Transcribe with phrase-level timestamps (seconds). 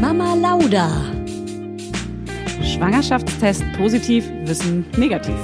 [0.00, 0.88] Mama Lauda.
[2.62, 5.34] Schwangerschaftstest positiv, Wissen negativ.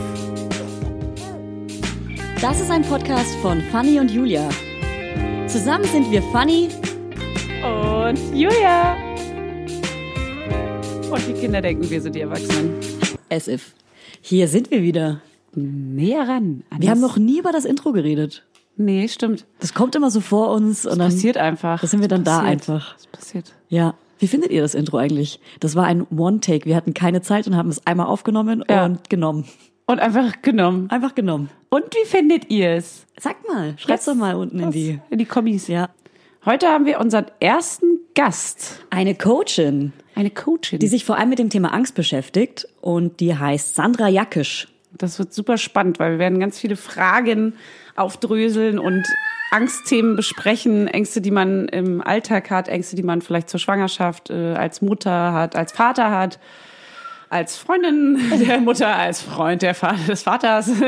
[2.40, 4.49] Das ist ein Podcast von Fanny und Julia.
[5.47, 6.69] Zusammen sind wir Fanny
[7.62, 8.97] Und Julia.
[11.11, 12.75] Und die Kinder denken, wir sind die Erwachsenen.
[13.30, 13.75] as if.
[14.21, 15.21] Hier sind wir wieder.
[15.54, 16.62] Näher ran.
[16.71, 18.45] an Wir haben noch nie über das Intro geredet.
[18.77, 19.45] Nee, stimmt.
[19.61, 21.80] Das kommt immer so vor uns und Das dann passiert einfach.
[21.83, 22.53] Da sind wir dann Das da passiert.
[22.71, 22.95] einfach.
[22.95, 23.53] Das passiert.
[23.69, 23.95] Ja.
[24.23, 25.41] Wie findet ihr das Intro eigentlich?
[25.59, 26.65] Das war ein One-Take.
[26.67, 28.85] Wir hatten keine Zeit und haben es einmal aufgenommen Ja.
[28.85, 29.47] und genommen.
[29.87, 30.89] Und einfach genommen.
[30.91, 31.51] Einfach genommen.
[31.71, 33.05] Und wie findet ihr es?
[33.19, 35.01] Sag mal, schreib's doch mal unten in die.
[35.11, 35.66] In die Kommis.
[35.66, 35.89] Ja.
[36.47, 38.85] Heute haben wir unseren ersten Gast.
[38.91, 40.79] Eine Coachin, Eine Coachin.
[40.79, 44.69] die sich vor allem mit dem Thema Angst beschäftigt und die heißt Sandra Jackisch.
[44.97, 47.55] Das wird super spannend, weil wir werden ganz viele Fragen
[48.02, 49.06] aufdröseln und
[49.51, 54.54] Angstthemen besprechen, Ängste, die man im Alltag hat, Ängste, die man vielleicht zur Schwangerschaft äh,
[54.54, 56.38] als Mutter hat, als Vater hat,
[57.29, 60.68] als Freundin der Mutter, als Freund der Va des Vaters,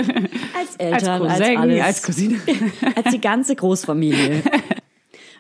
[0.59, 1.83] Als Eltern, als, Cousin, alles.
[1.83, 2.41] als Cousine.
[2.97, 4.43] als die ganze Großfamilie.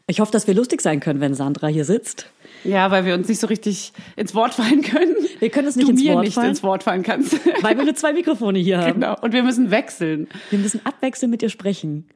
[0.06, 2.26] Ich hoffe, dass wir lustig sein können, wenn Sandra hier sitzt.
[2.64, 5.14] Ja, weil wir uns nicht so richtig ins Wort fallen können.
[5.38, 6.48] Wir können uns nicht du ins mir Wort nicht fallen.
[6.50, 7.38] ins Wort fallen kannst.
[7.62, 8.94] Weil wir nur zwei Mikrofone hier haben.
[8.94, 9.16] genau.
[9.20, 10.28] Und wir müssen wechseln.
[10.50, 12.06] Wir müssen abwechselnd mit ihr sprechen.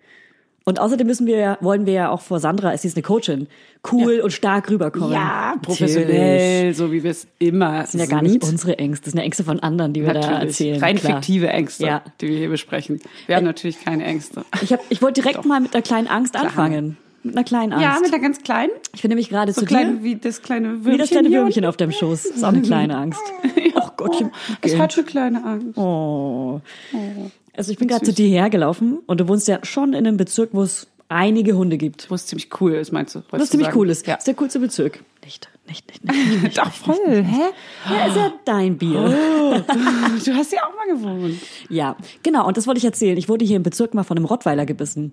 [0.65, 3.47] Und außerdem müssen wir, ja- wollen wir ja auch vor Sandra, sie ist eine Coachin,
[3.91, 5.13] cool und stark rüberkommen.
[5.13, 5.63] Ja, Natürlich.
[5.67, 9.19] professionell, so wie wir es immer Das sind ja gar nicht unsere Ängste, das sind
[9.21, 10.43] ja Ängste von anderen, die wir da Natürlich.
[10.49, 10.81] erzählen.
[10.83, 11.23] Rein klar.
[11.23, 12.03] fiktive Ängste, Ja.
[12.21, 13.01] die wir hier besprechen.
[13.27, 14.45] Wir haben natürlich keine Ängste.
[14.61, 16.45] Ich, hab, ich wollte direkt mal mit einer kleinen Angst Klar.
[16.45, 16.99] anfangen.
[17.23, 17.85] Mit einer kleinen Angst.
[17.85, 18.71] Ja, mit einer ganz kleinen.
[18.95, 20.05] ich bin nämlich gerade So zu klein dir.
[20.05, 20.93] wie das kleine Würmchen.
[20.93, 22.23] Wie das kleine Würmchen auf deinem Schoß.
[22.25, 23.21] Das ist auch eine kleine Angst.
[23.81, 24.33] Oh Gottchen.
[24.61, 25.79] Es hat eine kleine Angst.
[25.79, 26.61] Oh.
[27.57, 30.51] Also ich bin gerade zu dir hergelaufen und du wohnst ja schon in einem Bezirk,
[30.53, 32.11] wo es einige Hunde gibt.
[32.11, 33.23] Wo es ziemlich cool ist, meinst du?
[33.31, 34.07] Was ziemlich cool ist.
[34.07, 34.15] Ja.
[34.15, 35.01] Das ist der coolste Bezirk.
[35.29, 36.43] Nicht, nicht, nicht, nicht.
[36.43, 36.59] nicht.
[36.59, 37.23] Doch, voll.
[37.23, 37.51] Hä?
[37.91, 38.95] Ja, ist ja dein Bier.
[40.25, 41.39] Du hast ja auch mal gewohnt.
[41.69, 42.47] Ja, genau.
[42.47, 43.19] Und das wollte ich erzählen.
[43.19, 45.13] Ich wurde hier im Bezirk mal von einem Rottweiler gebissen.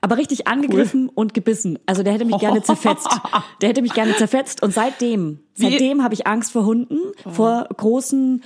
[0.00, 1.78] Aber richtig angegriffen und gebissen.
[1.86, 3.08] Also der hätte mich gerne zerfetzt.
[3.60, 4.64] Der hätte mich gerne zerfetzt.
[4.64, 6.98] Und seitdem, seitdem habe ich Angst vor Hunden,
[7.30, 8.42] vor großen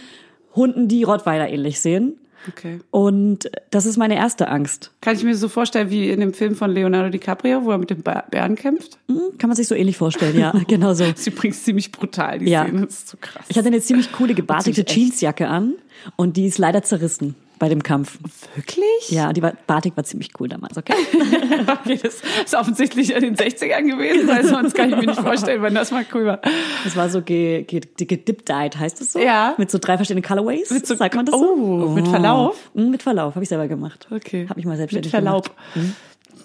[0.54, 2.18] Hunden, die Rottweiler ähnlich sehen.
[2.48, 2.78] Okay.
[2.90, 4.92] Und das ist meine erste Angst.
[5.00, 7.90] Kann ich mir so vorstellen wie in dem Film von Leonardo DiCaprio, wo er mit
[7.90, 8.98] dem Bären kämpft?
[9.08, 11.04] Hm, Kann man sich so ähnlich vorstellen, ja, genau so.
[11.04, 12.64] Ist übrigens ziemlich brutal, die Ja.
[12.64, 12.86] Szene.
[12.86, 13.44] Das ist so krass.
[13.48, 15.08] Ich hatte eine ziemlich coole gebartigte Ziemlich.
[15.10, 15.74] Jeansjacke an
[16.16, 18.18] und die ist leider zerrissen bei dem Kampf.
[18.54, 19.10] Wirklich?
[19.10, 20.94] Ja, die Batik war ziemlich cool damals, okay?
[21.86, 25.62] Okay, das ist offensichtlich in den 60ern gewesen, weil sonst kann ich mir nicht vorstellen,
[25.62, 26.40] wenn das mal cool war.
[26.84, 29.18] Das war so ge, ge, gedippt-dyed, heißt das so?
[29.20, 29.54] Ja.
[29.58, 30.70] Mit so drei verschiedenen Colorways?
[30.70, 31.88] Mit so- Sagt man das Oh, so?
[31.90, 32.70] mit Verlauf?
[32.74, 34.06] Mm, Mit Verlauf, habe ich selber gemacht.
[34.10, 34.46] Okay.
[34.48, 35.50] Habe ich mal selbstständig Mit Verlaub.
[35.74, 35.94] gemacht.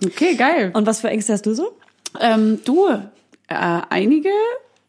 [0.05, 0.71] Okay, geil.
[0.73, 1.75] Und was für Ängste hast du so?
[2.19, 2.99] Ähm, du, äh,
[3.89, 4.29] einige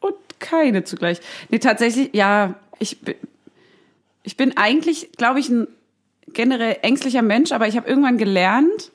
[0.01, 1.21] und keine zugleich.
[1.51, 2.97] Nee, tatsächlich, ja, ich,
[4.23, 5.67] ich bin eigentlich, glaube ich, ein
[6.33, 8.93] generell ängstlicher Mensch, aber ich habe irgendwann gelernt,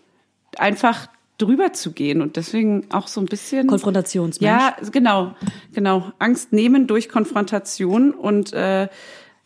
[0.58, 1.08] einfach
[1.38, 4.50] drüber zu gehen und deswegen auch so ein bisschen Konfrontationsmensch.
[4.50, 5.36] Ja, genau,
[5.74, 6.12] genau.
[6.20, 8.88] Angst nehmen durch Konfrontation und äh,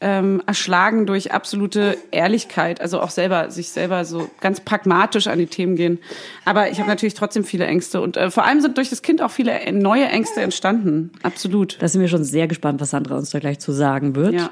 [0.02, 2.82] ähm, erschlagen durch absolute Ehrlichkeit.
[2.82, 6.00] Also auch selber, sich selber so ganz pragmatisch an die Themen gehen.
[6.44, 9.22] Aber ich habe natürlich trotzdem viele Ängste und äh, vor allem sind durch das Kind
[9.22, 11.12] auch viele äh, neue Ängste entstanden.
[11.22, 11.78] Absolut.
[11.80, 14.34] Da sind wir schon sehr gespannt, was Sandra uns da gleich zu sagen wird.
[14.34, 14.50] Ja.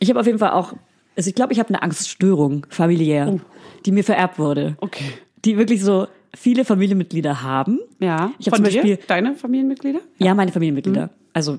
[0.00, 0.74] Ich habe auf jeden Fall auch,
[1.16, 3.38] also ich glaube, ich habe eine Angststörung familiär,
[3.86, 4.76] die mir vererbt wurde.
[4.80, 4.86] Oh.
[4.86, 5.04] Okay.
[5.44, 7.80] Die wirklich so viele Familienmitglieder haben.
[8.00, 8.32] Ja.
[8.38, 9.02] Ich habe Von zum Beispiel, dir?
[9.06, 10.00] Deine Familienmitglieder?
[10.18, 11.10] Ja, meine Familienmitglieder.
[11.32, 11.58] Also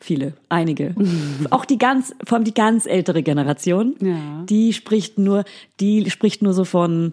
[0.00, 0.94] viele, einige.
[1.50, 3.94] Auch die ganz, vor allem die ganz ältere Generation.
[4.00, 4.44] Ja.
[4.48, 5.44] Die spricht nur,
[5.80, 7.12] die spricht nur so von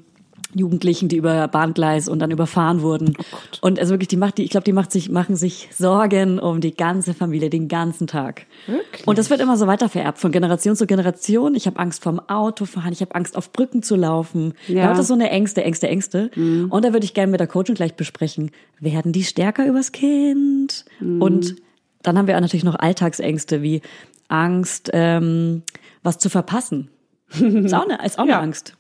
[0.59, 3.15] Jugendlichen, die über Bahngleis und dann überfahren wurden.
[3.61, 6.61] und also wirklich, die macht, die, ich glaube, die macht sich, machen sich Sorgen um
[6.61, 8.45] die ganze Familie den ganzen Tag.
[8.67, 9.07] Wirklich?
[9.07, 11.55] Und das wird immer so weiter vererbt, von Generation zu Generation.
[11.55, 14.53] Ich habe Angst vorm Autofahren, ich habe Angst auf Brücken zu laufen.
[14.67, 14.75] Ja.
[14.83, 14.89] Ja.
[14.89, 16.29] Das ist so eine Ängste, Ängste, Ängste.
[16.35, 20.85] Und da würde ich gerne mit der Coachin gleich besprechen, werden die stärker übers Kind?
[20.99, 21.55] Und
[22.01, 23.81] dann haben wir auch natürlich noch Alltagsängste wie
[24.27, 25.63] Angst, ähm,
[26.03, 26.89] was zu verpassen.
[27.29, 28.35] Ist auch eine, ist auch Ja.
[28.35, 28.75] eine Angst.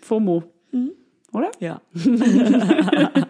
[0.00, 0.42] FOMO.
[1.32, 1.50] Oder?
[1.60, 1.80] Ja.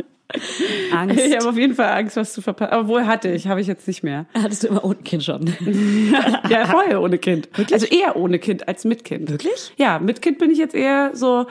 [0.92, 1.18] Angst.
[1.20, 2.72] Ich habe auf jeden Fall Angst, was zu verpassen.
[2.72, 4.26] Aber wohl hatte ich, habe ich jetzt nicht mehr.
[4.34, 5.50] Hattest du immer ohne Kind schon?
[6.50, 7.48] Ja, vorher ohne Kind.
[7.72, 9.30] Also eher ohne Kind als mit Kind.
[9.30, 9.72] Wirklich?
[9.78, 11.46] Ja, mit Kind bin ich jetzt eher so,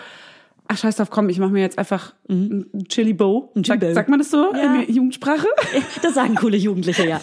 [0.68, 3.50] ach scheiß drauf, komm, ich mache mir jetzt einfach ein Chili Bow.
[3.56, 3.94] Ein Chili Sag, Bow.
[3.94, 4.76] sagt man das so Ja.
[4.76, 5.48] in der Jugendsprache?
[6.04, 7.20] Das sagen coole Jugendliche, ja.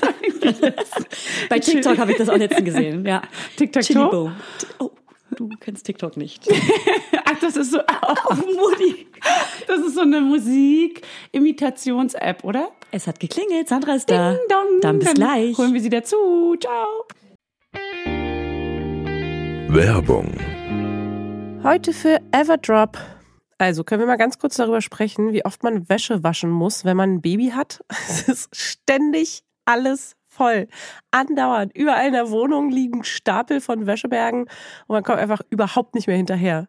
[1.49, 3.23] Bei TikTok habe ich das auch letztens gesehen, ja.
[3.57, 3.83] Tic-Tac-Toe?
[3.95, 4.31] Chili Bow.
[4.81, 4.91] Oh,
[5.37, 6.47] du kennst TikTok nicht.
[7.45, 9.07] Das ist so auf Mutti.
[9.67, 12.71] Das ist so eine Musik-Imitations-App, oder?
[12.91, 14.31] Es hat geklingelt, Sandra ist da.
[14.31, 14.81] Ding dong.
[14.81, 15.59] Dann bis gleich.
[15.59, 16.57] Holen wir sie dazu.
[16.59, 17.05] Ciao.
[19.69, 20.33] Werbung.
[21.63, 22.97] Heute für Everdrop.
[23.59, 26.97] Also können wir mal ganz kurz darüber sprechen, wie oft man Wäsche waschen muss, wenn
[26.97, 27.85] man ein Baby hat.
[28.09, 30.67] Es ist ständig alles voll.
[31.11, 31.77] Andauernd.
[31.77, 34.45] Überall in der Wohnung liegen Stapel von Wäschebergen
[34.87, 36.69] und man kommt einfach überhaupt nicht mehr hinterher.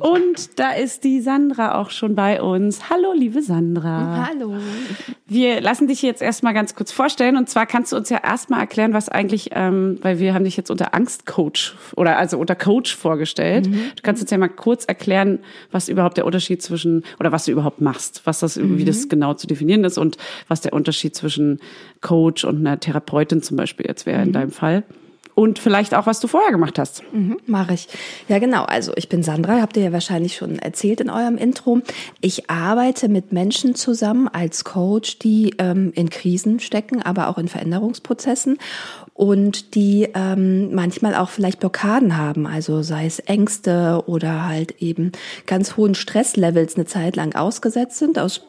[0.00, 2.90] Und da ist die Sandra auch schon bei uns.
[2.90, 4.26] Hallo, liebe Sandra.
[4.28, 4.54] Hallo.
[5.26, 7.36] Wir lassen dich jetzt erstmal ganz kurz vorstellen.
[7.36, 10.56] Und zwar kannst du uns ja erstmal erklären, was eigentlich, ähm, weil wir haben dich
[10.56, 13.66] jetzt unter Angstcoach oder also unter Coach vorgestellt.
[13.66, 15.38] Du kannst uns ja mal kurz erklären,
[15.70, 19.34] was überhaupt der Unterschied zwischen oder was du überhaupt machst, was das, wie das genau
[19.34, 20.16] zu definieren ist und
[20.48, 21.60] was der Unterschied zwischen
[22.00, 24.82] Coach und einer Therapeutin zum Beispiel jetzt wäre in deinem Fall.
[25.36, 27.02] Und vielleicht auch, was du vorher gemacht hast.
[27.12, 27.88] Mhm, Mache ich.
[28.26, 28.64] Ja, genau.
[28.64, 31.82] Also ich bin Sandra, habt ihr ja wahrscheinlich schon erzählt in eurem Intro.
[32.22, 37.48] Ich arbeite mit Menschen zusammen als Coach, die ähm, in Krisen stecken, aber auch in
[37.48, 38.56] Veränderungsprozessen
[39.16, 45.12] und die ähm, manchmal auch vielleicht Blockaden haben, also sei es Ängste oder halt eben
[45.46, 48.42] ganz hohen Stresslevels eine Zeit lang ausgesetzt sind aus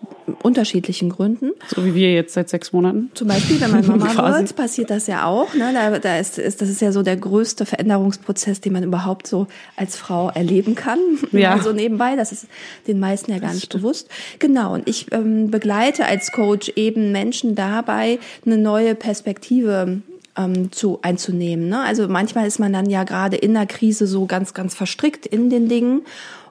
[0.44, 1.52] unterschiedlichen Gründen.
[1.74, 3.12] So wie wir jetzt seit sechs Monaten.
[3.14, 5.54] Zum Beispiel, wenn man Mama wird, passiert das ja auch.
[5.54, 5.72] Ne?
[5.74, 9.48] Da, da ist, ist, das ist ja so der größte Veränderungsprozess, den man überhaupt so
[9.78, 11.00] als Frau erleben kann.
[11.38, 11.52] Ja.
[11.52, 12.48] Also nebenbei, das ist
[12.88, 14.10] den meisten ja gar nicht bewusst.
[14.40, 20.02] Genau, und ich ähm, begleite als Coach eben Menschen dabei, eine neue Perspektive
[20.38, 21.70] ähm, zu einzunehmen.
[21.70, 21.82] Ne?
[21.82, 25.50] Also manchmal ist man dann ja gerade in der Krise so ganz, ganz verstrickt in
[25.50, 26.02] den Dingen.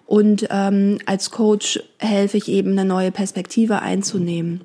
[0.06, 4.60] Und ähm, als Coach helfe ich eben, eine neue Perspektive einzunehmen.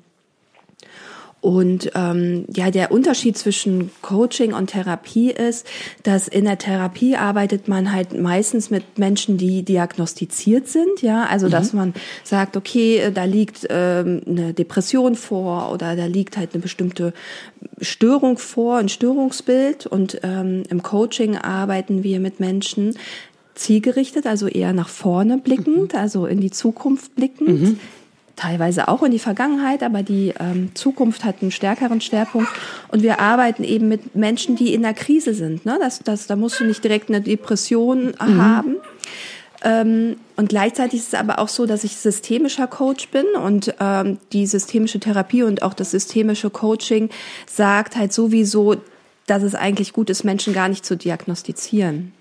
[1.42, 5.66] Und ähm, ja, der Unterschied zwischen Coaching und Therapie ist,
[6.04, 11.48] dass in der Therapie arbeitet man halt meistens mit Menschen, die diagnostiziert sind, ja, also
[11.48, 16.62] dass man sagt, okay, da liegt ähm, eine Depression vor oder da liegt halt eine
[16.62, 17.12] bestimmte
[17.80, 19.86] Störung vor, ein Störungsbild.
[19.86, 22.96] Und ähm, im Coaching arbeiten wir mit Menschen
[23.56, 27.78] zielgerichtet, also eher nach vorne blickend, also in die Zukunft blickend
[28.36, 32.50] teilweise auch in die Vergangenheit, aber die ähm, Zukunft hat einen stärkeren Schwerpunkt.
[32.88, 35.66] Und wir arbeiten eben mit Menschen, die in der Krise sind.
[35.66, 35.78] Ne?
[35.80, 38.76] Das, das, da musst du nicht direkt eine Depression haben.
[39.64, 44.18] Ähm, und gleichzeitig ist es aber auch so, dass ich systemischer Coach bin und ähm,
[44.32, 47.10] die systemische Therapie und auch das systemische Coaching
[47.46, 48.76] sagt halt sowieso,
[49.26, 52.12] dass es eigentlich gut ist, Menschen gar nicht zu diagnostizieren.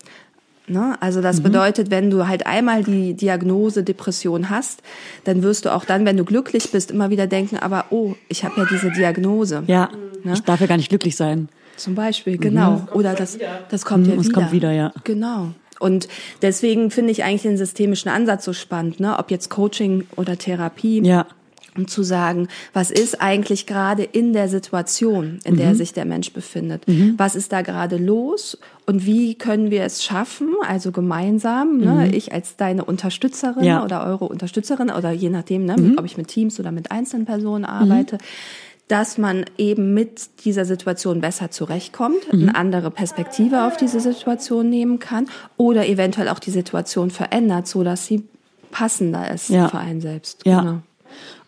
[0.68, 0.96] Ne?
[1.02, 4.82] Also das bedeutet, wenn du halt einmal die Diagnose Depression hast,
[5.24, 8.44] dann wirst du auch dann, wenn du glücklich bist, immer wieder denken, aber oh, ich
[8.46, 9.64] habe ja diese Diagnose.
[9.68, 9.90] Ja,
[10.24, 10.34] Ne?
[10.34, 11.50] ich darf ja gar nicht glücklich sein.
[11.78, 12.86] Zum Beispiel, genau.
[12.94, 13.40] Oder das,
[13.70, 14.34] das kommt ja Mhm, es wieder.
[14.40, 14.94] kommt wieder, ja.
[15.04, 15.48] Genau.
[15.80, 16.08] Und
[16.44, 19.18] deswegen finde ich eigentlich den systemischen Ansatz so spannend, ne?
[19.18, 21.02] ob jetzt Coaching oder Therapie.
[21.04, 21.26] Ja,
[21.78, 25.58] um zu sagen, was ist eigentlich gerade in der Situation, in Mhm.
[25.58, 26.84] der sich der Mensch befindet?
[27.18, 28.58] Was ist da gerade los?
[28.86, 33.68] Und wie können wir es schaffen, also gemeinsam, ne, ich als deine Unterstützerin Mhm.
[33.68, 33.80] Ja.
[33.80, 33.86] Mhm.
[33.86, 37.64] oder eure Unterstützerin oder je nachdem, ne, ob ich mit Teams oder mit einzelnen Personen
[37.66, 38.18] arbeite,
[38.90, 42.42] dass man eben mit dieser Situation besser zurechtkommt, Mhm.
[42.50, 47.84] eine andere Perspektive auf diese Situation nehmen kann oder eventuell auch die Situation verändert, so
[47.84, 48.24] dass sie
[48.72, 49.70] passender ist Ja.
[49.70, 50.42] für einen selbst.
[50.46, 50.60] ja.
[50.60, 50.80] Genau.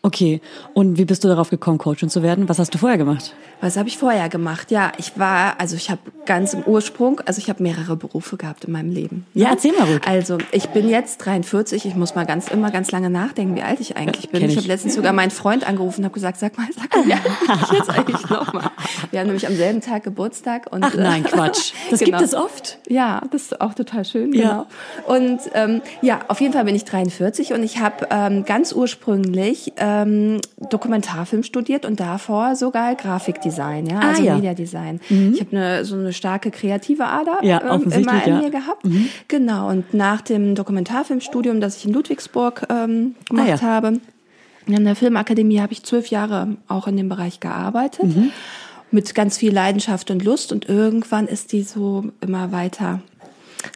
[0.05, 0.41] Okay.
[0.73, 2.49] Und wie bist du darauf gekommen, Coachin zu werden?
[2.49, 3.33] Was hast du vorher gemacht?
[3.61, 4.69] Was habe ich vorher gemacht?
[4.69, 8.65] Ja, ich war, also ich habe ganz im Ursprung, also ich habe mehrere Berufe gehabt
[8.65, 9.25] in meinem Leben.
[9.33, 10.01] Ja, erzähl mal ruhig.
[10.05, 13.79] Also ich bin jetzt 43, ich muss mal ganz immer ganz lange nachdenken, wie alt
[13.79, 14.41] ich eigentlich bin.
[14.41, 14.63] kenn Ich ich.
[14.63, 17.23] habe letztens sogar meinen Freund angerufen und habe gesagt, sag mal, sag mal, wie alt
[17.23, 18.71] bin ich jetzt eigentlich nochmal?
[19.11, 20.67] Wir haben nämlich am selben Tag Geburtstag.
[20.69, 21.71] Und, Ach nein, äh, Quatsch.
[21.91, 22.17] Das Genau.
[22.17, 22.79] gibt es oft.
[22.89, 24.65] Ja, das ist auch total schön, Ja.
[25.05, 25.17] genau.
[25.17, 29.71] Und ähm, ja, auf jeden Fall bin ich 43 und ich habe ähm, ganz ursprünglich
[30.01, 34.35] ähm, Dokumentarfilm studiert und davor sogar Grafikdesign, ja, Ah, also ja.
[34.35, 34.99] Mediadesign.
[35.09, 38.41] Ich habe eine, so eine starke kreative Ader Ja, ähm, immer in ja.
[38.41, 38.83] mir gehabt.
[39.27, 43.99] Genau, und nach dem Dokumentarfilmstudium, das ich in Ludwigsburg ähm, gemacht Ah, habe,
[44.65, 48.15] in der Filmakademie habe ich zwölf Jahre auch in dem Bereich gearbeitet.
[48.15, 48.31] Mhm.
[48.91, 50.51] Mit ganz viel Leidenschaft und Lust.
[50.51, 53.01] Und irgendwann ist die so immer weiter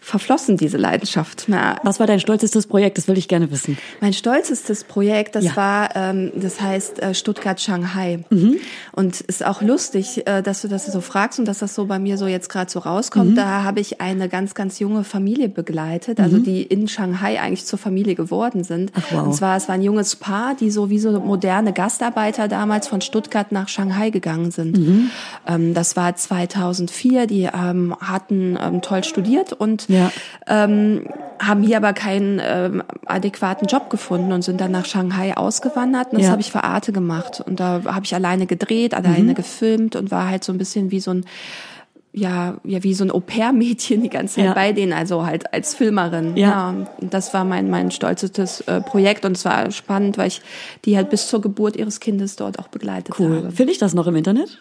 [0.01, 1.45] verflossen, diese Leidenschaft.
[1.47, 2.97] Na, Was war dein stolzestes Projekt?
[2.97, 3.77] Das will ich gerne wissen.
[4.01, 5.55] mein stolzestes Projekt, das Ja.
[5.55, 8.19] war, ähm, das heißt äh, Stuttgart-Shanghai.
[8.29, 8.57] Mhm.
[8.93, 11.99] Und ist auch lustig, äh, dass du das so fragst und dass das so bei
[11.99, 13.31] mir so jetzt gerade so rauskommt.
[13.31, 13.35] Mhm.
[13.35, 16.23] Da habe ich eine ganz, ganz junge Familie begleitet, Mhm.
[16.23, 18.91] also die in Shanghai eigentlich zur Familie geworden sind.
[18.95, 19.23] Ach, wow.
[19.27, 23.01] Und zwar, es war ein junges Paar, die so wie so moderne Gastarbeiter damals von
[23.01, 24.77] Stuttgart nach Shanghai gegangen sind.
[24.77, 25.09] Mhm.
[25.47, 30.11] Ähm, das war 2004, die ähm, hatten ähm, toll studiert und Ja.
[30.47, 31.07] ähm,
[31.39, 36.07] haben hier aber keinen ähm, adäquaten Job gefunden und sind dann nach Shanghai ausgewandert.
[36.11, 36.31] Und das Ja.
[36.31, 37.41] habe ich für Arte gemacht.
[37.45, 39.35] Und da habe ich alleine gedreht, alleine Mhm.
[39.35, 41.25] gefilmt und war halt so ein bisschen wie so ein
[42.13, 44.53] ja, ja, wie so ein Au-pair-Mädchen die ganze Zeit Ja.
[44.53, 46.35] bei denen, also halt als Filmerin.
[46.35, 46.69] Ja.
[46.99, 50.41] und das war mein, mein stolzestes äh, Projekt und es war spannend, weil ich
[50.85, 53.35] die halt bis zur Geburt ihres Kindes dort auch begleitet Cool.
[53.43, 53.51] habe.
[53.51, 54.57] Finde ich das noch im Internet?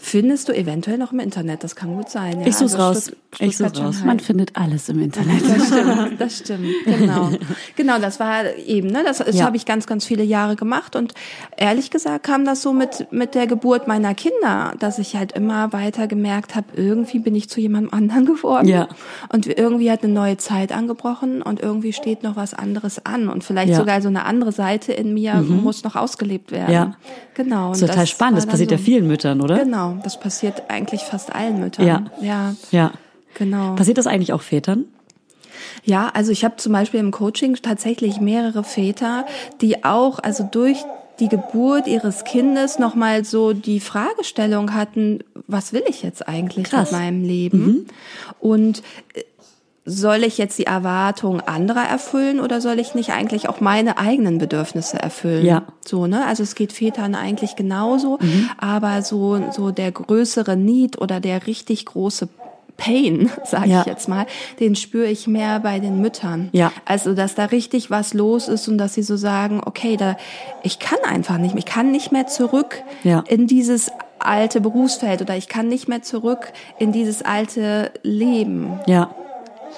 [0.00, 2.40] Findest du eventuell noch im Internet, das kann gut sein.
[2.40, 2.46] Ja.
[2.46, 3.06] Ich such's raus.
[3.06, 3.96] Stutt- Ich such's raus.
[4.04, 5.42] Man findet alles im Internet.
[5.44, 7.30] Das stimmt, das stimmt, genau.
[7.74, 9.44] Genau, das war eben, ne, das, das Ja.
[9.44, 11.14] habe ich ganz, ganz viele Jahre gemacht und
[11.56, 15.72] ehrlich gesagt kam das so mit, mit der Geburt meiner Kinder, dass ich halt immer
[15.72, 18.86] weiter gemerkt habe, irgendwie bin ich zu jemandem anderen geworden Ja.
[19.32, 23.42] und irgendwie hat eine neue Zeit angebrochen und irgendwie steht noch was anderes an und
[23.42, 23.74] vielleicht Ja.
[23.74, 23.80] Mhm.
[23.80, 26.72] sogar so eine andere Seite in mir muss noch ausgelebt werden.
[26.72, 26.94] Ja.
[27.34, 27.70] Genau.
[27.70, 28.38] Das ist total spannend.
[28.38, 29.58] Das passiert ja so- vielen Müttern, oder?
[29.58, 31.86] Genau, das passiert eigentlich fast allen Müttern.
[31.86, 32.04] Ja.
[32.20, 32.92] Ja, Ja.
[33.34, 33.74] genau.
[33.74, 34.84] Passiert das eigentlich auch Vätern?
[35.84, 39.26] Ja, also ich habe zum Beispiel im Coaching tatsächlich mehrere Väter,
[39.60, 40.78] die auch, also durch
[41.20, 46.92] die Geburt ihres Kindes nochmal so die Fragestellung hatten, was will ich jetzt eigentlich Krass.
[46.92, 47.86] mit meinem Leben?
[48.38, 48.82] Und
[49.14, 49.22] äh,
[49.90, 54.36] soll ich jetzt die Erwartungen anderer erfüllen oder soll ich nicht eigentlich auch meine eigenen
[54.38, 55.44] Bedürfnisse erfüllen?
[55.46, 55.62] Ja.
[55.86, 56.26] So, ne?
[56.26, 58.18] Also es geht Vätern eigentlich genauso,
[58.58, 62.28] aber so, so der größere Need oder der richtig große
[62.76, 63.80] Pain, sage Ja.
[63.80, 64.26] ich jetzt mal,
[64.60, 66.48] den spüre ich mehr bei den Müttern.
[66.52, 66.70] Ja.
[66.84, 70.16] Also, dass da richtig was los ist und dass sie so sagen, okay, da,
[70.62, 73.24] ich kann einfach nicht mehr, ich kann nicht mehr zurück Ja.
[73.26, 73.90] in dieses
[74.20, 78.78] alte Berufsfeld oder ich kann nicht mehr zurück in dieses alte Leben.
[78.86, 79.10] Ja.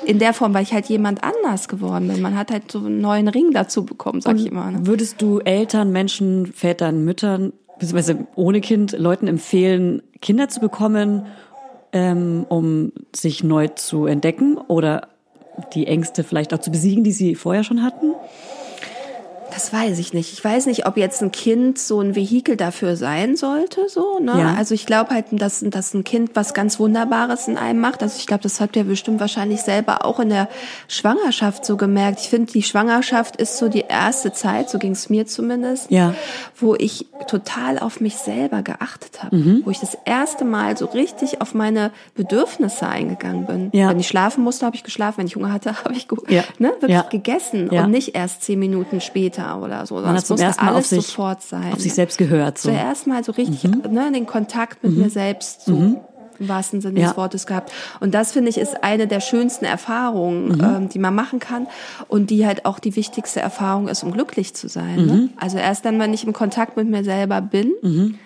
[0.06, 2.22] In der Form, weil ich halt jemand anders geworden bin.
[2.22, 4.70] Man hat halt so einen neuen Ring dazu bekommen, sag ich immer.
[4.70, 4.86] Ne?
[4.86, 11.26] Würdest du Eltern, Menschen, Vätern, Müttern, beziehungsweise ohne Kind, Leuten empfehlen, Kinder zu bekommen,
[11.92, 15.08] ähm, um sich neu zu entdecken oder
[15.74, 18.14] die Ängste vielleicht auch zu besiegen, die sie vorher schon hatten?
[19.52, 20.32] Das weiß ich nicht.
[20.32, 24.32] Ich weiß nicht, ob jetzt ein Kind so ein Vehikel dafür sein sollte, so, ne?
[24.38, 24.54] Ja.
[24.56, 28.02] Also ich glaube halt, dass, dass ein Kind was ganz Wunderbares in einem macht.
[28.02, 30.48] Also ich glaube, das habt ihr bestimmt wahrscheinlich selber auch in der
[30.88, 32.20] Schwangerschaft so gemerkt.
[32.20, 36.14] Ich finde, die Schwangerschaft ist so die erste Zeit, so ging es mir zumindest, Ja.
[36.58, 39.36] wo ich total auf mich selber geachtet habe.
[39.36, 39.62] Mhm.
[39.64, 43.70] Wo ich das erste Mal so richtig auf meine Bedürfnisse eingegangen bin.
[43.72, 43.88] Ja.
[43.90, 45.18] Wenn ich schlafen musste, habe ich geschlafen.
[45.18, 46.42] Wenn ich Hunger hatte, habe ich Ja.
[46.58, 47.84] ne, wirklich gegessen Ja.
[47.84, 49.96] und nicht erst zehn Minuten später oder so.
[49.96, 51.72] Man hat zum ersten Mal auf alles sich, sofort sein.
[51.72, 52.58] auf sich selbst gehört.
[52.58, 52.70] So.
[52.70, 52.74] Mhm.
[52.76, 55.72] Zuerst mal so richtig ne, den Kontakt mit mir selbst so
[56.38, 57.08] im wahrsten Sinne Ja.
[57.08, 57.70] des Wortes gehabt.
[58.00, 60.60] Und das finde ich ist eine der schönsten Erfahrungen, Mhm.
[60.64, 61.66] ähm, die man machen kann
[62.08, 64.96] und die halt auch die wichtigste Erfahrung ist, um glücklich zu sein.
[65.04, 65.12] Ne?
[65.12, 65.30] Mhm.
[65.38, 67.72] Also erst dann, wenn ich im Kontakt mit mir selber bin,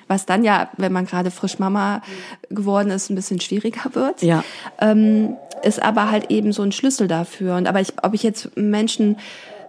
[0.06, 2.02] was dann ja, wenn man gerade frisch Mama
[2.50, 4.44] geworden ist, ein bisschen schwieriger wird Ja.
[4.80, 7.56] ähm, ist aber halt eben so ein Schlüssel dafür.
[7.56, 9.16] Und aber ich, ob ich jetzt Menschen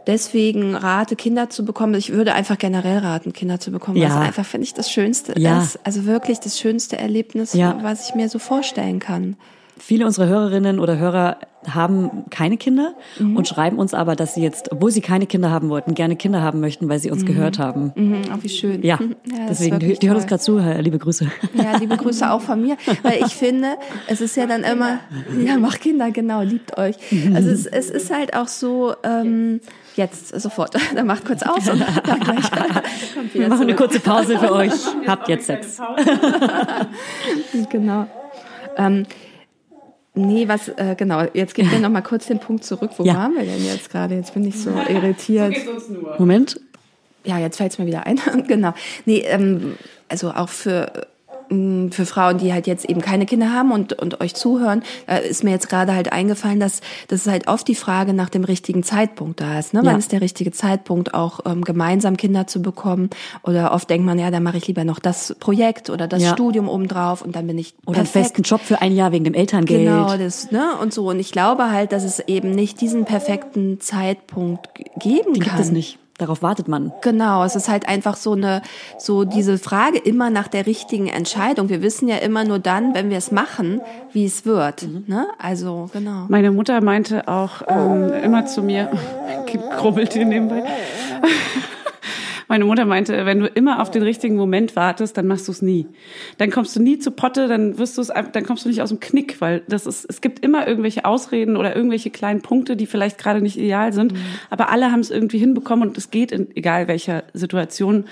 [0.08, 4.10] deswegen rate, Kinder zu bekommen, ich würde einfach generell raten, Kinder zu bekommen, Ja.
[4.10, 5.62] was einfach, finde ich, das Schönste Ja.
[5.62, 5.80] ist.
[5.84, 7.78] Also wirklich das schönste Erlebnis, Ja.
[7.82, 9.36] was ich mir so vorstellen kann.
[9.78, 13.36] Viele unserer Hörerinnen oder Hörer haben keine Kinder Mhm.
[13.36, 16.42] und schreiben uns aber, dass sie jetzt, obwohl sie keine Kinder haben wollten, gerne Kinder
[16.42, 17.92] haben möchten, weil sie uns gehört haben.
[17.96, 18.84] Mhm, oh, wie schön.
[18.84, 18.96] Ja,
[19.50, 21.30] ist deswegen, die, die hören uns gerade zu, liebe Grüße.
[21.56, 23.76] Ja, liebe Grüße auch von mir, weil ich finde,
[24.08, 25.00] es ist ja dann immer,
[25.44, 26.96] ja, macht Kinder, genau, liebt euch.
[27.34, 29.60] Also es, es ist halt auch so, ähm,
[29.96, 32.44] jetzt sofort, dann macht kurz aus und dann gleich
[33.34, 34.72] Wir machen eine kurze Pause für euch.
[35.08, 35.80] Habt jetzt Sex.
[37.70, 38.08] Genau.
[38.78, 39.06] Ähm,
[40.14, 42.92] nee, was, äh, genau, jetzt gib mir noch mal kurz den Punkt zurück.
[42.98, 43.16] Wo Ja.
[43.16, 44.16] waren wir denn jetzt gerade?
[44.16, 45.56] Jetzt bin ich so irritiert.
[46.20, 46.60] Moment.
[47.24, 48.20] Ja, jetzt fällt es mir wieder ein.
[48.48, 48.74] genau.
[49.06, 49.78] Nee, ähm,
[50.10, 51.08] also auch für
[51.50, 55.44] für Frauen, die halt jetzt eben keine Kinder haben und, und euch zuhören, äh, ist
[55.44, 59.42] mir jetzt gerade halt eingefallen, dass das halt oft die Frage nach dem richtigen Zeitpunkt
[59.42, 59.74] da ist.
[59.74, 59.82] Ne?
[59.84, 59.92] Ja.
[59.92, 63.10] Wann ist der richtige Zeitpunkt, auch ähm, gemeinsam Kinder zu bekommen?
[63.44, 66.34] Oder oft denkt man, ja, dann mache ich lieber noch das Projekt oder das Ja.
[66.34, 68.26] Studium obendrauf und dann bin ich Oder einen perfekt.
[68.28, 69.86] festen Job für ein Jahr wegen dem Elterngeld.
[69.86, 71.10] Genau, das, ne, und so.
[71.10, 75.58] Und ich glaube halt, dass es eben nicht diesen perfekten Zeitpunkt geben Den kann.
[75.58, 76.00] gibt es nicht.
[76.18, 76.94] Darauf wartet man.
[77.02, 78.62] Genau, es ist halt einfach so eine,
[78.98, 81.68] so diese Frage immer nach der richtigen Entscheidung.
[81.68, 83.82] Wir wissen ja immer nur dann, wenn wir es machen,
[84.14, 84.84] wie es wird.
[84.84, 85.04] Mhm.
[85.08, 85.28] Ne?
[85.40, 86.26] Also, genau.
[86.30, 88.90] Meine Mutter meinte auch ähm, immer zu mir,
[89.46, 89.64] Kind
[90.14, 90.64] hier nebenbei.
[92.48, 95.62] Meine Mutter meinte, wenn du immer auf den richtigen Moment wartest, dann machst du es
[95.62, 95.88] nie.
[96.38, 98.90] Dann kommst du nie zu Potte, dann wirst du es, dann kommst du nicht aus
[98.90, 102.86] dem Knick, weil das ist, es gibt immer irgendwelche Ausreden oder irgendwelche kleinen Punkte, die
[102.86, 104.14] vielleicht gerade nicht ideal sind,
[104.50, 108.06] aber alle haben es irgendwie hinbekommen und es geht in egal welcher Situation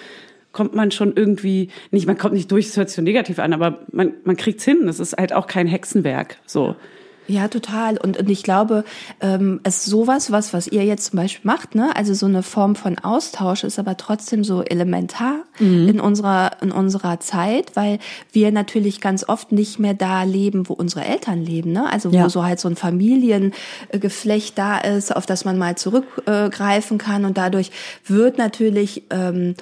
[0.54, 3.54] kommt man schon irgendwie nicht, man kommt nicht durch, das hört sich so negativ an,
[3.54, 4.86] aber man, man kriegt's hin.
[4.86, 6.76] Das ist halt auch kein Hexenwerk, so.
[7.28, 7.98] Ja, total.
[7.98, 8.84] Und, und ich glaube,
[9.22, 11.96] ähm, es ist sowas, was, was ihr jetzt zum Beispiel macht, ne?
[11.96, 15.88] Also so eine Form von Austausch ist aber trotzdem so elementar Mhm.
[15.88, 18.00] in unserer, in unserer Zeit, weil
[18.32, 21.92] wir natürlich ganz oft nicht mehr da leben, wo unsere Eltern leben, ne?
[21.92, 22.30] Also wo Ja.
[22.30, 27.72] so halt so ein Familiengeflecht da ist, auf das man mal zurückgreifen kann und dadurch
[28.06, 29.56] wird natürlich, ähm,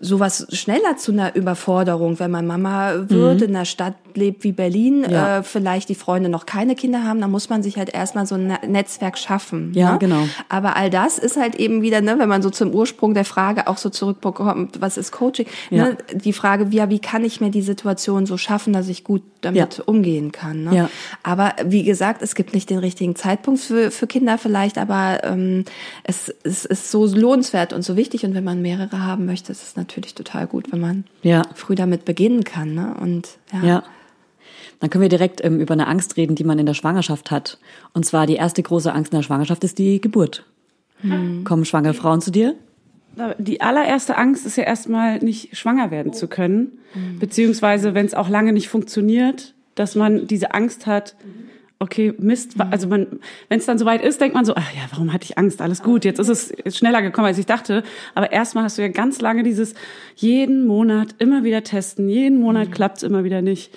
[0.00, 5.00] sowas schneller zu einer Überforderung, wenn man Mama wird, in einer Stadt lebt wie Berlin,
[5.02, 5.10] Mhm.
[5.10, 5.38] Ja.
[5.38, 8.34] äh, vielleicht die Freunde noch keine Kinder haben, dann muss man sich halt erstmal so
[8.36, 9.72] ein Ne- Netzwerk schaffen.
[9.74, 9.98] Ja, ne?
[9.98, 10.28] genau.
[10.48, 13.66] Aber all das ist halt eben wieder, ne, wenn man so zum Ursprung der Frage
[13.68, 15.46] auch so zurückbekommt, was ist Coaching?
[15.70, 15.88] Ja.
[15.90, 19.22] Ne, die Frage, wie, wie kann ich mir die Situation so schaffen, dass ich gut
[19.40, 19.84] damit Ja.
[19.86, 20.64] umgehen kann?
[20.64, 20.74] Ne?
[20.76, 20.90] Ja.
[21.22, 25.64] Aber wie gesagt, es gibt nicht den richtigen Zeitpunkt für, für Kinder vielleicht, aber ähm,
[26.04, 28.24] es, es ist so lohnenswert und so wichtig.
[28.24, 31.42] Und wenn man mehrere haben möchte, ist es natürlich total gut, wenn man Ja.
[31.54, 32.74] früh damit beginnen kann.
[32.74, 32.94] Ne?
[33.00, 33.62] Und ja.
[33.64, 33.82] Ja.
[34.80, 37.58] Dann können wir direkt ähm, über eine Angst reden, die man in der Schwangerschaft hat.
[37.94, 40.44] Und zwar die erste große Angst in der Schwangerschaft ist die Geburt.
[41.44, 42.54] Kommen schwangere Frauen zu dir?
[43.38, 46.78] Die allererste Angst ist ja erstmal nicht schwanger werden zu können,
[47.18, 51.14] beziehungsweise wenn es auch lange nicht funktioniert, dass man diese Angst hat,
[51.80, 53.06] okay, Mist, also man,
[53.48, 55.62] wenn es dann soweit ist, denkt man so, ach ja, warum hatte ich Angst?
[55.62, 57.82] Alles gut, jetzt ist es ist schneller gekommen, als ich dachte.
[58.14, 59.74] Aber erstmal hast du ja ganz lange dieses
[60.16, 63.76] jeden Monat immer wieder testen, jeden Monat klappt's immer wieder nicht.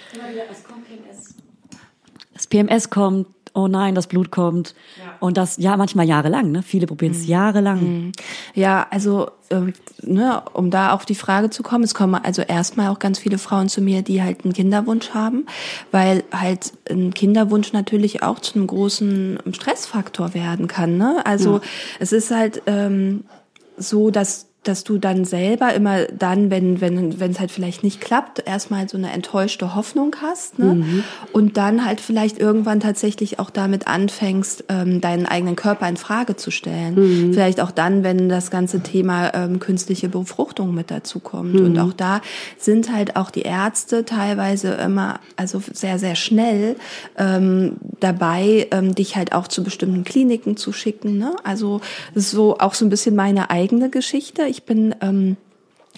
[2.33, 4.75] Das PMS kommt, oh nein, das Blut kommt.
[5.19, 6.63] Und das, ja, manchmal jahrelang, ne?
[6.63, 8.11] Viele probieren es jahrelang.
[8.53, 12.89] Ja, also ähm, ne, um da auf die Frage zu kommen, es kommen also erstmal
[12.89, 15.45] auch ganz viele Frauen zu mir, die halt einen Kinderwunsch haben,
[15.91, 20.97] weil halt ein Kinderwunsch natürlich auch zu einem großen Stressfaktor werden kann.
[20.97, 21.21] Ne?
[21.25, 21.61] Also
[21.99, 23.25] es ist halt ähm,
[23.77, 28.00] so, dass dass du dann selber immer dann, wenn wenn wenn es halt vielleicht nicht
[28.00, 31.04] klappt, erstmal so eine enttäuschte Hoffnung hast, ne?
[31.32, 36.36] Und dann halt vielleicht irgendwann tatsächlich auch damit anfängst, ähm, deinen eigenen Körper in Frage
[36.36, 37.34] zu stellen.
[37.34, 41.60] Vielleicht auch dann, wenn das ganze Thema ähm, künstliche Befruchtung mit dazu kommt.
[41.60, 42.21] Und auch da
[42.58, 46.76] sind halt auch die Ärzte teilweise immer, also sehr sehr schnell
[47.17, 51.17] ähm, dabei, ähm, dich halt auch zu bestimmten Kliniken zu schicken.
[51.17, 51.36] Ne?
[51.43, 51.82] Also
[52.13, 54.50] so auch so ein bisschen meine eigene Geschichte.
[54.51, 55.37] Ich bin ähm,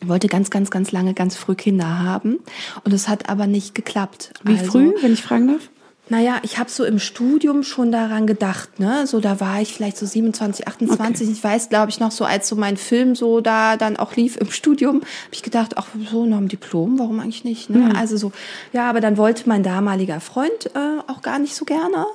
[0.06, 2.40] wollte ganz, ganz, ganz lange, ganz früh Kinder haben
[2.84, 4.34] und es hat aber nicht geklappt.
[4.44, 5.70] Wie also, früh, wenn ich fragen darf?
[6.10, 9.08] Naja, ich habe so im Studium schon daran gedacht, ne?
[9.08, 11.30] So, da war ich vielleicht so 27, 28.
[11.30, 14.36] Ich weiß, glaube ich, noch so, als so mein Film so da dann auch lief
[14.36, 17.70] im Studium, habe ich gedacht, ach so, noch ein Diplom, warum eigentlich nicht?
[17.70, 17.94] Ne?
[17.96, 18.34] Also so,
[18.74, 22.06] ja, aber dann wollte mein damaliger Freund äh, auch gar nicht so gerne.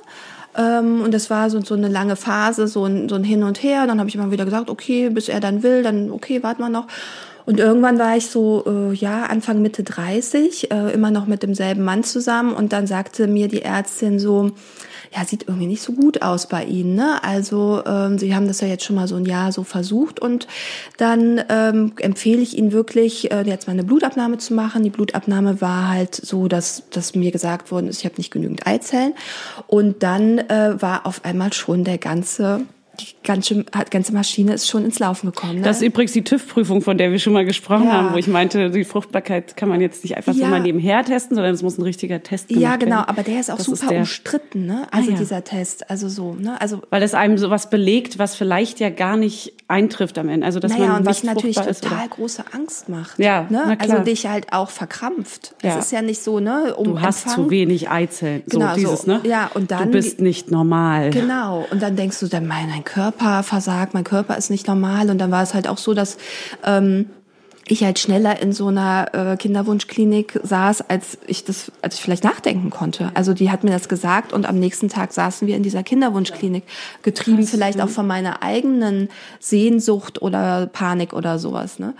[0.57, 3.61] Ähm, und das war so, so eine lange Phase, so ein, so ein Hin und
[3.61, 3.87] Her.
[3.87, 6.69] Dann habe ich immer wieder gesagt, okay, bis er dann will, dann okay, warten wir
[6.69, 6.87] noch.
[7.45, 11.83] Und irgendwann war ich so, äh, ja, Anfang Mitte 30, äh, immer noch mit demselben
[11.83, 12.53] Mann zusammen.
[12.53, 14.51] Und dann sagte mir die Ärztin so,
[15.15, 16.95] ja, sieht irgendwie nicht so gut aus bei Ihnen.
[16.95, 17.23] Ne?
[17.23, 20.47] Also ähm, Sie haben das ja jetzt schon mal so ein Jahr so versucht und
[20.97, 24.83] dann ähm, empfehle ich Ihnen wirklich, äh, jetzt mal eine Blutabnahme zu machen.
[24.83, 28.67] Die Blutabnahme war halt so, dass, dass mir gesagt worden ist, ich habe nicht genügend
[28.67, 29.13] Eizellen.
[29.67, 32.61] Und dann äh, war auf einmal schon der ganze
[32.99, 35.55] die ganze, ganze Maschine ist schon ins Laufen gekommen.
[35.57, 35.61] Ne?
[35.61, 37.93] Das ist übrigens die TÜV-Prüfung, von der wir schon mal gesprochen Ja.
[37.93, 40.47] haben, wo ich meinte, die Fruchtbarkeit kann man jetzt nicht einfach so Ja.
[40.47, 43.05] mal nebenher testen, sondern es muss ein richtiger Test gemacht ja, genau, werden.
[43.09, 44.87] aber der ist auch Das super der- umstritten, ne?
[44.91, 45.19] Also Ah, ja.
[45.19, 46.59] dieser Test, also so, ne?
[46.61, 50.45] Also Weil es einem sowas belegt, was vielleicht ja gar nicht eintrifft am Ende.
[50.45, 52.07] Also dass naja, man und was natürlich ist, total oder?
[52.09, 53.19] große Angst macht.
[53.19, 53.77] Ja, ne?
[53.79, 55.55] Also dich halt auch verkrampft.
[55.63, 55.77] Ja.
[55.77, 56.75] Es ist ja nicht so, ne?
[56.75, 57.45] Um Du hast Empfang.
[57.45, 58.43] zu wenig Eizellen.
[58.47, 59.11] Genau, so dieses, so.
[59.11, 59.21] ne?
[59.23, 61.11] Ja, und dann Du bist nicht normal.
[61.11, 61.65] Genau.
[61.71, 65.09] Und dann denkst du, dann mein, mein Körper versagt, mein Körper ist nicht normal.
[65.09, 66.17] Und dann war es halt auch so, dass
[66.63, 67.09] ähm,
[67.71, 72.23] ich halt schneller in so einer äh, Kinderwunschklinik saß, als ich das, als ich vielleicht
[72.23, 73.11] nachdenken konnte.
[73.13, 76.63] Also die hat mir das gesagt und am nächsten Tag saßen wir in dieser Kinderwunschklinik,
[77.03, 81.77] getrieben vielleicht auch von meiner eigenen Sehnsucht oder Panik oder sowas.
[81.77, 81.93] Ne?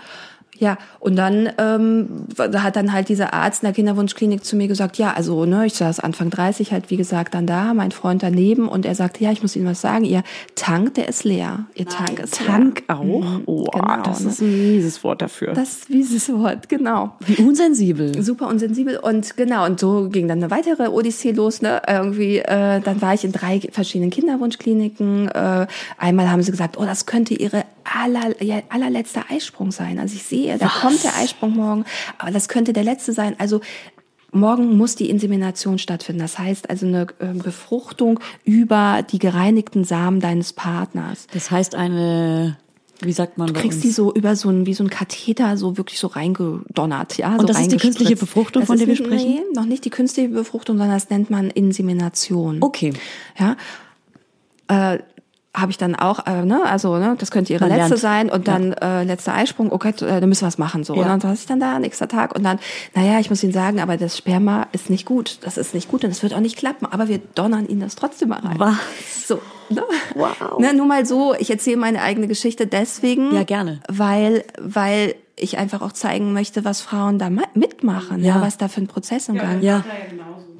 [0.60, 4.98] Ja, und dann ähm, hat dann halt dieser Arzt in der Kinderwunschklinik zu mir gesagt,
[4.98, 8.68] ja, also ne, ich saß Anfang 30 halt, wie gesagt, dann da, mein Freund daneben
[8.68, 10.22] und er sagte, ja, ich muss Ihnen was sagen, Ihr
[10.56, 11.64] Tank, der ist leer.
[11.74, 12.98] Ihr Tank ist Tank leer.
[12.98, 13.04] auch?
[13.24, 14.28] Mhm, Oh, genau, das ne?
[14.30, 15.54] ist ein mieses Wort dafür.
[15.54, 17.16] Das ist dieses Wort, genau.
[17.26, 18.22] Wie unsensibel.
[18.22, 22.80] Super unsensibel und genau und so ging dann eine weitere Odyssee los ne irgendwie äh,
[22.80, 27.34] dann war ich in drei verschiedenen Kinderwunschkliniken äh, einmal haben sie gesagt oh das könnte
[27.34, 31.84] ihre aller, ja, allerletzter Eisprung sein also ich sehe da kommt der Eisprung morgen
[32.18, 33.60] aber das könnte der letzte sein also
[34.32, 36.20] Morgen muss die Insemination stattfinden.
[36.20, 41.26] Das heißt also eine äh, Befruchtung über die gereinigten Samen deines Partners.
[41.32, 42.56] Das heißt eine,
[43.00, 43.82] wie sagt man Du kriegst uns?
[43.82, 47.32] die so über so ein, wie so ein Katheter so wirklich so reingedonnert, ja.
[47.32, 48.16] so Und das ist die künstliche.
[48.16, 49.30] Befruchtung, Das von der wir sprechen?
[49.30, 52.58] Nee, noch nicht die künstliche Befruchtung, sondern das nennt man Insemination.
[52.60, 52.92] Okay.
[53.38, 53.56] Ja.
[54.68, 55.00] Äh,
[55.52, 58.00] habe ich dann auch, äh, ne, also ne, das könnte ihre Man letzte lernt.
[58.00, 60.94] sein und dann äh, letzter Eisprung, okay, äh, dann müssen wir was machen so.
[60.94, 61.02] Ja.
[61.02, 62.60] Und dann saß ich dann da, nächster Tag und dann,
[62.94, 66.04] naja, ich muss Ihnen sagen, aber das Sperma ist nicht gut, das ist nicht gut
[66.04, 68.58] und es wird auch nicht klappen, aber wir donnern Ihnen das trotzdem mal rein.
[68.60, 68.76] Was?
[69.26, 69.82] So, ne?
[70.14, 70.58] Wow.
[70.60, 73.80] Ne, nur mal so, ich erzähle meine eigene Geschichte deswegen, Ja, gerne.
[73.88, 78.40] weil, weil ich einfach auch zeigen möchte, was Frauen da ma- mitmachen, ja, Ja.
[78.42, 79.82] was da für ein Prozess im Gang Ja.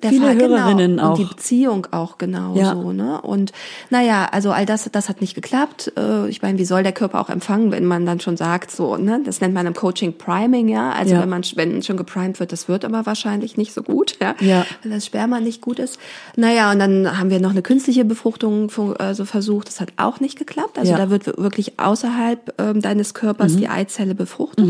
[0.03, 1.03] Der Viele Fall, Hörerinnen genau.
[1.09, 1.11] auch.
[1.11, 2.59] Und die Beziehung auch genauso.
[2.61, 2.75] Ja.
[2.75, 3.21] Ne?
[3.21, 3.53] Und
[3.91, 5.93] naja, also all das, das hat nicht geklappt.
[5.97, 8.97] Äh, Ich meine, wie soll der Körper auch empfangen, wenn man dann schon sagt, so,
[8.97, 10.91] ne, das nennt man im Coaching Priming, ja.
[10.93, 11.23] Also Ja.
[11.23, 14.35] wenn man wenn schon geprimed wird, das wird aber wahrscheinlich nicht so gut, ja.
[14.41, 14.67] Ja.
[14.83, 15.99] Weil das Sperma nicht gut ist.
[16.37, 19.69] Naja, und dann haben wir noch eine künstliche Befruchtung also versucht.
[19.69, 20.79] Das hat auch nicht geklappt.
[20.79, 20.97] Also Ja.
[20.99, 21.01] Mhm.
[21.03, 24.65] da wird wirklich außerhalb ähm, deines Körpers die Eizelle befruchtet.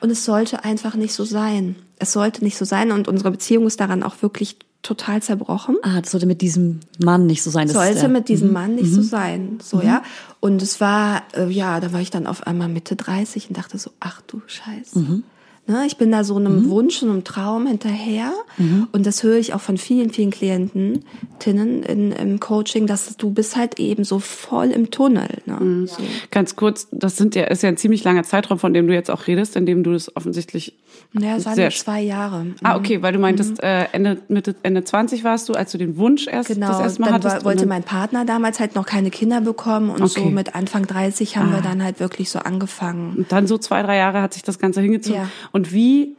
[0.00, 1.76] Und es sollte einfach nicht so sein.
[1.98, 2.92] Es sollte nicht so sein.
[2.92, 5.76] Und unsere Beziehung ist daran auch wirklich total zerbrochen.
[5.82, 7.66] Ah, das sollte mit diesem Mann nicht so sein.
[7.68, 8.94] Das sollte mit diesem Mann nicht Mhm.
[8.94, 9.58] so sein.
[9.62, 10.02] So, ja.
[10.40, 13.76] Und es war, äh, ja, da war ich dann auf einmal Mitte 30 und dachte
[13.78, 15.22] so, ach du Scheiße.
[15.70, 15.76] Mhm.
[15.76, 18.32] Ne, ich bin da so einem Wunsch und einem Traum hinterher.
[18.58, 18.88] Mhm.
[18.92, 21.04] Und das höre ich auch von vielen, vielen Klienten,
[21.38, 25.28] Tinnen in, im Coaching, dass du bist halt eben so voll im Tunnel.
[25.46, 25.56] Ne?
[25.60, 25.86] Mhm.
[25.86, 26.02] So.
[26.30, 29.10] Ganz kurz, das sind ja, ist ja ein ziemlich langer Zeitraum, von dem du jetzt
[29.10, 30.74] auch redest, in dem du das offensichtlich.
[31.12, 32.46] Ja, es waren zwei Jahre.
[32.62, 35.96] Ah, okay, weil du meintest, äh, Ende, Mitte, Ende 20 warst du, als du den
[35.96, 37.36] Wunsch erst Genau, das erste Mal dann hattest.
[37.36, 40.30] war, wollte mein Partner damals halt noch keine Kinder bekommen und so Okay.
[40.30, 43.14] mit Anfang 30 haben wir dann halt wirklich so angefangen.
[43.18, 45.20] Und dann so zwei, drei Jahre hat sich das Ganze hingezogen.
[45.22, 45.28] Ja.
[45.52, 46.16] Und wie,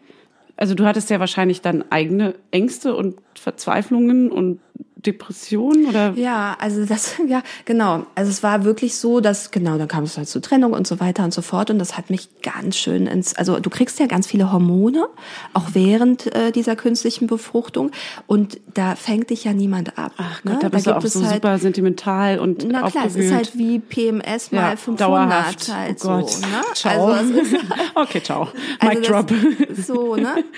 [0.57, 4.59] also du hattest ja wahrscheinlich dann eigene Ängste und Verzweiflungen und
[5.05, 6.13] Depressionen oder?
[6.15, 8.05] Ja, also das, ja, genau.
[8.15, 10.99] Also es war wirklich so, dass, genau, dann kam es halt zur Trennung und so
[10.99, 11.69] weiter und so fort.
[11.69, 15.07] Und das hat mich ganz schön ins, also du kriegst ja ganz viele Hormone,
[15.53, 17.91] auch während äh, dieser künstlichen Befruchtung.
[18.27, 20.13] Und da fängt dich ja niemand ab.
[20.17, 20.53] Ach ne?
[20.53, 23.25] Gott, da bist du auch so es halt, super sentimental und na klar, es aufgewühlt.
[23.31, 25.73] ist halt wie PMS mal ja, 500 dauerhaft.
[25.73, 26.29] halt oh Gott.
[26.31, 26.41] so.
[26.41, 26.61] Ne?
[26.73, 27.07] Ciao.
[27.07, 27.55] Also es ist
[27.95, 28.47] okay, ciao.
[28.79, 29.31] also Mic drop.
[29.75, 30.43] das- So, ne?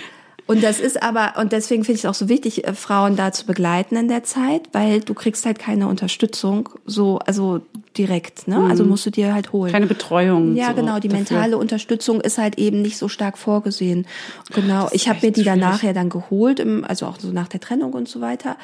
[0.46, 3.32] Und das ist aber, und deswegen finde ich es auch so wichtig, äh, Frauen da
[3.32, 6.70] zu begleiten in der Zeit, weil du kriegst halt keine Unterstützung.
[6.86, 7.62] So, also
[7.98, 8.68] direkt, ne?
[8.70, 9.72] Also musst du dir halt holen.
[9.72, 10.56] Keine Betreuung.
[10.56, 11.00] Ja, so genau.
[11.00, 11.20] Die dafür.
[11.20, 14.06] mentale Unterstützung ist halt eben nicht so stark vorgesehen.
[14.54, 14.90] Genau.
[14.92, 15.60] Ich habe mir die schwierig.
[15.62, 18.58] danach ja dann geholt, im, also auch so nach der Trennung und so weiter.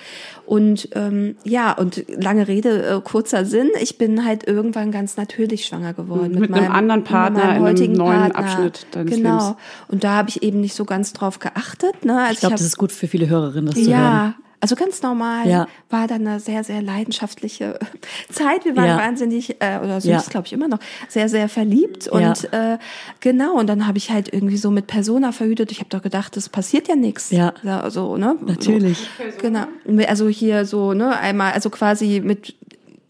[0.46, 3.70] Und ähm, ja, und lange Rede, äh, kurzer Sinn.
[3.82, 6.40] Ich bin halt irgendwann ganz natürlich schwanger geworden.
[6.40, 8.40] Mit einem anderen Partner mit meinem in einem heutigen neuen Partner.
[8.40, 9.30] Abschnitt deines Genau.
[9.38, 9.56] Lebens.
[9.90, 12.04] Und da habe ich eben nicht so ganz drauf geachtet.
[12.06, 12.20] Ne?
[12.20, 13.90] Also Ich glaube, das ist gut für viele Hörerinnen, das zu hören.
[13.92, 15.48] ja, also ganz normal.
[15.48, 15.68] Ja.
[15.90, 17.80] War dann eine sehr, sehr leidenschaftliche
[18.32, 18.66] Zeit.
[18.66, 18.98] Wir waren Ja.
[18.98, 20.18] wahnsinnig, äh, oder sind Ja.
[20.18, 22.08] es, glaube ich, immer noch, sehr, sehr verliebt.
[22.08, 22.78] Und äh,
[23.20, 25.72] genau, und dann habe ich halt irgendwie so mit Persona verhütet.
[25.72, 27.32] Ich habe doch gedacht, das passiert ja nichts.
[27.32, 27.54] Ja.
[27.90, 28.36] So, ne?
[28.46, 28.98] Natürlich.
[29.18, 29.66] So, genau.
[30.08, 32.56] Also hier so, ne, einmal, also quasi mit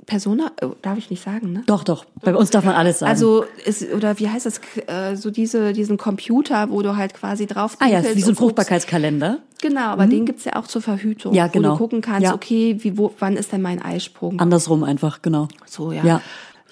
[0.10, 1.64] Persona, oh, darf ich nicht sagen, ne?
[1.68, 2.06] Doch, doch.
[2.22, 3.12] Bei uns darf man alles sagen.
[3.12, 7.46] Also ist, oder wie heißt das, äh, so diese, diesen Computer, wo du halt quasi
[7.46, 8.36] drauf ah ja, wie so ein.
[8.36, 9.38] Fruchtbarkeitskalender.
[9.62, 11.34] Genau, aber den gibt's ja auch zur Verhütung.
[11.34, 11.72] Ja, Wo genau.
[11.74, 12.34] du gucken kannst, Ja.
[12.34, 14.40] okay, wie, wo, wann ist denn mein Eisprung?
[14.40, 15.48] Andersrum einfach, genau.
[15.66, 16.04] So, ja.
[16.04, 16.22] Ja.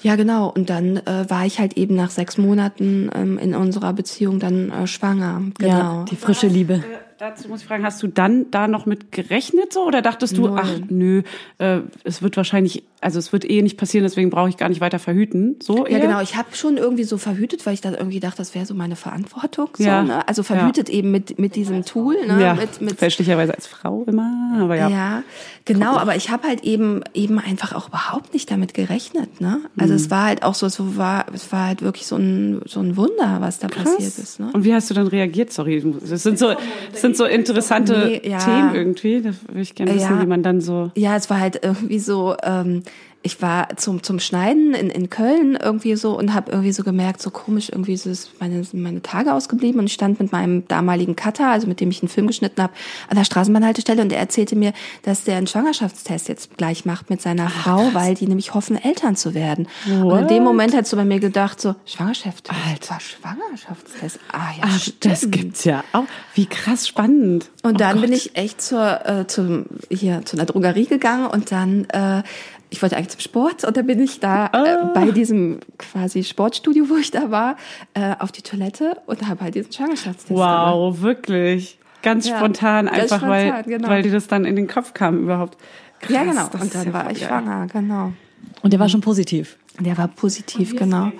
[0.02, 0.50] Ja, genau.
[0.50, 4.70] Und dann äh, war ich halt eben nach sechs Monaten ähm, in unserer Beziehung dann
[4.72, 5.42] äh, schwanger.
[5.58, 5.70] Genau.
[5.70, 6.76] Ja, die frische Liebe.
[6.76, 6.82] Äh,
[7.20, 10.42] Dazu muss ich fragen, hast du dann da noch mit gerechnet so oder dachtest du,
[10.50, 10.60] Null.
[10.62, 11.24] ach nö,
[11.58, 14.82] äh, es wird wahrscheinlich, also es wird eh nicht passieren, deswegen brauche ich gar nicht
[14.82, 16.00] weiter verhüten, so Ja, eher?
[16.00, 16.22] genau.
[16.22, 18.96] Ich habe schon irgendwie so verhütet, weil ich da irgendwie dachte, das wäre so meine
[18.96, 19.70] Verantwortung.
[19.78, 20.04] So, Ja.
[20.04, 20.28] ne?
[20.28, 22.16] Also verhütet eben mit, mit diesem Tool.
[22.26, 22.42] Ne?
[22.42, 24.90] Ja, mit, mit, fälschlicherweise als Frau immer, aber ja.
[24.90, 25.24] Ja,
[25.66, 29.62] genau, aber ich habe halt eben eben einfach auch überhaupt nicht damit gerechnet, ne?
[29.78, 32.80] Also es war halt auch so, es war es war halt wirklich so ein so
[32.80, 34.50] ein Wunder, was da passiert ist, ne?
[34.54, 35.52] Und wie hast du dann reagiert?
[35.54, 36.54] Sorry, das sind so,
[36.92, 38.40] das sind so interessante Nee, ja.
[38.40, 39.22] Themen irgendwie.
[39.22, 40.22] Da würde ich gerne wissen, Ja.
[40.22, 40.92] wie man dann so.
[40.96, 42.84] Ja, es war halt irgendwie so, ähm,
[43.28, 47.22] ich war zum, zum Schneiden in, in Köln irgendwie so und habe irgendwie so gemerkt,
[47.22, 51.16] so komisch, irgendwie ist meine, sind meine Tage ausgeblieben und ich stand mit meinem damaligen
[51.16, 52.74] Cutter, also mit dem ich einen Film geschnitten habe,
[53.10, 57.22] an der Straßenbahnhaltestelle und er erzählte mir, dass der einen Schwangerschaftstest jetzt gleich macht mit
[57.22, 59.68] seiner Frau, weil die nämlich hoffen, Eltern zu werden.
[59.86, 64.64] Und in dem Moment hat so bei mir gedacht, so, Schwangerschaft, Alter, Schwangerschaftstest, ah ja,
[64.64, 65.32] Ach, das stimmt.
[65.34, 66.06] gibt's ja auch.
[66.34, 67.50] Wie krass spannend.
[67.64, 68.04] Und Oh dann Gott.
[68.06, 72.24] bin ich echt zur, äh, zum, hier, zu einer Drogerie gegangen und dann, äh,
[72.70, 74.64] ich wollte eigentlich zum Sport und dann bin ich da Ah.
[74.64, 77.56] äh, bei diesem quasi Sportstudio, wo ich da war,
[77.94, 80.74] äh, auf die Toilette und habe halt diesen Schwangerschaftstest gemacht.
[80.74, 81.80] Wow, wirklich.
[82.04, 83.88] Ganz Ja, spontan, ganz einfach weil, spontan, genau.
[83.90, 85.58] weil dir das dann in den Kopf kam überhaupt.
[86.00, 86.48] Krass, Ja, genau.
[86.52, 87.28] das Und dann ja war ich geil.
[87.28, 88.14] schwanger, genau.
[88.62, 89.58] Und der war schon positiv.
[89.80, 91.12] Der war positiv, genau.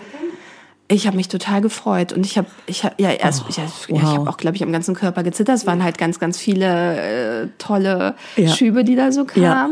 [0.90, 3.90] Ich habe mich total gefreut und ich habe, ich habe ja erst, ich, ja, ich
[3.90, 4.02] wow.
[4.04, 5.58] habe auch, glaube ich, am ganzen Körper gezittert.
[5.58, 8.48] Es waren halt ganz, ganz viele äh, tolle Ja.
[8.50, 9.44] Schübe, die da so kamen.
[9.44, 9.70] Ja.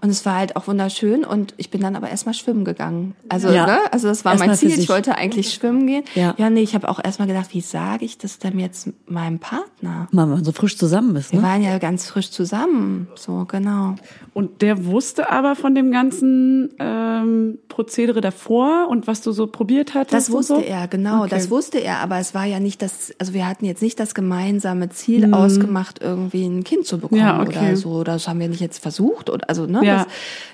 [0.00, 3.14] Und es war halt auch wunderschön und ich bin dann aber erstmal schwimmen gegangen.
[3.28, 3.66] Also, Ja.
[3.66, 3.78] ne?
[3.90, 4.78] also das war Erstmal mein Ziel.
[4.78, 6.04] Ich wollte eigentlich schwimmen gehen.
[6.14, 6.34] Ja.
[6.38, 10.08] ja nee, ich habe auch erstmal gedacht, wie sage ich das denn jetzt meinem Partner?
[10.12, 11.46] Mal, wenn man so frisch zusammen ist, Wir ne?
[11.46, 13.08] waren ja ganz frisch zusammen.
[13.16, 13.96] So, genau.
[14.34, 19.94] Und der wusste aber von dem ganzen ähm, Prozedere davor und was du so probiert
[19.94, 20.12] hattest.
[20.14, 20.60] Das und wusste so?
[20.60, 21.30] er, genau, Okay.
[21.30, 24.14] das wusste er, aber es war ja nicht das, also wir hatten jetzt nicht das
[24.14, 25.34] gemeinsame Ziel Mhm.
[25.34, 27.58] ausgemacht, irgendwie ein Kind zu bekommen Ja, okay.
[27.58, 28.04] oder so.
[28.04, 30.04] Das haben wir nicht jetzt versucht oder also ne, Ja.
[30.04, 30.06] das,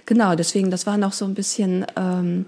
[0.06, 0.34] genau.
[0.34, 1.84] Deswegen, das war noch so ein bisschen.
[1.96, 2.46] Ähm,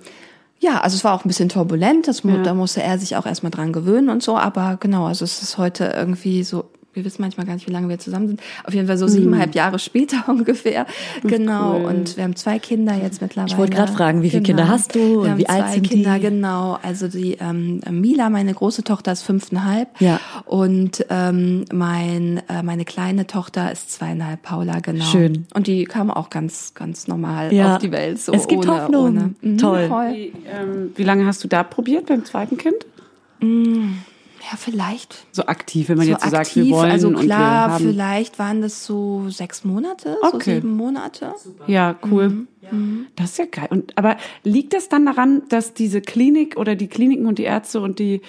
[0.59, 2.39] ja, also es war auch ein bisschen turbulent, das, Ja.
[2.43, 5.59] da musste er sich auch erstmal dran gewöhnen und so, aber genau, also es ist
[5.59, 6.65] heute irgendwie so,
[6.97, 9.55] wir wissen manchmal gar nicht, wie lange wir zusammen sind, auf jeden Fall so siebeneinhalb
[9.55, 10.87] Jahre später ungefähr,
[11.23, 11.85] genau, Mhm.
[11.85, 11.91] cool.
[11.91, 13.53] und wir haben zwei Kinder jetzt mittlerweile.
[13.53, 16.15] Ich wollte gerade fragen, wie viele Kinder hast du Wir und wie alt sind Kinder,
[16.17, 16.21] die?
[16.23, 20.19] genau, also die ähm, Mila, meine große Tochter ist fünfeinhalb Ja.
[20.47, 25.05] und ähm, mein, äh, meine kleine Tochter ist zweieinhalb, Paula, genau.
[25.05, 25.47] Schön.
[25.55, 27.75] Und die kam auch ganz, ganz normal Ja.
[27.75, 29.05] auf die Welt, so Es gibt ohne, Hoffnung.
[29.07, 29.35] ohne.
[29.43, 29.89] Mhm, Toll.
[30.13, 32.77] Wie, ähm, wie lange hast du da probiert beim zweiten Kind?
[34.49, 35.27] Ja, vielleicht.
[35.33, 37.71] So aktiv, wenn man so jetzt so aktiv, sagt, wir wollen also und wir klar,
[37.73, 37.85] haben.
[37.85, 40.57] vielleicht waren das so sechs Monate, so Okay.
[40.57, 41.35] sieben Monate.
[41.67, 42.47] Ja, cool.
[42.71, 43.07] Mhm.
[43.17, 43.67] Das ist ja geil.
[43.71, 47.81] Und aber liegt das dann daran, dass diese Klinik oder die Kliniken und die Ärzte
[47.81, 48.21] und die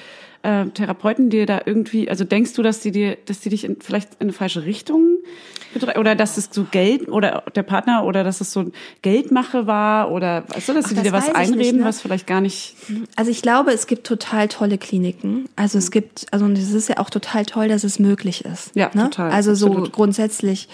[0.42, 3.80] äh, Therapeuten dir da irgendwie, also denkst du, dass die dir, dass die dich in,
[3.80, 5.18] vielleicht in eine falsche Richtung
[5.80, 5.98] betreuen?
[5.98, 10.44] oder dass es so Geld oder der Partner oder dass es so Geldmache war oder
[10.48, 11.86] weißt du, dass Ach, sie das dir was einreden, nicht, ne?
[11.86, 12.76] was vielleicht gar nicht.
[13.16, 15.50] Also ich glaube, es gibt total tolle Kliniken.
[15.56, 18.72] Also es gibt, also und es ist ja auch total toll, dass es möglich ist.
[18.76, 19.04] Ja, ne?
[19.04, 19.94] total, Also so absolut.
[19.94, 20.70] grundsätzlich.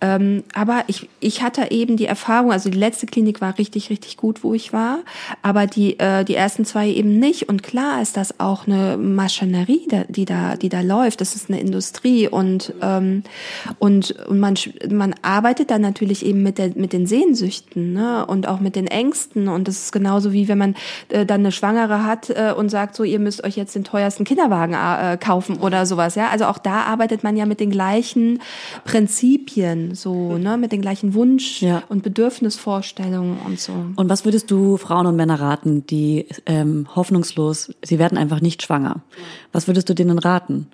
[0.00, 4.16] Ähm, aber ich, ich hatte eben die Erfahrung, also die letzte Klinik war richtig, richtig
[4.16, 5.00] gut, wo ich war.
[5.42, 7.48] Aber die, äh, die ersten zwei eben nicht.
[7.48, 11.20] Und klar ist das auch eine Maschinerie, die da, die da läuft.
[11.20, 13.22] Das ist eine Industrie und, ähm,
[13.78, 18.26] und, und man, sch- man arbeitet dann natürlich eben mit, der, mit den Sehnsüchten ne?
[18.26, 19.48] und auch mit den Ängsten.
[19.48, 20.74] Und das ist genauso wie wenn man
[21.08, 24.24] äh, dann eine Schwangere hat äh, und sagt, so, ihr müsst euch jetzt den teuersten
[24.24, 26.14] Kinderwagen äh, kaufen oder sowas.
[26.14, 28.40] Ja, also auch da arbeitet man ja mit den gleichen
[28.84, 31.82] Prinzipien, so, ne, mit den gleichen Wunsch- Ja.
[31.88, 32.04] und
[32.56, 33.72] Vorstellungen und so.
[33.96, 38.62] Und was würdest du Frauen und Männer raten, die ähm, hoffnungslos, sie werden einfach nicht
[38.62, 39.02] schwanger?
[39.52, 40.66] Was würdest du denen raten?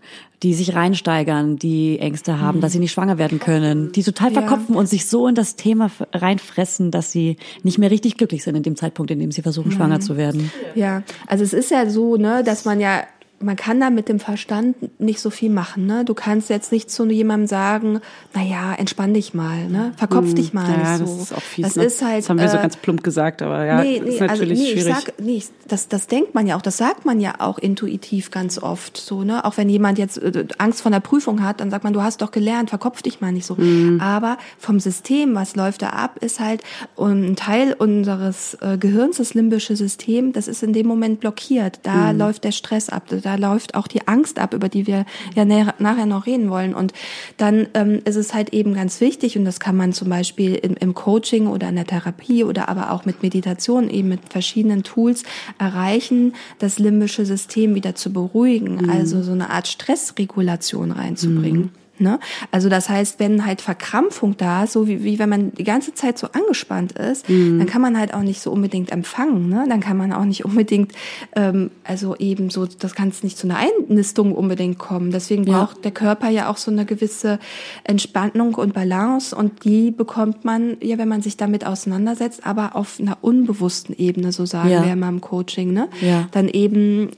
[0.42, 4.40] Die sich reinsteigern, die Ängste haben, dass sie nicht schwanger werden können, die total Ja.
[4.42, 8.56] verkopfen und sich so in das Thema reinfressen, dass sie nicht mehr richtig glücklich sind
[8.56, 10.50] in dem Zeitpunkt, in dem sie versuchen, schwanger zu werden.
[10.74, 13.04] Ja, also es ist ja so, ne, dass man ja,
[13.44, 16.04] man kann da mit dem Verstand nicht so viel machen, ne?
[16.04, 18.00] Du kannst jetzt nicht zu jemandem sagen,
[18.34, 19.92] na ja, entspann dich mal, ne?
[19.96, 21.14] Verkopf dich mal Ja, nicht so.
[21.16, 21.64] das ist auch fies.
[21.66, 21.84] Das ne?
[21.84, 22.18] ist halt.
[22.18, 24.32] das haben wir so äh, ganz plump gesagt, aber ja, nee, das nee, ist also
[24.34, 24.94] natürlich nee, ich schwierig.
[24.94, 28.58] sag, nee, das, das denkt man ja auch, das sagt man ja auch intuitiv ganz
[28.58, 29.44] oft so, ne?
[29.44, 32.22] Auch wenn jemand jetzt äh, Angst vor einer Prüfung hat, dann sagt man, du hast
[32.22, 33.54] doch gelernt, verkopf dich mal nicht so.
[33.56, 34.00] Mhm.
[34.00, 36.62] Aber vom System, was läuft da ab, ist halt
[36.98, 41.80] ein Teil unseres äh, Gehirns, das limbische System, das ist in dem Moment blockiert.
[41.82, 42.18] Da Mhm.
[42.18, 46.06] läuft der Stress ab, da läuft auch die Angst ab, über die wir ja nachher
[46.06, 46.74] noch reden wollen.
[46.74, 46.92] Und
[47.36, 50.74] dann ähm, ist es halt eben ganz wichtig, und das kann man zum Beispiel im,
[50.74, 55.22] im Coaching oder in der Therapie oder aber auch mit Meditation, eben mit verschiedenen Tools
[55.58, 61.70] erreichen, das limbische System wieder zu beruhigen, also so eine Art Stressregulation reinzubringen.
[61.98, 62.18] Ne?
[62.50, 65.94] Also das heißt, wenn halt Verkrampfung da ist, so wie, wie wenn man die ganze
[65.94, 69.48] Zeit so angespannt ist, dann kann man halt auch nicht so unbedingt empfangen.
[69.48, 69.64] Ne?
[69.68, 70.92] Dann kann man auch nicht unbedingt,
[71.36, 75.10] ähm, also eben so, das kann es nicht zu einer Einnistung unbedingt kommen.
[75.12, 75.64] Deswegen Ja.
[75.64, 77.38] braucht der Körper ja auch so eine gewisse
[77.84, 82.98] Entspannung und Balance und die bekommt man ja, wenn man sich damit auseinandersetzt, aber auf
[83.00, 84.84] einer unbewussten Ebene, so sagen Ja.
[84.84, 85.72] wir immer im Coaching.
[85.72, 85.88] Ne?
[86.00, 86.28] Ja.
[86.32, 87.10] Dann eben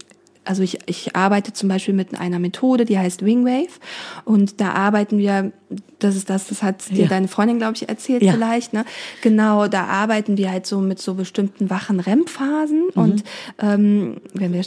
[0.47, 3.69] also ich, ich arbeite zum Beispiel mit einer Methode, die heißt Wingwave.
[4.25, 5.53] Und da arbeiten wir,
[5.99, 7.09] das ist das, das hat dir Ja.
[7.09, 8.33] deine Freundin, glaube ich, erzählt Ja.
[8.33, 8.73] vielleicht.
[8.73, 8.85] Ne?
[9.23, 12.85] Genau, da arbeiten wir halt so mit so bestimmten wachen REM-Phasen.
[12.95, 13.03] Mhm.
[13.03, 13.25] Und
[13.61, 14.63] ähm, wenn wir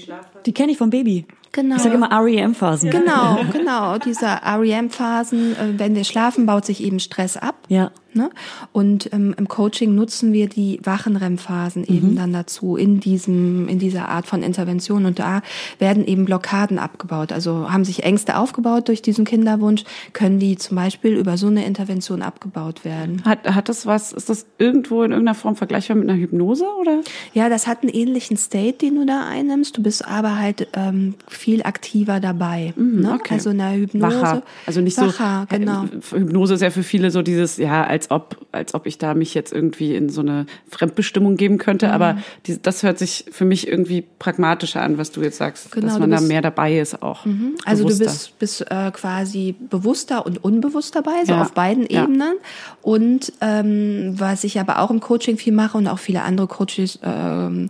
[0.45, 1.25] Die kenne ich vom Baby.
[1.51, 1.77] Genau.
[1.77, 2.91] Ich sage immer REM-Phasen.
[2.91, 3.97] Genau, genau.
[3.97, 7.55] Diese REM-Phasen, äh, wenn wir schlafen, baut sich eben Stress ab.
[7.69, 7.91] Ja.
[8.13, 8.29] Ne?
[8.71, 13.79] Und ähm, im Coaching nutzen wir die wachen REM-Phasen eben dann dazu in diesem in
[13.79, 15.41] dieser Art von Intervention und da
[15.77, 17.31] werden eben Blockaden abgebaut.
[17.31, 21.65] Also haben sich Ängste aufgebaut durch diesen Kinderwunsch, können die zum Beispiel über so eine
[21.65, 23.23] Intervention abgebaut werden.
[23.25, 27.01] Hat, hat das was, ist das irgendwo in irgendeiner Form vergleichbar mit einer Hypnose oder?
[27.33, 29.77] Ja, das hat einen ähnlichen State, den du da einnimmst.
[29.77, 32.73] Du bist aber halt ähm, viel aktiver dabei.
[32.75, 33.13] ne?
[33.13, 33.35] okay.
[33.35, 34.21] Also in der Hypnose.
[34.21, 34.43] Wacher.
[34.65, 35.57] Also nicht Wacher, so.
[35.57, 35.85] genau.
[36.11, 39.33] Hypnose ist ja für viele so dieses, ja, als ob, als ob ich da mich
[39.33, 41.87] jetzt irgendwie in so eine Fremdbestimmung geben könnte.
[41.87, 41.91] Mhm.
[41.93, 45.71] Aber die, das hört sich für mich irgendwie pragmatischer an, was du jetzt sagst.
[45.71, 47.25] Genau, dass du man da mehr dabei ist auch.
[47.65, 48.05] Also du Bewusster.
[48.05, 51.41] bist, bist äh, quasi bewusster und unbewusst dabei, so Ja.
[51.41, 52.03] auf beiden Ja.
[52.03, 52.37] Ebenen.
[52.81, 56.99] Und ähm, was ich aber auch im Coaching viel mache und auch viele andere Coaches,
[57.03, 57.67] ähm,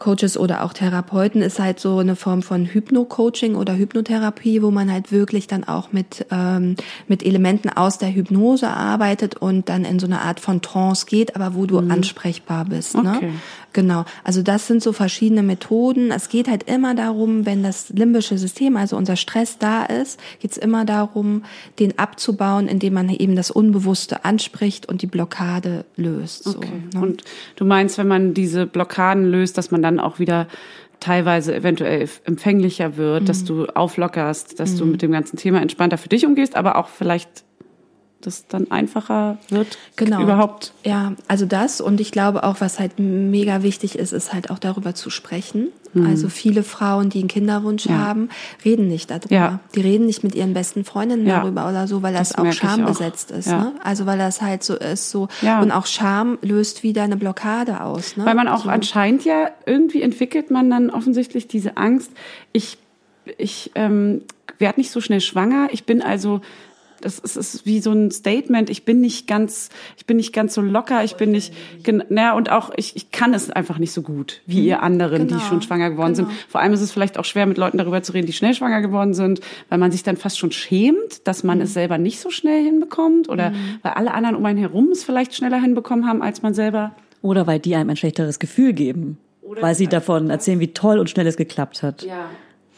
[0.00, 4.90] Coaches oder auch Therapeuten, ist halt so eine Form von Hypno-Coaching oder Hypnotherapie, wo man
[4.90, 6.74] halt wirklich dann auch mit, ähm,
[7.06, 11.36] mit Elementen aus der Hypnose arbeitet und dann in so eine Art von Trance geht,
[11.36, 12.96] aber wo du ansprechbar bist.
[12.96, 13.34] Ne?
[13.72, 14.04] Genau.
[14.24, 16.10] Also das sind so verschiedene Methoden.
[16.10, 20.50] Es geht halt immer darum, wenn das limbische System, also unser Stress da ist, geht
[20.52, 21.44] es immer darum,
[21.78, 26.44] den abzubauen, indem man eben das Unbewusste anspricht und die Blockade löst.
[26.44, 26.68] So, Okay.
[26.94, 27.00] ne?
[27.00, 27.22] Und
[27.56, 30.48] du meinst, wenn man diese Blockaden löst, dass man dann auch wieder
[30.98, 33.26] teilweise eventuell empfänglicher wird, Mhm.
[33.26, 36.88] dass du auflockerst, dass du mit dem ganzen Thema entspannter für dich umgehst, aber auch
[36.88, 37.44] vielleicht
[38.20, 40.22] das dann einfacher wird, Genau.
[40.22, 40.72] überhaupt.
[40.84, 44.58] Ja, also das und ich glaube auch, was halt mega wichtig ist, ist halt auch
[44.58, 45.68] darüber zu sprechen.
[46.06, 47.92] Also viele Frauen, die einen Kinderwunsch Mhm.
[47.92, 47.98] Ja.
[47.98, 48.28] haben,
[48.64, 49.34] reden nicht darüber.
[49.34, 49.60] Ja.
[49.74, 51.40] Die reden nicht mit ihren besten Freundinnen Ja.
[51.40, 52.68] darüber oder so, weil das, Das auch ich auch.
[52.68, 53.48] schambesetzt ist.
[53.48, 53.72] Ne?
[53.82, 55.60] Also weil das halt so ist so Ja.
[55.60, 58.16] und auch Scham löst wieder eine Blockade aus.
[58.16, 58.24] Ne?
[58.24, 58.68] Weil man auch so.
[58.70, 62.12] anscheinend ja irgendwie entwickelt man dann offensichtlich diese Angst,
[62.52, 62.78] ich,
[63.36, 64.22] ich ähm,
[64.60, 66.40] werde nicht so schnell schwanger, ich bin also
[67.00, 68.70] das ist, ist wie so ein Statement.
[68.70, 71.02] Ich bin nicht ganz, ich bin nicht ganz so locker.
[71.04, 74.40] Ich bin nicht, gen- na und auch ich, ich kann es einfach nicht so gut
[74.46, 76.28] wie ihr anderen, Genau, die schon schwanger geworden genau.
[76.28, 76.38] sind.
[76.48, 78.80] Vor allem ist es vielleicht auch schwer, mit Leuten darüber zu reden, die schnell schwanger
[78.82, 82.30] geworden sind, weil man sich dann fast schon schämt, dass man es selber nicht so
[82.30, 86.42] schnell hinbekommt oder weil alle anderen um einen herum es vielleicht schneller hinbekommen haben als
[86.42, 86.92] man selber.
[87.22, 89.18] Oder weil die einem ein schlechteres Gefühl geben.
[89.60, 92.02] weil sie davon erzählen, wie toll und schnell es geklappt hat.
[92.02, 92.30] Ja.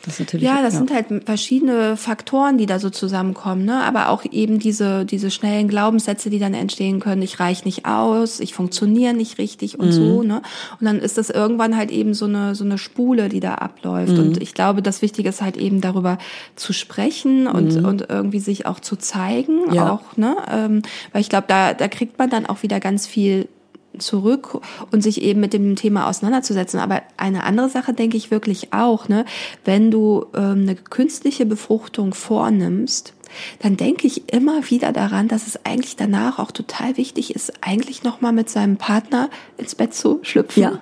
[0.05, 0.45] Das natürlich.
[0.45, 3.83] Ja, das sind halt verschiedene Faktoren, die da so zusammenkommen, ne?
[3.85, 7.23] Aber auch eben diese diese schnellen Glaubenssätze, die dann entstehen können.
[7.23, 10.43] Ich reich nicht aus, ich funktioniere nicht richtig und so, ne?
[10.81, 14.19] Und dann ist das irgendwann halt eben so eine so eine Spule, die da abläuft.
[14.19, 16.19] Und ich glaube, das Wichtige ist halt eben darüber
[16.57, 19.93] zu sprechen und und irgendwie sich auch zu zeigen, Ja.
[19.93, 20.37] auch, ne?
[20.51, 23.49] Ähm, weil ich glaube, da da kriegt man dann auch wieder ganz viel
[23.98, 26.81] zurück und sich eben mit dem Thema auseinanderzusetzen.
[26.81, 29.24] Aber eine andere Sache denke ich wirklich auch, ne,
[29.64, 33.14] wenn du ähm, eine künstliche Befruchtung vornimmst,
[33.60, 38.02] dann denke ich immer wieder daran, dass es eigentlich danach auch total wichtig ist, eigentlich
[38.02, 40.62] nochmal mit seinem Partner ins Bett zu schlüpfen.
[40.62, 40.81] Ja.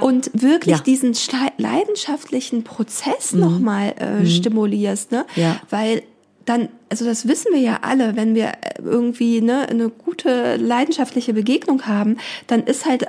[0.00, 0.82] Und wirklich Ja.
[0.82, 1.14] diesen
[1.56, 5.26] leidenschaftlichen Prozess nochmal äh, stimulierst, ne?
[5.34, 5.56] Ja.
[5.70, 6.02] Weil
[6.48, 11.86] dann, also das wissen wir ja alle, wenn wir irgendwie ne, eine gute leidenschaftliche Begegnung
[11.86, 13.06] haben, dann ist halt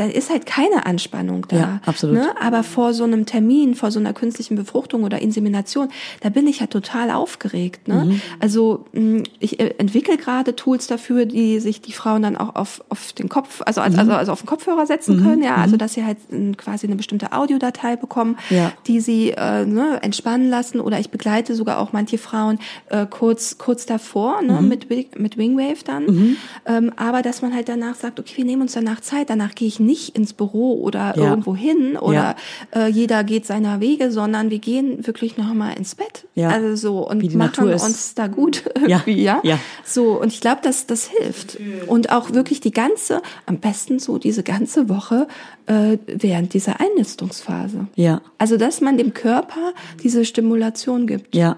[0.00, 1.56] dann ist halt keine Anspannung da.
[1.56, 2.16] Ja, absolut.
[2.16, 2.26] Ne?
[2.40, 5.88] Aber vor so einem Termin, vor so einer künstlichen Befruchtung oder Insemination,
[6.20, 7.86] da bin ich ja total aufgeregt.
[7.88, 8.06] Ne?
[8.06, 8.20] Mhm.
[8.40, 12.82] Also mh, ich äh, entwickle gerade Tools dafür, die sich die Frauen dann auch auf,
[12.88, 13.98] auf den Kopf, also, Mhm.
[13.98, 16.96] also, also auf den Kopfhörer setzen können, ja, also dass sie halt äh, quasi eine
[16.96, 18.72] bestimmte Audiodatei bekommen, Ja.
[18.86, 20.80] die sie äh, ne, entspannen lassen.
[20.80, 25.36] Oder ich begleite sogar auch manche Frauen äh, kurz kurz davor ne, mit Wi- mit
[25.36, 26.36] Wingwave dann.
[26.64, 29.28] Ähm, aber dass man halt danach sagt, okay, wir nehmen uns danach Zeit.
[29.28, 31.30] Danach gehe ich nicht ins Büro oder Ja.
[31.30, 32.36] irgendwo hin oder
[32.74, 36.26] äh, jeder geht seiner Wege, sondern wir gehen wirklich noch mal ins Bett.
[36.34, 36.48] Ja.
[36.50, 39.02] Also so und machen uns da gut Ja.
[39.06, 39.40] irgendwie, ja.
[39.42, 39.58] Ja.
[39.84, 44.18] So und ich glaube, dass das hilft und auch wirklich die ganze, am besten so
[44.18, 45.26] diese ganze Woche
[45.66, 47.86] äh, während dieser Einnistungsphase.
[47.96, 49.72] Ja, Also, dass man dem Körper
[50.02, 51.34] diese Stimulation gibt.
[51.34, 51.56] ja.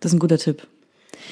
[0.00, 0.66] Das ist ein guter Tipp.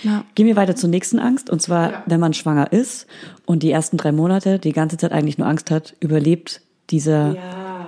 [0.03, 0.25] Ja.
[0.35, 1.51] Gehen wir weiter zur nächsten Angst.
[1.51, 3.07] Und zwar, wenn man schwanger ist
[3.47, 7.37] und die ersten drei Monate die ganze Zeit eigentlich nur Angst hat, überlebt dieser,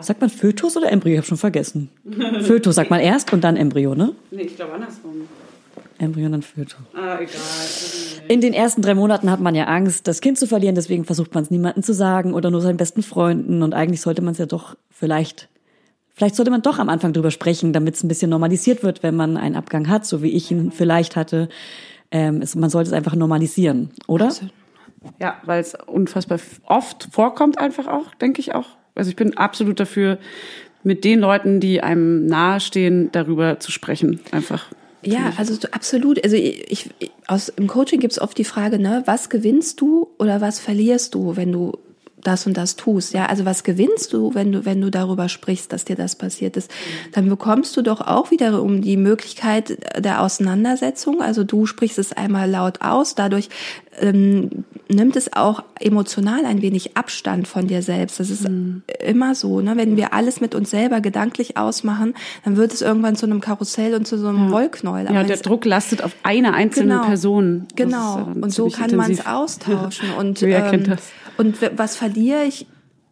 [0.01, 1.15] sagt man Fötus oder Embryo?
[1.15, 1.91] Ich habe schon vergessen.
[2.43, 4.15] Fötus sagt man erst und dann Embryo, ne?
[4.31, 5.29] Nee, ich glaube andersrum.
[5.99, 6.77] Embryo und dann Fötus.
[6.95, 7.41] Ah, egal.
[8.29, 11.35] In den ersten drei Monaten hat man ja Angst, das Kind zu verlieren, deswegen versucht
[11.35, 13.63] man es niemandem zu sagen oder nur seinen besten Freunden.
[13.63, 15.49] Und eigentlich sollte man es ja doch vielleicht,
[16.15, 19.15] vielleicht sollte man doch am Anfang drüber sprechen, damit es ein bisschen normalisiert wird, wenn
[19.15, 21.49] man einen Abgang hat, so wie ich ihn vielleicht hatte.
[22.15, 24.33] Ähm, es, man sollte es einfach normalisieren, oder?
[25.21, 28.69] Ja, weil es unfassbar oft vorkommt einfach auch, denke ich auch.
[28.95, 30.19] Also ich bin absolut dafür,
[30.85, 34.21] mit den Leuten, die einem nahestehen, darüber zu sprechen.
[34.31, 34.67] Einfach.
[35.03, 36.23] Ja, also so absolut.
[36.23, 36.91] Also ich, ich
[37.27, 41.37] aus im Coaching gibt's oft die Frage, ne, was gewinnst du oder was verlierst du,
[41.37, 41.79] wenn du
[42.27, 43.15] das und das tust.
[43.15, 46.57] Ja, also was gewinnst du, wenn du wenn du darüber sprichst, dass dir das passiert
[46.57, 46.71] ist?
[47.13, 51.23] Dann bekommst du doch auch wiederum die Möglichkeit der Auseinandersetzung.
[51.23, 53.49] Also du sprichst es einmal laut aus, dadurch
[54.01, 58.21] ähm, nimmt es auch emotional ein wenig Abstand von dir selbst.
[58.21, 58.49] Das ist
[58.99, 59.77] immer so, ne?
[59.77, 62.15] Wenn wir alles mit uns selber gedanklich ausmachen,
[62.45, 65.07] dann wird es irgendwann zu einem Karussell und zu so einem Wollknäuel.
[65.07, 67.67] Aber Ja, der Druck lastet auf einer einzelnen Person.
[67.69, 68.19] Das Genau.
[68.19, 70.11] ja dann und so kann man es austauschen.
[70.19, 71.11] Und, Wer kennt ähm, das?
[71.37, 72.67] Und was verliere ich?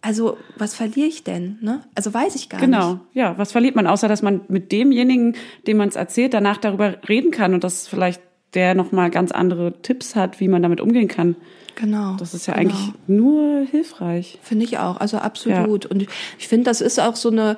[0.05, 1.59] Also, was verliere ich denn?
[1.61, 1.81] Ne?
[1.95, 3.03] Also weiß ich gar Genau, nicht.
[3.15, 3.39] ja.
[3.39, 5.37] Was verliert man, außer dass man mit demjenigen,
[5.69, 8.21] dem man es erzählt, danach darüber reden kann und dass vielleicht
[8.55, 11.37] der nochmal ganz andere Tipps hat, wie man damit umgehen kann.
[11.77, 12.17] Genau.
[12.19, 12.71] Das ist ja genau.
[12.75, 14.39] eigentlich nur hilfreich.
[14.43, 15.87] Finde ich auch, also absolut.
[15.87, 16.03] Und
[16.39, 17.57] ich finde, das ist auch so eine,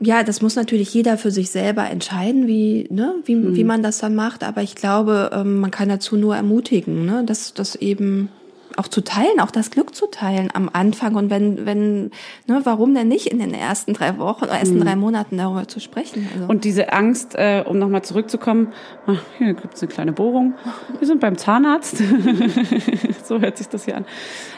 [0.00, 3.54] ja, das muss natürlich jeder für sich selber entscheiden, wie, ne, wie, Mhm.
[3.54, 4.42] wie man das dann macht.
[4.44, 8.30] Aber ich glaube, ähm, man kann dazu nur ermutigen, ne, dass das eben
[8.76, 11.14] auch zu teilen, auch das Glück zu teilen am Anfang.
[11.14, 12.10] Und wenn, wenn,
[12.46, 15.80] ne, warum denn nicht in den ersten drei Wochen, oder ersten drei Monaten darüber zu
[15.80, 16.28] sprechen?
[16.32, 16.44] Also.
[16.44, 16.50] Mhm.
[16.50, 18.72] Und diese Angst, äh, um nochmal zurückzukommen,
[19.06, 20.54] ach, hier gibt's eine kleine Bohrung.
[20.98, 21.98] Wir sind beim Zahnarzt.
[23.24, 24.04] so hört sich das hier an.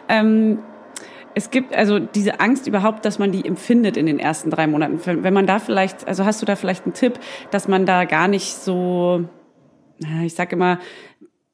[0.08, 0.58] Ähm,
[1.34, 5.00] es gibt also diese Angst überhaupt, dass man die empfindet in den ersten drei Monaten.
[5.04, 7.18] Wenn man da vielleicht, also hast du da vielleicht einen Tipp,
[7.50, 9.24] dass man da gar nicht so,
[10.22, 10.78] ich sag immer,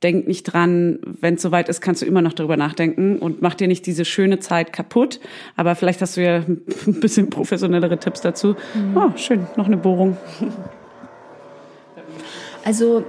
[0.02, 3.54] denk nicht dran, wenn es soweit ist, kannst du immer noch darüber nachdenken und mach
[3.54, 5.18] dir nicht diese schöne Zeit kaputt.
[5.56, 6.36] Aber vielleicht hast du ja
[6.86, 8.54] ein bisschen professionellere Tipps dazu.
[8.94, 10.16] Oh, schön, noch eine Bohrung.
[12.64, 13.04] Also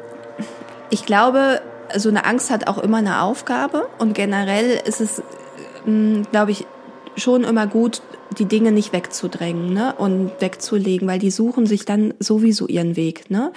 [0.89, 1.61] ich glaube,
[1.95, 5.21] so eine Angst hat auch immer eine Aufgabe und generell ist es,
[5.85, 6.65] mh, glaube ich,
[7.17, 8.01] schon immer gut,
[8.37, 9.93] die Dinge nicht wegzudrängen ne?
[9.97, 13.29] und wegzulegen, weil die suchen sich dann sowieso ihren Weg.
[13.29, 13.51] Ne?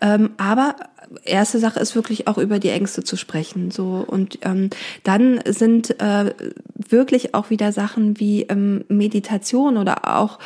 [0.00, 0.76] Ähm, aber
[1.24, 3.70] erste Sache ist wirklich auch über die Ängste zu sprechen.
[3.70, 4.70] So und ähm,
[5.04, 6.34] dann sind äh,
[6.76, 10.38] wirklich auch wieder Sachen wie ähm, Meditation oder auch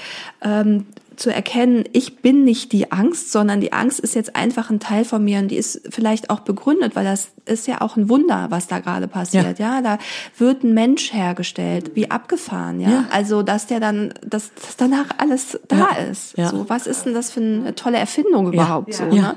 [0.42, 0.86] ähm,
[1.16, 5.04] zu erkennen, ich bin nicht die Angst, sondern die Angst ist jetzt einfach ein Teil
[5.04, 8.46] von mir und die ist vielleicht auch begründet, weil das ist ja auch ein Wunder,
[8.50, 9.58] was da gerade passiert.
[9.58, 9.98] Ja, da
[10.38, 12.80] wird ein Mensch hergestellt, wie abgefahren.
[12.80, 13.04] Ja, Ja.
[13.10, 15.88] also dass der dann, dass, dass danach alles da Ja.
[16.10, 16.36] ist.
[16.38, 16.48] Ja.
[16.50, 19.04] So, was ist denn das für eine tolle Erfindung überhaupt so?
[19.04, 19.22] Ja.
[19.22, 19.36] Ne?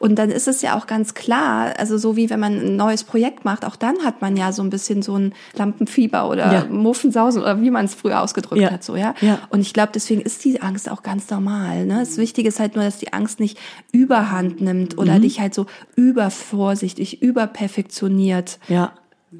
[0.00, 3.04] Und dann ist es ja auch ganz klar, also so wie wenn man ein neues
[3.04, 6.64] Projekt macht, auch dann hat man ja so ein bisschen so ein Lampenfieber oder Ja.
[6.68, 8.70] Muffensausen oder wie man es früher ausgedrückt Ja.
[8.72, 9.14] hat, so ja.
[9.20, 9.38] Ja.
[9.50, 11.86] Und ich glaube, deswegen ist die Angst auch ganz normal.
[11.86, 12.00] Ne?
[12.00, 13.58] Das Wichtige ist halt nur, dass die Angst nicht
[13.92, 14.98] überhand nimmt Mhm.
[14.98, 18.58] oder dich halt so übervorsichtig, überperfektioniert.
[18.68, 18.92] Ja.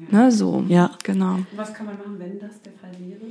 [0.07, 0.63] Ne, so.
[0.67, 0.91] Ja.
[1.03, 1.39] Genau.
[1.55, 3.21] Was kann man machen, wenn das der Fall wäre?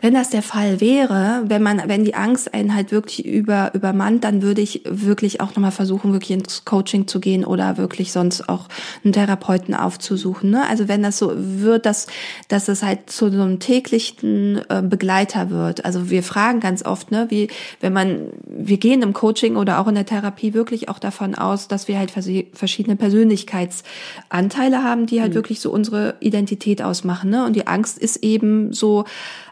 [0.00, 4.24] Wenn das der Fall wäre, wenn man, wenn die Angst einen halt wirklich über, übermannt,
[4.24, 8.48] dann würde ich wirklich auch nochmal versuchen, wirklich ins Coaching zu gehen oder wirklich sonst
[8.48, 8.68] auch
[9.02, 10.50] einen Therapeuten aufzusuchen.
[10.50, 10.66] Ne?
[10.68, 12.06] Also wenn das so wird, dass,
[12.48, 15.84] dass es halt zu so einem täglichen äh, Begleiter wird.
[15.84, 17.48] Also wir fragen ganz oft, ne, wie,
[17.80, 21.68] wenn man, wir gehen im Coaching oder auch in der Therapie wirklich auch davon aus,
[21.68, 27.30] dass wir halt versi- verschiedene Persönlichkeitsanteile haben, die halt wirklich so unsere Identität ausmachen.
[27.30, 27.44] Ne?
[27.44, 29.04] Und die Angst ist eben so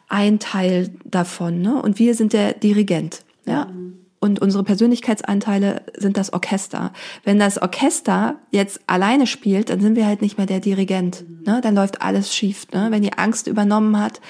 [0.08, 1.62] ein Teil davon.
[1.62, 1.80] Ne?
[1.80, 3.24] Und wir sind der Dirigent.
[3.46, 3.68] Ja.
[4.20, 6.92] Und unsere Persönlichkeitsanteile sind das Orchester.
[7.24, 11.24] Wenn das Orchester jetzt alleine spielt, dann sind wir halt nicht mehr der Dirigent.
[11.44, 11.60] Ne?
[11.60, 12.68] Dann läuft alles schief.
[12.72, 12.86] Ne?
[12.90, 14.20] Wenn die Angst übernommen hat,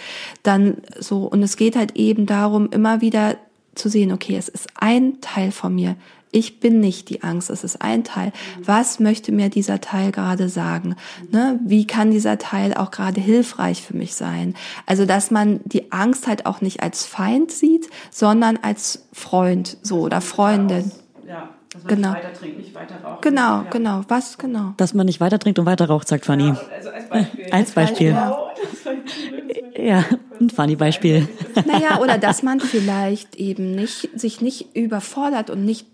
[0.42, 1.24] dann so.
[1.24, 3.36] Und es geht halt eben darum, immer wieder
[3.74, 5.96] zu sehen, okay, es ist ein Teil von mir.
[6.34, 8.32] Ich bin nicht die Angst, es ist ein Teil.
[8.64, 10.96] Was möchte mir dieser Teil gerade sagen?
[11.30, 11.60] Ne?
[11.62, 14.54] Wie kann dieser Teil auch gerade hilfreich für mich sein?
[14.86, 20.00] Also, dass man die Angst halt auch nicht als Feind sieht, sondern als Freund, so
[20.00, 20.90] oder Freundin.
[21.28, 22.08] Ja, dass man Genau.
[22.12, 23.22] nicht weiter trinkt, nicht weiter raucht.
[23.22, 23.66] Genau, ja.
[23.70, 24.00] genau.
[24.08, 24.72] Was genau?
[24.78, 26.54] Dass man nicht weiter trinkt und weiter raucht, sagt Fanny.
[26.74, 27.46] Also als Beispiel.
[27.50, 28.12] Als Beispiel.
[28.14, 29.86] Ein Beispiel.
[29.86, 30.04] Ja,
[30.40, 31.28] ein Fanny-Beispiel.
[31.66, 35.86] Naja, oder dass man vielleicht eben nicht, sich nicht überfordert und nicht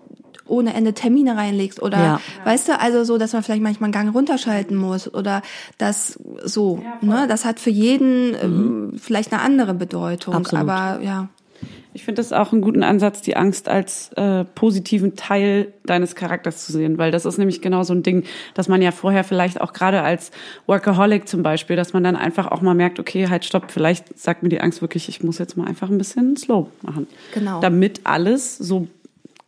[0.49, 2.21] ohne Ende Termine reinlegst oder Ja.
[2.45, 5.43] weißt du, also so, dass man vielleicht manchmal einen Gang runterschalten muss oder
[5.79, 10.69] das so, ne, das hat für jeden ähm, vielleicht eine andere Bedeutung, Absolut.
[10.69, 11.29] aber ja.
[11.95, 16.65] Ich finde das auch einen guten Ansatz, die Angst als äh, positiven Teil deines Charakters
[16.65, 18.25] zu sehen, weil das ist nämlich genau so ein Ding,
[18.55, 20.31] dass man ja vorher vielleicht auch gerade als
[20.67, 24.45] Workaholic zum Beispiel, dass man dann einfach auch mal merkt, okay, halt stopp, vielleicht sagt
[24.45, 27.09] mir die Angst wirklich, ich muss jetzt mal einfach ein bisschen slow machen.
[27.35, 27.61] Genau.
[27.61, 28.87] Damit alles so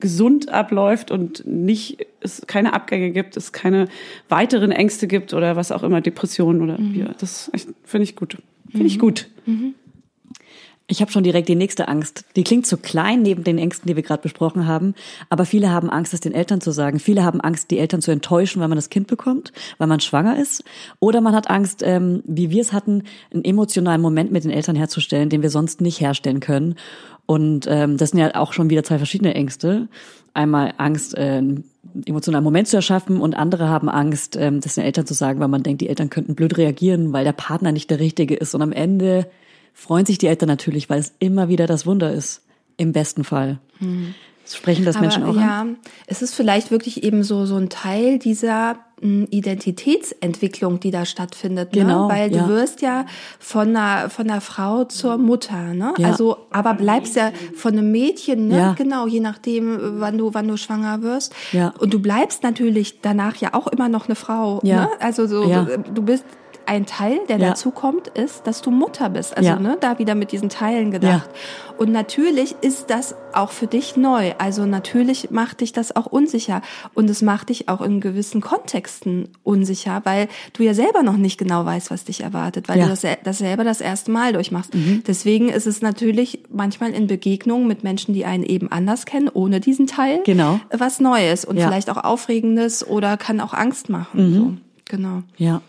[0.01, 3.89] gesund abläuft und nicht es keine Abgänge gibt, es keine
[4.29, 6.95] weiteren Ängste gibt oder was auch immer, Depressionen oder Mhm.
[6.95, 7.51] ja, das
[7.85, 8.39] finde ich gut.
[8.71, 9.29] Finde ich gut.
[10.91, 12.25] Ich habe schon direkt die nächste Angst.
[12.35, 14.95] Die klingt zu klein neben den Ängsten, die wir gerade besprochen haben.
[15.29, 16.99] Aber viele haben Angst, es den Eltern zu sagen.
[16.99, 20.37] Viele haben Angst, die Eltern zu enttäuschen, weil man das Kind bekommt, weil man schwanger
[20.37, 20.65] ist.
[20.99, 24.75] Oder man hat Angst, ähm, wie wir es hatten, einen emotionalen Moment mit den Eltern
[24.75, 26.75] herzustellen, den wir sonst nicht herstellen können.
[27.25, 29.87] Und ähm, das sind ja auch schon wieder zwei verschiedene Ängste.
[30.35, 31.65] Einmal Angst, äh, einen
[32.05, 35.47] emotionalen Moment zu erschaffen und andere haben Angst, ähm, das den Eltern zu sagen, weil
[35.47, 38.57] man denkt, die Eltern könnten blöd reagieren, weil der Partner nicht der Richtige ist.
[38.57, 39.31] Und am Ende
[39.73, 42.43] freuen sich die Eltern natürlich, weil es immer wieder das Wunder ist.
[42.77, 43.59] Im besten Fall.
[44.47, 45.37] Sprechen das Menschen auch an?
[45.37, 45.67] ja,
[46.07, 51.73] es ist vielleicht wirklich eben so, so ein Teil dieser mh, Identitätsentwicklung, die da stattfindet,
[51.73, 52.15] Genau, ne?
[52.15, 52.49] weil du ja.
[52.49, 53.07] wirst ja
[53.39, 55.95] von einer, von einer Frau zur Mutter, ne?
[55.99, 56.09] Ja.
[56.09, 58.57] Also, aber bleibst ja von einem Mädchen, ne?
[58.59, 58.73] Ja.
[58.73, 61.35] Genau, je nachdem, wann du, wann du schwanger wirst.
[61.53, 61.73] Ja.
[61.79, 64.83] Und du bleibst natürlich danach ja auch immer noch eine Frau, Ja.
[64.83, 64.89] ne?
[65.01, 65.45] Also so,
[65.95, 66.25] du bist
[66.67, 67.49] ein Teil, der Ja.
[67.51, 69.37] dazu kommt, ist, dass du Mutter bist.
[69.37, 69.57] Also Ja.
[69.59, 71.29] ne, da wieder mit diesen Teilen gedacht.
[71.79, 74.33] Und natürlich ist das auch für dich neu.
[74.39, 76.61] Also natürlich macht dich das auch unsicher.
[76.95, 81.39] Und es macht dich auch in gewissen Kontexten unsicher, weil du ja selber noch nicht
[81.39, 82.85] genau weißt, was dich erwartet, weil Ja.
[82.85, 84.73] du das, das selber das erste Mal durchmachst.
[85.07, 89.61] Deswegen ist es natürlich manchmal in Begegnungen mit Menschen, die einen eben anders kennen, ohne
[89.61, 90.61] diesen Teil, Genau.
[90.71, 91.67] was Neues und Ja.
[91.67, 94.35] vielleicht auch Aufregendes oder kann auch Angst machen.
[94.35, 94.53] So.
[94.97, 95.23] Genau.
[95.37, 95.63] Ja.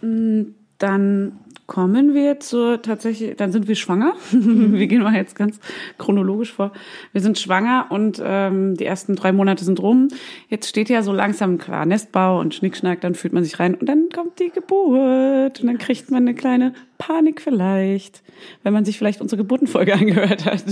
[0.00, 1.32] Dann
[1.66, 4.14] kommen wir zur tatsächlich, dann sind wir schwanger.
[4.30, 5.58] wir gehen mal jetzt ganz
[5.98, 6.72] chronologisch vor.
[7.12, 10.08] Wir sind schwanger und ähm, die ersten drei Monate sind rum.
[10.48, 13.88] Jetzt steht ja so langsam klar Nestbau und Schnickschnack, dann fühlt man sich rein und
[13.88, 18.22] dann kommt die Geburt und dann kriegt man eine kleine Panik vielleicht,
[18.62, 20.64] wenn man sich vielleicht unsere Geburtenfolge angehört hat.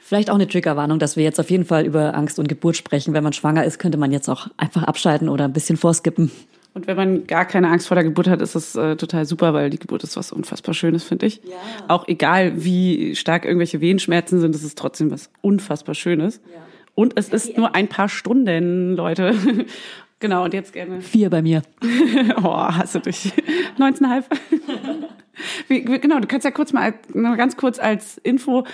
[0.00, 3.14] Vielleicht auch eine Triggerwarnung, dass wir jetzt auf jeden Fall über Angst und Geburt sprechen.
[3.14, 6.30] Wenn man schwanger ist, könnte man jetzt auch einfach abschalten oder ein bisschen vorskippen.
[6.74, 9.52] Und wenn man gar keine Angst vor der Geburt hat, ist das äh, total super,
[9.52, 11.42] weil die Geburt ist was unfassbar Schönes, finde ich.
[11.88, 16.40] Auch egal, wie stark irgendwelche Wehenschmerzen sind, es ist trotzdem was unfassbar Schönes.
[16.94, 19.34] Und es ist nur ein paar Stunden, Leute.
[20.18, 21.00] genau, und jetzt gerne.
[21.00, 21.62] Vier bei mir.
[22.42, 23.32] Oh, hast du dich.
[23.78, 24.24] 19,5.
[25.68, 28.64] Wie, wie, genau, du kannst ja kurz mal, nur ganz kurz als Info,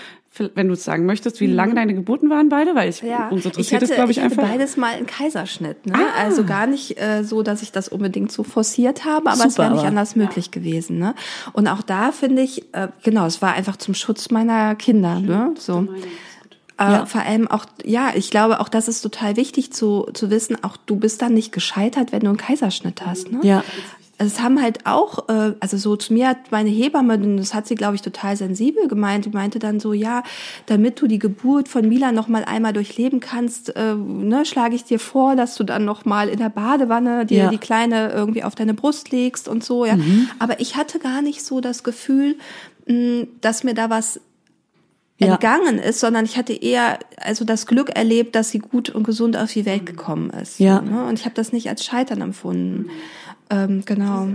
[0.54, 3.08] wenn du es sagen möchtest, wie lange deine Geburten waren beide, weil ich, Mhm.
[3.08, 4.50] Ja, uns ich interessiert hatte, es, glaube ich, ich hatte einfach.
[4.52, 5.86] beides mal einen Kaiserschnitt.
[5.86, 5.94] Ne?
[5.94, 6.22] Ah.
[6.24, 9.64] Also gar nicht äh, so, dass ich das unbedingt so forciert habe, aber es Super,
[9.64, 10.98] wäre nicht aber- anders möglich gewesen.
[10.98, 11.14] Ne?
[11.52, 15.20] Und auch da finde ich, äh, genau, es war einfach zum Schutz meiner Kinder.
[15.20, 15.54] Ne?
[15.58, 15.82] So.
[15.82, 17.06] Äh, Ja.
[17.06, 20.76] Vor allem auch, ja, ich glaube, auch das ist total wichtig zu, zu wissen, auch
[20.76, 23.32] du bist dann nicht gescheitert, wenn du einen Kaiserschnitt hast.
[23.32, 23.40] Ne?
[23.42, 23.64] Ja.
[24.20, 27.68] Also es haben halt auch, äh, also so zu mir hat meine Hebamme, das hat
[27.68, 30.24] sie, glaube ich, total sensibel gemeint, die meinte dann so, ja,
[30.66, 34.82] damit du die Geburt von Mila noch mal einmal durchleben kannst, äh, ne, schlage ich
[34.84, 37.50] dir vor, dass du dann noch mal in der Badewanne dir Ja.
[37.50, 39.96] die Kleine irgendwie auf deine Brust legst und so, ja.
[40.40, 42.36] Aber ich hatte gar nicht so das Gefühl,
[42.86, 44.20] mh, dass mir da was
[45.20, 45.32] Ja.
[45.34, 49.36] entgangen ist, sondern ich hatte eher also das Glück erlebt, dass sie gut und gesund
[49.36, 50.60] auf die Welt gekommen ist.
[50.60, 50.80] Ja.
[50.80, 51.04] Ne?
[51.06, 52.88] Und ich habe das nicht als Scheitern empfunden.
[53.50, 54.28] Ähm, genau.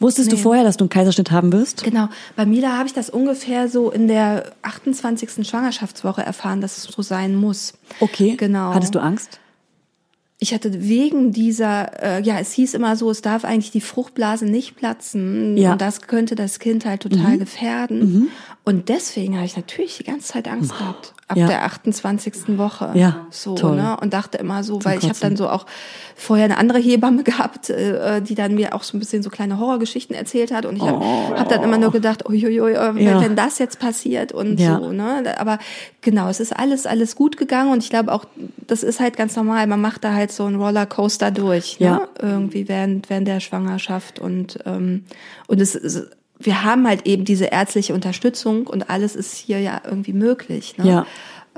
[0.00, 0.42] Wusstest du Nee.
[0.42, 1.84] vorher, dass du einen Kaiserschnitt haben wirst?
[1.84, 2.08] Genau.
[2.36, 5.46] Bei Mila habe ich das ungefähr so in der 28.
[5.48, 7.74] Schwangerschaftswoche erfahren, dass es so sein muss.
[8.00, 8.34] Okay.
[8.36, 8.74] Genau.
[8.74, 9.40] Hattest du Angst?
[10.40, 14.44] Ich hatte wegen dieser, äh, ja, es hieß immer so, es darf eigentlich die Fruchtblase
[14.44, 15.56] nicht platzen.
[15.56, 15.68] Ja.
[15.68, 15.72] Mhm.
[15.74, 18.28] Und das könnte das Kind halt total gefährden.
[18.66, 21.12] Und deswegen habe ich natürlich die ganze Zeit Angst gehabt.
[21.28, 21.46] Ab Ja.
[21.48, 22.56] der 28.
[22.58, 22.92] Woche.
[22.94, 23.76] Ja, So, toll.
[23.76, 23.96] ne?
[24.00, 25.66] Und dachte immer so, weil ich habe dann so auch
[26.16, 29.58] vorher eine andere Hebamme gehabt, äh, die dann mir auch so ein bisschen so kleine
[29.58, 30.64] Horrorgeschichten erzählt hat.
[30.64, 31.04] Und ich habe
[31.38, 33.10] hab dann immer nur gedacht, uiuiui, äh, wenn, Oh.
[33.10, 33.20] Ja.
[33.20, 34.78] wenn das jetzt passiert und Ja.
[34.78, 35.34] so, ne?
[35.38, 35.58] Aber
[36.00, 38.24] genau, es ist alles, alles gut gegangen und ich glaube auch,
[38.66, 39.66] das ist halt ganz normal.
[39.66, 41.96] Man macht da halt so einen Rollercoaster durch, Ja.
[41.96, 42.08] ne?
[42.20, 45.04] Irgendwie während, während der Schwangerschaft und, ähm,
[45.48, 46.08] und es ist,
[46.44, 50.86] wir haben halt eben diese ärztliche Unterstützung und alles ist hier ja irgendwie möglich, ne?
[50.88, 51.06] Ja.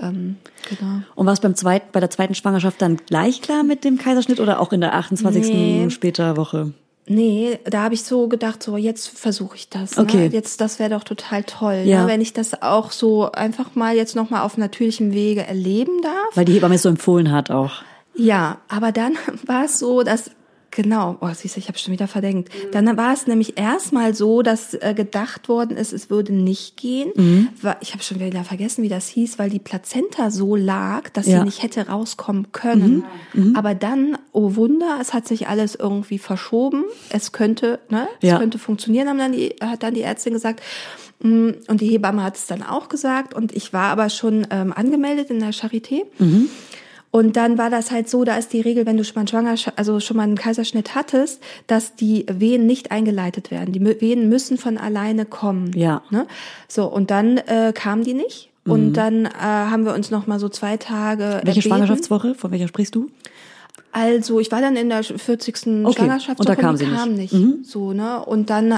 [0.01, 0.37] Ähm,
[0.69, 1.01] genau.
[1.15, 4.41] Und war es beim zweiten, bei der zweiten Schwangerschaft dann gleich klar mit dem Kaiserschnitt
[4.41, 5.43] oder auch in der 28.
[5.53, 5.91] Nee.
[5.91, 6.73] später Woche?
[7.09, 9.97] Nee, da habe ich so gedacht, so jetzt versuche ich das.
[9.97, 10.29] Okay.
[10.29, 10.35] Ne?
[10.35, 12.03] Jetzt, das wäre doch total toll, Ja.
[12.03, 12.09] ne?
[12.09, 16.35] wenn ich das auch so einfach mal jetzt noch mal auf natürlichem Wege erleben darf.
[16.37, 17.83] Weil die Hebamme es so empfohlen hat auch.
[18.17, 19.15] Ja, aber dann
[19.47, 20.31] war es so, dass
[20.77, 22.53] genau, oh, siehst du, ich habe schon wieder verdenkt.
[22.71, 27.11] Dann war es nämlich erstmal so, dass äh, gedacht worden ist, es würde nicht gehen.
[27.17, 27.49] Mhm.
[27.81, 31.39] Ich habe schon wieder vergessen, wie das hieß, weil die Plazenta so lag, dass Ja.
[31.39, 31.41] Mhm.
[31.41, 33.05] sie nicht hätte rauskommen können.
[33.55, 36.85] Aber dann, oh Wunder, es hat sich alles irgendwie verschoben.
[37.11, 38.39] Es könnte, ne, es Ja.
[38.39, 40.63] könnte funktionieren, haben dann die, hat dann die Ärztin gesagt.
[41.21, 43.33] Mm, Und die Hebamme hat es dann auch gesagt.
[43.33, 46.03] Und ich war aber schon ähm, angemeldet in der Charité.
[47.17, 49.29] Und dann war das halt so, da ist die Regel, wenn du schon mal einen
[49.29, 53.73] Schwangersch also schon mal einen Kaiserschnitt hattest, dass die Wehen nicht eingeleitet werden.
[53.73, 55.73] Die Wehen müssen von alleine kommen.
[55.75, 56.03] Ja.
[56.11, 56.27] Ne?
[56.69, 58.51] So, und dann äh, kamen die nicht.
[58.67, 61.63] Und dann äh, haben wir uns noch mal so zwei Tage Welche erbeten.
[61.63, 62.35] Schwangerschaftswoche?
[62.35, 63.09] Von welcher sprichst du?
[63.99, 65.57] Also ich war dann in der 40.
[65.57, 67.33] Okay, Schwangerschaftswoche und da kam sie kam nicht.
[67.33, 67.61] Mhm.
[67.61, 67.71] nicht.
[67.71, 68.23] So, ne?
[68.23, 68.75] Und dann äh,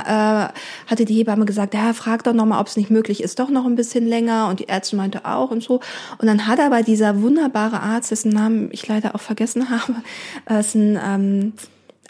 [0.87, 3.51] hatte die Hebamme gesagt, ja, frag doch noch mal, ob es nicht möglich ist, doch
[3.51, 4.47] noch ein bisschen länger.
[4.49, 5.81] Und die Ärztin meinte auch und so.
[6.19, 9.95] Und dann hat aber dieser wunderbare Arzt, dessen Namen ich leider auch vergessen habe,
[10.49, 11.53] äh, ist ein ähm,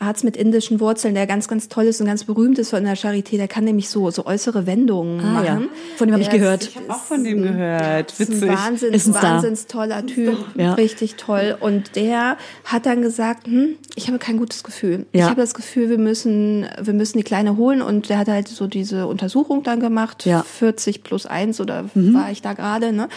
[0.00, 2.96] Arzt mit indischen Wurzeln, der ganz, ganz toll ist und ganz berühmt ist von der
[2.96, 3.36] Charité.
[3.36, 5.54] Der kann nämlich so, so äußere Wendungen Ah, ja.
[5.54, 5.68] machen.
[5.96, 6.62] Von dem habe ich gehört.
[6.62, 8.12] ist- Ich habe auch von dem gehört.
[8.12, 8.48] ist ein Witzig.
[8.48, 10.74] Wahnsinns, Ist ein wahnsinns toller Typ, Ja.
[10.74, 11.56] richtig toll.
[11.58, 15.06] Und der hat dann gesagt, hm, ich habe kein gutes Gefühl.
[15.12, 15.24] Ja.
[15.24, 17.82] Ich habe das Gefühl, wir müssen, wir müssen die Kleine holen.
[17.82, 20.38] Und der hat halt so diese Untersuchung dann gemacht, Ja.
[20.40, 20.44] Mhm.
[20.44, 23.08] 40 plus eins oder war ich da gerade, ne?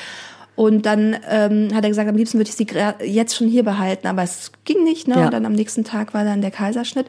[0.55, 2.67] Und dann ähm, hat er gesagt, am liebsten würde ich sie
[3.05, 5.07] jetzt schon hier behalten, aber es ging nicht.
[5.07, 5.15] Ne?
[5.15, 5.25] Ja.
[5.25, 7.07] Und dann am nächsten Tag war dann der Kaiserschnitt.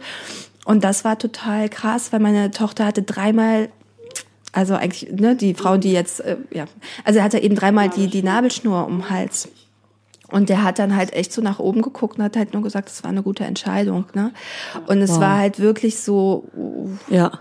[0.64, 3.68] Und das war total krass, weil meine Tochter hatte dreimal
[4.52, 6.66] also eigentlich, ne, die Frau, die jetzt, äh, ja,
[7.04, 9.48] also er hatte eben dreimal die, die Nabelschnur um den Hals.
[10.28, 12.88] Und der hat dann halt echt so nach oben geguckt und hat halt nur gesagt,
[12.90, 14.32] es war eine gute Entscheidung, ne?
[14.86, 15.20] Und es Wow.
[15.20, 16.44] war halt wirklich so,
[17.08, 17.32] Ja,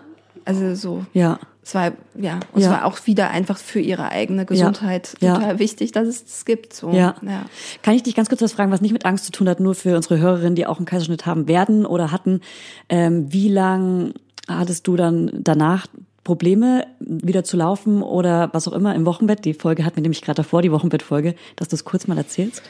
[0.45, 1.39] also so, ja.
[1.63, 2.67] Es war, ja, und Ja.
[2.67, 5.35] es war auch wieder einfach für ihre eigene Gesundheit Ja.
[5.35, 6.89] total wichtig, dass es das gibt, so.
[6.91, 7.15] Ja.
[7.21, 7.45] ja.
[7.83, 9.75] Kann ich dich ganz kurz was fragen, was nicht mit Angst zu tun hat, nur
[9.75, 12.41] für unsere Hörerinnen, die auch einen Kaiserschnitt haben werden oder hatten.
[12.89, 14.13] Ähm, wie lang
[14.47, 15.85] hattest du dann danach
[16.23, 19.43] Probleme, wieder zu laufen oder was auch immer im Wochenbett?
[19.45, 22.61] Die Folge hatten wir nämlich gerade davor, die Wochenbettfolge, dass du es kurz mal erzählst.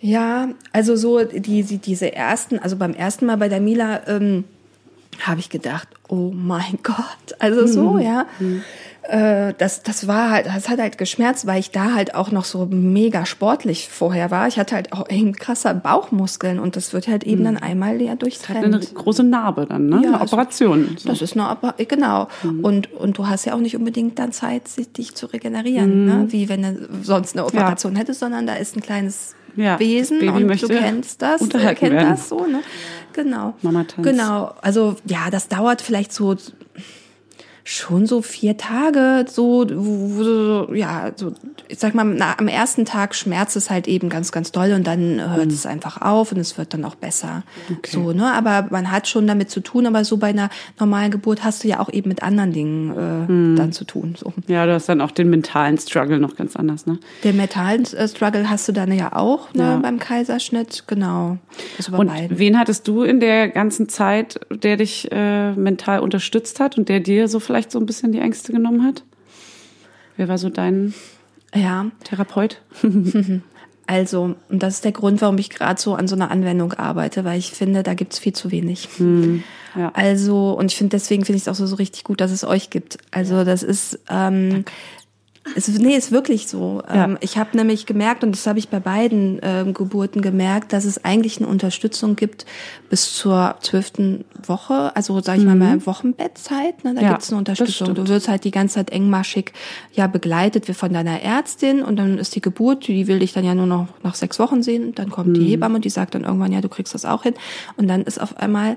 [0.00, 4.44] Ja, also so die, die diese ersten, also beim ersten Mal bei der Mila ähm,
[5.26, 8.26] habe ich gedacht, oh mein Gott, also so, ja.
[9.02, 12.44] Äh, das, das war halt, das hat halt geschmerzt, weil ich da halt auch noch
[12.44, 14.46] so mega sportlich vorher war.
[14.46, 18.10] Ich hatte halt auch eben krasser Bauchmuskeln und das wird halt eben dann einmal ja
[18.10, 18.94] Hat eine durchtrennt.
[18.94, 20.02] große Narbe dann, ne?
[20.04, 20.96] Ja, eine Operation.
[20.98, 21.08] So.
[21.08, 22.28] Das ist eine Oper genau.
[22.62, 26.26] Und, und du hast ja auch nicht unbedingt dann Zeit, sich- dich zu regenerieren, ne?
[26.28, 30.62] wie wenn du sonst eine Operation hättest, sondern da ist ein kleines Ja, Wesen und
[30.62, 32.10] du kennst das, kennt werden.
[32.10, 32.62] das so, ne?
[33.12, 33.54] Genau.
[33.62, 34.06] Mama-Tanz.
[34.06, 34.54] Genau.
[34.62, 36.36] Also ja, das dauert vielleicht so
[37.64, 39.64] schon so vier Tage, so,
[40.74, 41.32] ja, so,
[41.68, 44.86] ich sag mal, na, am ersten Tag schmerzt es halt eben ganz, ganz doll und
[44.86, 45.52] dann hört Mhm.
[45.52, 47.42] es einfach auf und es wird dann auch besser.
[47.86, 48.32] So, ne?
[48.32, 50.48] Aber man hat schon damit zu tun, aber so bei einer
[50.78, 53.56] normalen Geburt hast du ja auch eben mit anderen Dingen äh, Mhm.
[53.56, 54.14] dann zu tun.
[54.18, 54.32] So.
[54.48, 56.98] Ja, du hast dann auch den mentalen Struggle noch ganz anders, ne?
[57.24, 59.76] Der mentalen äh, Struggle hast du dann ja auch ne, Ja.
[59.76, 61.38] beim Kaiserschnitt, genau.
[61.78, 62.38] Also Und beiden.
[62.38, 67.00] wen hattest du in der ganzen Zeit, der dich äh, mental unterstützt hat und der
[67.00, 69.02] dir so vielleicht so ein bisschen die Ängste genommen hat?
[70.16, 70.94] Wer war so dein
[71.52, 72.62] Ja, Therapeut?
[73.88, 77.24] also, und das ist der Grund, warum ich gerade so an so einer Anwendung arbeite,
[77.24, 78.88] weil ich finde, da gibt's viel zu wenig.
[79.76, 79.90] Ja.
[79.94, 82.44] Also, und ich finde, deswegen finde ich es auch so, so richtig gut, dass es
[82.44, 82.98] euch gibt.
[83.10, 84.64] Also, das ist, ähm,
[85.56, 86.82] es, nee, ist wirklich so.
[86.86, 87.04] Ja.
[87.06, 90.84] Ähm, ich habe nämlich gemerkt, und das habe ich bei beiden ähm, Geburten gemerkt, dass
[90.84, 92.44] es eigentlich eine Unterstützung gibt
[92.90, 96.84] bis zur zwölften Woche, also sage ich mal mal Wochenbettzeit.
[96.84, 97.06] Ne, da Mhm.
[97.06, 97.94] Ja, gibt's eine Unterstützung.
[97.94, 99.52] Du wirst halt die ganze Zeit engmaschig
[99.92, 103.44] ja begleitet wie von deiner Ärztin und dann ist die Geburt, die will dich dann
[103.44, 104.94] ja nur noch nach sechs Wochen sehen.
[104.94, 105.34] Dann kommt Mhm.
[105.34, 107.34] die Hebamme und die sagt dann irgendwann, ja, du kriegst das auch hin.
[107.76, 108.76] Und dann ist auf einmal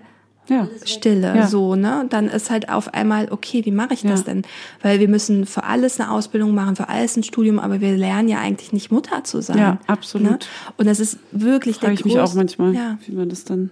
[0.49, 0.67] Ja.
[0.85, 1.47] Stille, Ja.
[1.47, 2.01] so, ne?
[2.01, 4.25] Und Dann ist halt auf einmal, okay, wie mache ich das Ja.
[4.33, 4.41] denn?
[4.81, 8.27] Weil wir müssen für alles eine Ausbildung machen, für alles ein Studium, aber wir lernen
[8.27, 9.57] ja eigentlich nicht Mutter zu sein.
[9.57, 10.29] Ja, absolut.
[10.31, 10.39] Ne?
[10.77, 12.97] Und das ist wirklich Frage der ich mich auch manchmal, Ja.
[13.07, 13.69] wie man das dann.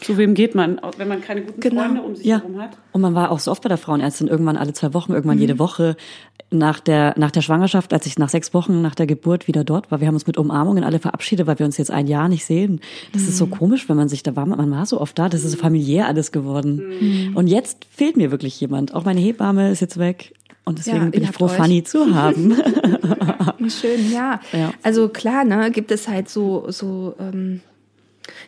[0.00, 1.82] Zu wem geht man, wenn man keine guten Genau.
[1.82, 2.38] Freunde um sich Ja.
[2.38, 2.70] herum hat?
[2.92, 5.16] Und man war auch so oft bei der Frauenärztin, irgendwann alle zwei Wochen, Mhm.
[5.16, 5.96] irgendwann jede Woche.
[6.50, 9.90] Nach der, nach der Schwangerschaft, als ich nach sechs Wochen nach der Geburt wieder dort
[9.90, 12.44] war, wir haben uns mit Umarmungen alle verabschiedet, weil wir uns jetzt ein Jahr nicht
[12.44, 12.80] sehen.
[13.12, 13.38] Das ist Mhm.
[13.38, 15.58] so komisch, wenn man sich da war, man war so oft da, das ist so
[15.58, 16.82] familiär alles geworden.
[17.00, 17.36] Mhm.
[17.36, 18.94] Und jetzt fehlt mir wirklich jemand.
[18.94, 20.34] Auch meine Hebamme ist jetzt weg.
[20.64, 21.52] Und deswegen Ja, bin ich froh, euch.
[21.52, 22.54] Fanny zu haben.
[23.68, 24.40] Schön, ja.
[24.52, 24.72] Ja.
[24.82, 27.60] Also klar, ne, gibt es halt so, so, ähm,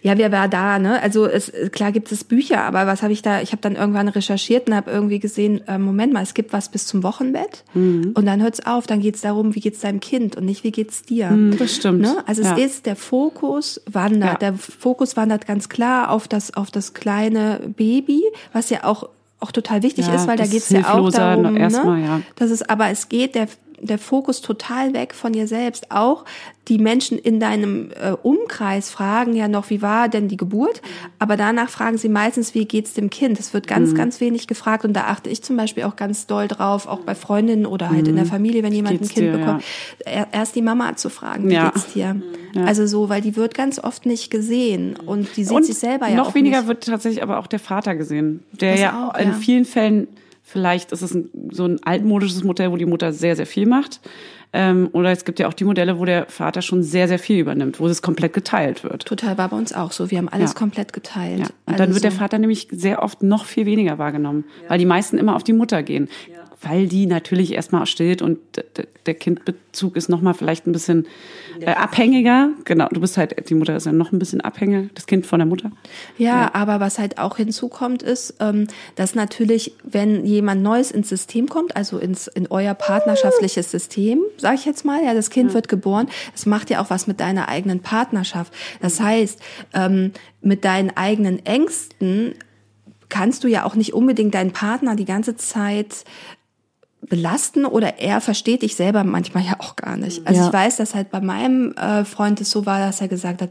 [0.02, 1.00] ja, wer war da, ne?
[1.02, 3.40] Also es klar gibt es Bücher, aber was habe ich da?
[3.40, 6.70] Ich habe dann irgendwann recherchiert und habe irgendwie gesehen, äh, Moment mal, es gibt was
[6.70, 8.12] bis zum Wochenbett Mhm.
[8.14, 11.02] und dann hört's auf, dann geht's darum, wie geht's deinem Kind und nicht wie geht's
[11.02, 11.36] dir.
[11.58, 12.00] Das stimmt.
[12.00, 12.16] Ne?
[12.26, 12.56] Also Ja.
[12.56, 14.50] es ist der Fokus wandert, Ja.
[14.50, 18.22] der Fokus wandert ganz klar auf das auf das kleine Baby,
[18.52, 19.08] was ja auch
[19.38, 22.06] auch total wichtig Ja, ist, weil da das geht's ja auch darum, erstmal, ne?
[22.06, 22.20] ja.
[22.36, 23.48] Das ist, aber es geht der
[23.80, 25.90] der Fokus total weg von dir selbst.
[25.90, 26.24] Auch
[26.68, 30.82] die Menschen in deinem äh, Umkreis fragen ja noch, wie war denn die Geburt?
[31.18, 33.38] Aber danach fragen sie meistens, wie geht's dem Kind?
[33.38, 33.68] Es wird Mhm.
[33.70, 37.00] ganz, ganz wenig gefragt und da achte ich zum Beispiel auch ganz doll drauf, auch
[37.00, 39.00] bei Freundinnen oder halt in der Familie, wenn jemand ein Mhm.
[39.02, 39.62] geht's Kind dir, bekommt,
[40.04, 41.70] er- erst die Mama zu fragen, wie Ja.
[41.70, 42.16] geht's dir?
[42.64, 46.08] Also so, weil die wird ganz oft nicht gesehen und die sieht Und sich selber
[46.08, 46.68] ja noch auch weniger nicht.
[46.68, 49.34] wird tatsächlich aber auch der Vater gesehen, der Das ja auch, in ja.
[49.34, 50.08] vielen Fällen
[50.48, 54.00] vielleicht ist es ein, so ein altmodisches Modell, wo die Mutter sehr sehr viel macht,
[54.52, 57.38] ähm, oder es gibt ja auch die Modelle, wo der Vater schon sehr sehr viel
[57.40, 59.04] übernimmt, wo es komplett geteilt wird.
[59.04, 60.10] Total war bei uns auch so.
[60.10, 60.58] Wir haben alles Ja.
[60.58, 61.40] komplett geteilt.
[61.40, 61.46] Ja.
[61.46, 62.18] Und Also dann wird der so.
[62.18, 65.82] Vater nämlich sehr oft noch viel weniger wahrgenommen, weil die meisten immer auf die Mutter
[65.82, 66.08] gehen,
[66.68, 68.38] weil die natürlich erstmal stillt und
[69.06, 71.06] der Kindbezug ist nochmal vielleicht ein bisschen
[71.60, 72.50] äh, abhängiger.
[72.64, 75.38] Genau, du bist halt, die Mutter ist ja noch ein bisschen abhängiger, das Kind von
[75.38, 75.70] der Mutter.
[76.18, 81.48] Ja, aber was halt auch hinzukommt, ist, ähm, dass natürlich, wenn jemand Neues ins System
[81.48, 85.68] kommt, also ins in euer partnerschaftliches System, sage ich jetzt mal, ja, das Kind wird
[85.68, 88.52] geboren, das macht ja auch was mit deiner eigenen Partnerschaft.
[88.80, 89.40] Das heißt,
[89.74, 92.34] ähm, mit deinen eigenen Ängsten
[93.08, 96.04] kannst du ja auch nicht unbedingt deinen Partner die ganze Zeit
[97.08, 100.26] belasten oder er versteht dich selber manchmal ja auch gar nicht.
[100.26, 100.46] Also Ja.
[100.48, 103.50] ich weiß, dass halt bei meinem äh, Freund es so war, dass er gesagt hat,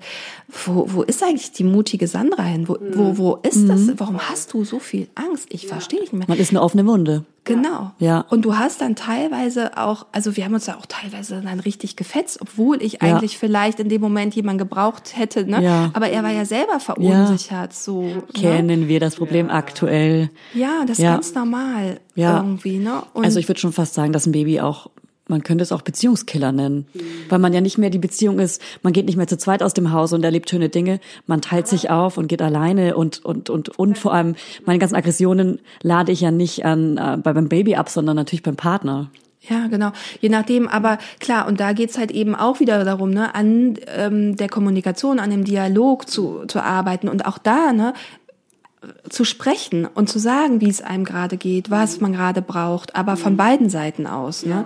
[0.66, 2.68] wo, wo ist eigentlich die mutige Sandra hin?
[2.68, 3.82] Wo, wo, wo ist das?
[3.98, 5.48] Warum hast du so viel Angst?
[5.50, 6.28] Ich verstehe dich nicht mehr.
[6.28, 7.26] Man ist eine offene Wunde.
[7.46, 7.92] Genau.
[8.00, 8.26] Ja.
[8.30, 11.96] Und du hast dann teilweise auch, also wir haben uns da auch teilweise dann richtig
[11.96, 15.64] gefetzt, obwohl ich eigentlich vielleicht in dem Moment jemanden gebraucht hätte, ne?
[15.64, 15.92] Ja.
[15.94, 18.02] Aber er war ja selber verunsichert, so.
[18.02, 18.24] Ne?
[18.34, 20.30] Kennen wir das Problem aktuell?
[20.54, 21.14] Ja, das ist Ja.
[21.14, 22.38] ganz normal Ja.
[22.38, 23.04] irgendwie, ne?
[23.14, 24.90] Und Also ich würde schon fast sagen, dass ein Baby auch,
[25.28, 26.88] man könnte es auch Beziehungskiller nennen,
[27.30, 29.74] weil man ja nicht mehr die Beziehung ist, man geht nicht mehr zu zweit aus
[29.74, 33.50] dem Haus und erlebt schöne Dinge, man teilt sich auf und geht alleine und und
[33.50, 37.50] und und vor allem meine ganzen Aggressionen lade ich ja nicht an äh, bei beim
[37.50, 39.10] Baby ab, sondern natürlich beim Partner.
[39.50, 39.92] Ja, genau.
[40.22, 44.36] Je nachdem, aber klar, und da geht's halt eben auch wieder darum, ne, an ähm,
[44.36, 47.94] der Kommunikation, an dem Dialog zu, zu arbeiten und auch da, ne,
[49.10, 53.18] zu sprechen und zu sagen, wie es einem gerade geht, was man gerade braucht, aber
[53.18, 54.66] von beiden Seiten aus, ne?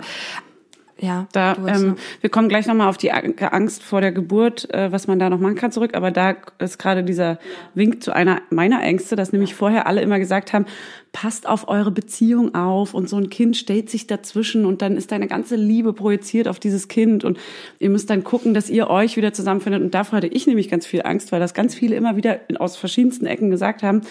[1.32, 4.72] Da, du hast ähm, wir kommen gleich nochmal auf die Ang- Angst vor der Geburt,
[4.72, 5.94] äh, was man da noch machen kann zurück.
[5.94, 7.38] Aber da ist gerade dieser
[7.74, 10.66] Wink zu einer meiner Ängste, dass nämlich vorher alle immer gesagt haben,
[11.12, 15.10] passt auf eure Beziehung auf und so ein Kind stellt sich dazwischen und dann ist
[15.10, 17.36] deine ganze Liebe projiziert auf dieses Kind und
[17.80, 19.82] ihr müsst dann gucken, dass ihr euch wieder zusammenfindet.
[19.82, 22.76] Und davor hatte ich nämlich ganz viel Angst, weil das ganz viele immer wieder aus
[22.76, 24.02] verschiedensten Ecken gesagt haben.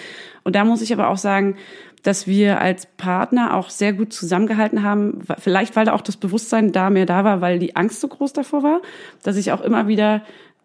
[0.43, 1.55] Und da muss ich aber auch sagen,
[2.03, 5.21] dass wir als Partner auch sehr gut zusammengehalten haben.
[5.37, 8.33] Vielleicht, weil da auch das Bewusstsein da mehr da war, weil die Angst so groß
[8.33, 8.81] davor war,
[9.23, 10.21] dass ich auch immer wieder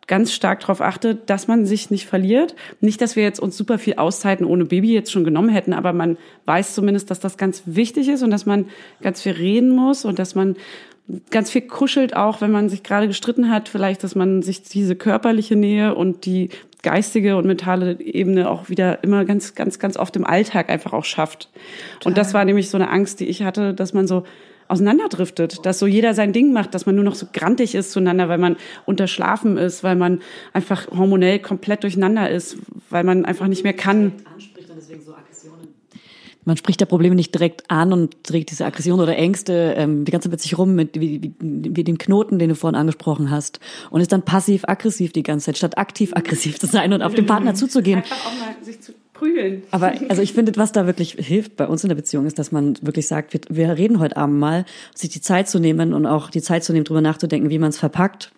[0.07, 2.55] ganz stark darauf achte, dass man sich nicht verliert.
[2.81, 5.93] Nicht, dass wir jetzt uns super viel Auszeiten ohne Baby jetzt schon genommen hätten, aber
[5.93, 8.67] man weiß zumindest, dass das ganz wichtig ist und dass man
[9.01, 10.57] ganz viel reden muss und dass man
[11.31, 14.97] ganz viel kuschelt auch, wenn man sich gerade gestritten hat, vielleicht, dass man sich diese
[14.97, 16.51] körperliche Nähe und die
[16.83, 21.05] geistige und mentale Ebene auch wieder immer ganz, ganz, ganz oft im Alltag einfach auch
[21.05, 21.49] schafft.
[21.95, 22.11] Total.
[22.11, 24.25] Und das war nämlich so eine Angst, die ich hatte, dass man so
[24.69, 28.29] auseinanderdriftet, dass so jeder sein Ding macht, dass man nur noch so grantig ist zueinander,
[28.29, 30.21] weil man unterschlafen ist, weil man
[30.53, 32.57] einfach hormonell komplett durcheinander ist,
[32.89, 34.13] weil man einfach nicht mehr kann.
[36.45, 40.13] Man spricht der Probleme nicht direkt an und trägt diese Aggression oder Ängste ähm, die
[40.13, 43.31] ganze Zeit mit sich rum, mit wie, wie, wie den Knoten, den du vorhin angesprochen
[43.31, 47.27] hast, und ist dann passiv-aggressiv die ganze Zeit, statt aktiv-aggressiv zu sein und auf den
[47.27, 47.99] Partner zuzugehen.
[47.99, 49.63] Einfach auch mal sich zu prügeln.
[49.71, 52.53] Aber also ich finde, was da wirklich hilft bei uns in der Beziehung, ist, dass
[52.53, 54.65] man wirklich sagt, wir, wir reden heute Abend mal,
[54.95, 57.71] sich die Zeit zu nehmen und auch die Zeit zu nehmen, drüber nachzudenken, wie man
[57.71, 58.33] es verpackt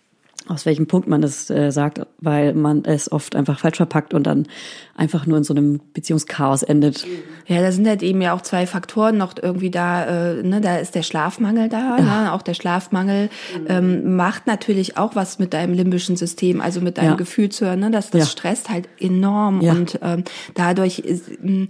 [0.48, 4.26] aus welchem Punkt man das äh, sagt, weil man es oft einfach falsch verpackt und
[4.26, 4.46] dann
[4.94, 7.06] einfach nur in so einem Beziehungschaos endet.
[7.46, 10.04] Ja, da sind halt eben ja auch zwei Faktoren noch irgendwie da.
[10.04, 11.98] Äh, ne, da ist der Schlafmangel da.
[11.98, 12.22] Ja.
[12.22, 12.32] Ne?
[12.32, 13.28] Auch der Schlafmangel
[13.68, 17.16] ähm, macht natürlich auch was mit deinem limbischen System, also mit deinem ja.
[17.16, 17.80] Gefühlshören.
[17.80, 17.90] Ne?
[17.90, 18.26] Das, das ja.
[18.26, 20.24] stresst halt enorm und ähm,
[20.54, 21.02] dadurch
[21.42, 21.68] hm,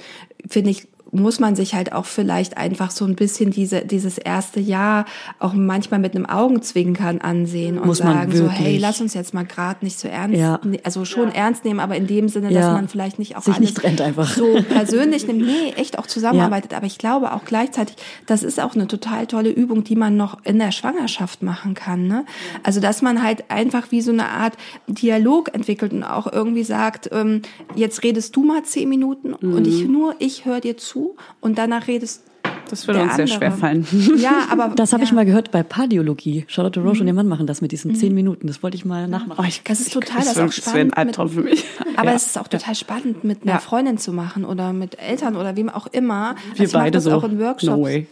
[0.49, 4.61] finde ich muss man sich halt auch vielleicht einfach so ein bisschen diese, dieses erste
[4.61, 5.05] Jahr
[5.39, 9.45] auch manchmal mit einem Augenzwinkern ansehen und muss sagen so, hey, lass uns jetzt mal
[9.45, 10.61] gerade nicht so ernst, ja.
[10.83, 11.35] also schon ja.
[11.35, 12.73] ernst nehmen, aber in dem Sinne, dass ja.
[12.73, 14.35] man vielleicht nicht auch sich alles nicht trennt einfach.
[14.35, 16.75] so persönlich nimmt, nee, echt auch zusammenarbeitet.
[16.75, 17.97] Aber ich glaube auch gleichzeitig,
[18.27, 22.09] das ist auch eine total tolle Übung, die man noch in der Schwangerschaft machen kann.
[22.09, 22.25] Ne?
[22.63, 24.55] Also dass man halt einfach wie so eine Art
[24.89, 27.43] Dialog entwickelt und auch irgendwie sagt, ähm,
[27.75, 29.55] jetzt redest du mal zehn Minuten mhm.
[29.55, 30.96] und ich nur, ich höre dir zu
[31.41, 32.23] und danach redest
[32.71, 33.29] das würde uns andere.
[33.29, 33.87] sehr schwer fallen.
[34.17, 35.09] Ja, aber das habe ja.
[35.09, 36.45] ich mal gehört bei Pardiologie.
[36.49, 37.01] Charlotte Roche mhm.
[37.03, 37.97] und ihr Mann machen das mit diesen mhm.
[37.97, 38.47] zehn Minuten.
[38.47, 39.45] Das wollte ich mal nachmachen.
[39.45, 41.65] Oh, ich, das ist total das, das, das wäre ein Albtraum für mich.
[41.97, 42.17] Aber ja.
[42.17, 43.59] es ist auch total spannend, mit einer ja.
[43.59, 46.35] Freundin zu machen oder mit Eltern oder wem auch immer.
[46.55, 47.13] Wir also beide so.
[47.13, 47.77] Auch in Workshops.
[47.77, 48.07] No way.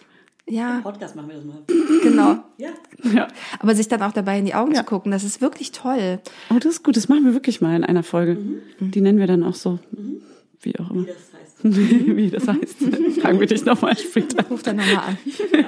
[0.47, 0.80] Ja.
[0.82, 1.62] Podcast machen wir das mal.
[2.03, 2.37] Genau.
[2.59, 2.68] Ja.
[3.14, 3.28] ja.
[3.61, 4.80] Aber sich dann auch dabei in die Augen ja.
[4.80, 6.20] zu gucken, das ist wirklich toll.
[6.51, 6.97] Oh, das ist gut.
[6.99, 8.35] Das machen wir wirklich mal in einer Folge.
[8.78, 8.91] Mhm.
[8.91, 9.78] Die nennen wir dann auch so.
[9.93, 10.20] Mhm.
[10.61, 11.03] Wie auch immer.
[11.03, 11.34] Wie das
[12.17, 12.77] Wie das heißt.
[13.23, 14.45] Fragen wir dich nochmal später.
[14.51, 15.19] Ruf dann nochmal an.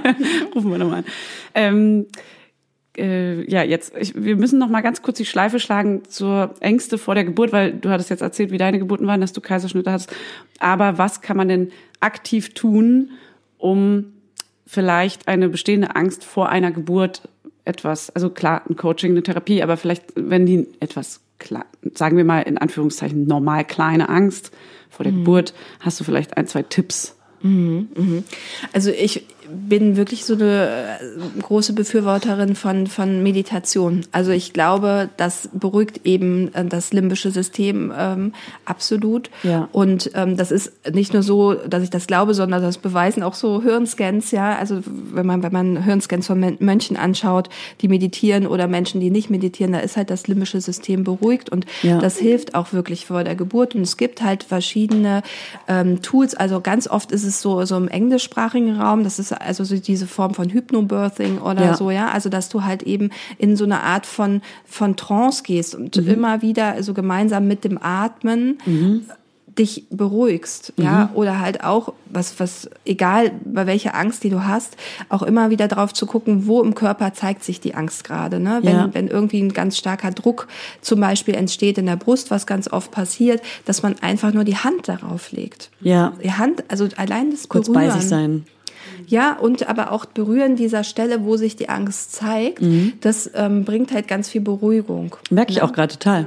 [0.54, 1.04] Rufen wir nochmal an.
[1.54, 2.06] Ähm,
[2.98, 6.98] äh, ja, jetzt, ich, wir müssen noch mal ganz kurz die Schleife schlagen zur Ängste
[6.98, 9.90] vor der Geburt, weil du hattest jetzt erzählt, wie deine Geburten waren, dass du Kaiserschnitte
[9.90, 10.14] hast.
[10.58, 13.12] Aber was kann man denn aktiv tun,
[13.56, 14.12] um
[14.66, 17.26] vielleicht eine bestehende Angst vor einer Geburt
[17.64, 21.22] etwas, also klar, ein Coaching, eine Therapie, aber vielleicht, wenn die etwas,
[21.94, 24.50] sagen wir mal in Anführungszeichen, normal kleine Angst
[24.90, 25.18] vor der mhm.
[25.18, 25.54] Geburt.
[25.80, 27.16] Hast du vielleicht ein, zwei Tipps?
[27.42, 28.24] Mhm, mhm.
[28.72, 34.06] Also ich, bin wirklich so eine äh, große Befürworterin von, von Meditation.
[34.12, 38.32] Also ich glaube, das beruhigt eben äh, das limbische System ähm,
[38.64, 39.30] absolut.
[39.42, 39.68] Ja.
[39.72, 43.34] Und ähm, das ist nicht nur so, dass ich das glaube, sondern das beweisen auch
[43.34, 44.56] so Hirnscans, ja.
[44.56, 47.48] Also wenn man, wenn man Hirnscans von Mönchen anschaut,
[47.80, 51.66] die meditieren oder Menschen, die nicht meditieren, da ist halt das limbische System beruhigt und
[51.82, 51.98] ja.
[51.98, 53.74] das hilft auch wirklich vor der Geburt.
[53.74, 55.22] Und es gibt halt verschiedene
[55.68, 56.34] ähm, Tools.
[56.34, 60.06] Also ganz oft ist es so, so im englischsprachigen Raum, das ist also so diese
[60.06, 61.76] Form von Hypnobirthing oder ja.
[61.76, 65.74] so, ja, also dass du halt eben in so eine Art von von Trance gehst
[65.74, 66.08] und mhm.
[66.08, 69.06] immer wieder so gemeinsam mit dem Atmen mhm
[69.58, 71.16] dich beruhigst, ja, mhm.
[71.16, 74.76] oder halt auch, was, was, egal bei welcher Angst, die du hast,
[75.08, 78.60] auch immer wieder drauf zu gucken, wo im Körper zeigt sich die Angst gerade, ne?
[78.62, 78.88] Wenn, ja.
[78.92, 80.48] wenn irgendwie ein ganz starker Druck
[80.80, 84.56] zum Beispiel entsteht in der Brust, was ganz oft passiert, dass man einfach nur die
[84.56, 85.70] Hand darauf legt.
[85.80, 86.12] Ja.
[86.22, 87.88] Die Hand, also allein das Kurz Berühren.
[87.88, 88.44] bei sich sein.
[89.06, 92.94] Ja, und aber auch berühren dieser Stelle, wo sich die Angst zeigt, mhm.
[93.00, 95.16] das ähm, bringt halt ganz viel Beruhigung.
[95.30, 96.26] Merke ich auch gerade total.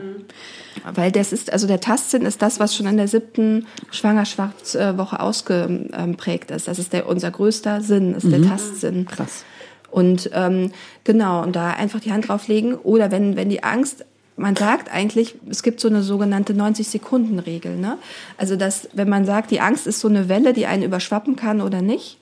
[0.93, 6.51] Weil das ist, also der Tastsinn ist das, was schon in der siebten Schwangerschaftswoche ausgeprägt
[6.51, 6.67] ist.
[6.67, 8.31] Das ist der, unser größter Sinn, ist mhm.
[8.31, 9.05] der Tastsinn.
[9.05, 9.43] Krass.
[9.91, 10.71] Und ähm,
[11.03, 12.75] genau, und da einfach die Hand drauflegen.
[12.75, 14.05] Oder wenn, wenn die Angst
[14.39, 17.75] man sagt eigentlich, es gibt so eine sogenannte 90-Sekunden-Regel.
[17.75, 17.97] Ne?
[18.37, 21.59] Also, dass, wenn man sagt, die Angst ist so eine Welle, die einen überschwappen kann
[21.59, 22.17] oder nicht,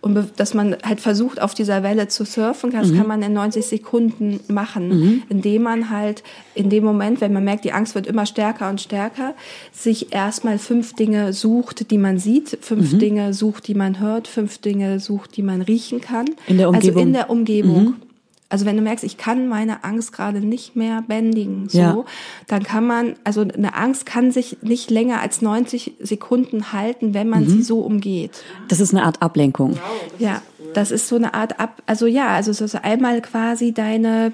[0.00, 2.98] und dass man halt versucht, auf dieser Welle zu surfen, das mhm.
[2.98, 5.22] kann man in 90 Sekunden machen, mhm.
[5.28, 6.22] indem man halt
[6.54, 9.34] in dem Moment, wenn man merkt, die Angst wird immer stärker und stärker,
[9.72, 12.98] sich erstmal fünf Dinge sucht, die man sieht, fünf mhm.
[12.98, 16.26] Dinge sucht, die man hört, fünf Dinge sucht, die man riechen kann.
[16.46, 16.96] In der Umgebung.
[16.96, 17.94] Also in der Umgebung.
[18.48, 18.52] Mhm.
[18.52, 22.04] Also wenn du merkst, ich kann meine Angst gerade nicht mehr bändigen, so, Ja.
[22.46, 27.28] dann kann man, also eine Angst kann sich nicht länger als 90 Sekunden halten, wenn
[27.28, 28.44] man sie so umgeht.
[28.68, 29.78] Das ist eine Art Ablenkung.
[30.18, 30.42] Ja,
[30.74, 34.32] das ist so eine Art ab, also ja, also es ist einmal quasi deine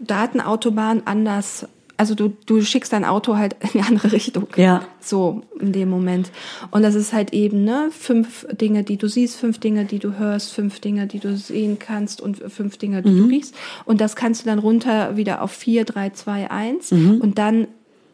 [0.00, 1.66] Datenautobahn anders.
[2.02, 4.48] Also du, du schickst dein Auto halt in die andere Richtung.
[4.56, 4.82] Ja.
[5.00, 6.32] So in dem Moment.
[6.72, 10.18] Und das ist halt eben, ne, fünf Dinge, die du siehst, fünf Dinge, die du
[10.18, 13.18] hörst, fünf Dinge, die du sehen kannst und fünf Dinge, die Mhm.
[13.18, 13.54] du riechst.
[13.84, 16.90] Und das kannst du dann runter wieder auf vier, drei, zwei, eins.
[16.90, 17.20] Mhm.
[17.20, 17.68] Und dann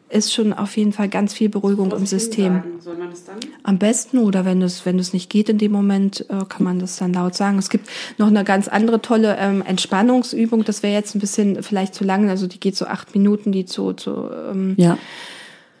[0.09, 2.63] ist schon auf jeden Fall ganz viel Beruhigung im System.
[2.79, 3.37] Soll man das dann?
[3.63, 6.79] Am besten oder wenn es wenn es nicht geht in dem Moment, äh, kann man
[6.79, 7.57] das dann laut sagen.
[7.57, 7.87] Es gibt
[8.17, 10.63] noch eine ganz andere tolle ähm, Entspannungsübung.
[10.63, 12.29] Das wäre jetzt ein bisschen vielleicht zu lang.
[12.29, 14.97] Also die geht so acht Minuten, die zu zu, ähm, Ja.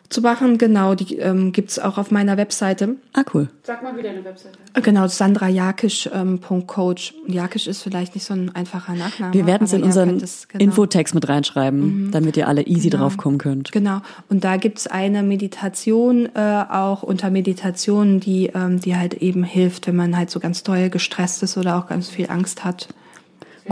[0.09, 0.57] Zu machen.
[0.57, 2.95] Genau, die ähm, gibt's auch auf meiner Webseite.
[3.13, 3.47] Ah, cool.
[3.63, 4.57] Sag mal wieder eine Webseite.
[4.73, 6.09] Äh, Genau, sandrajakisch.coach.
[6.13, 7.13] Ähm, Punkt Coach.
[7.27, 9.33] Jakisch ist vielleicht nicht so ein einfacher Nachname.
[9.33, 10.63] Wir werden es in unseren es, genau.
[10.63, 13.03] Infotext mit reinschreiben, damit ihr alle easy Genau.
[13.03, 13.71] drauf kommen könnt.
[13.71, 14.01] Genau.
[14.29, 19.87] Und da gibt's eine Meditation äh, auch unter Meditationen, die, ähm, die halt eben hilft,
[19.87, 22.87] wenn man halt so ganz doll gestresst ist oder auch ganz viel Angst hat.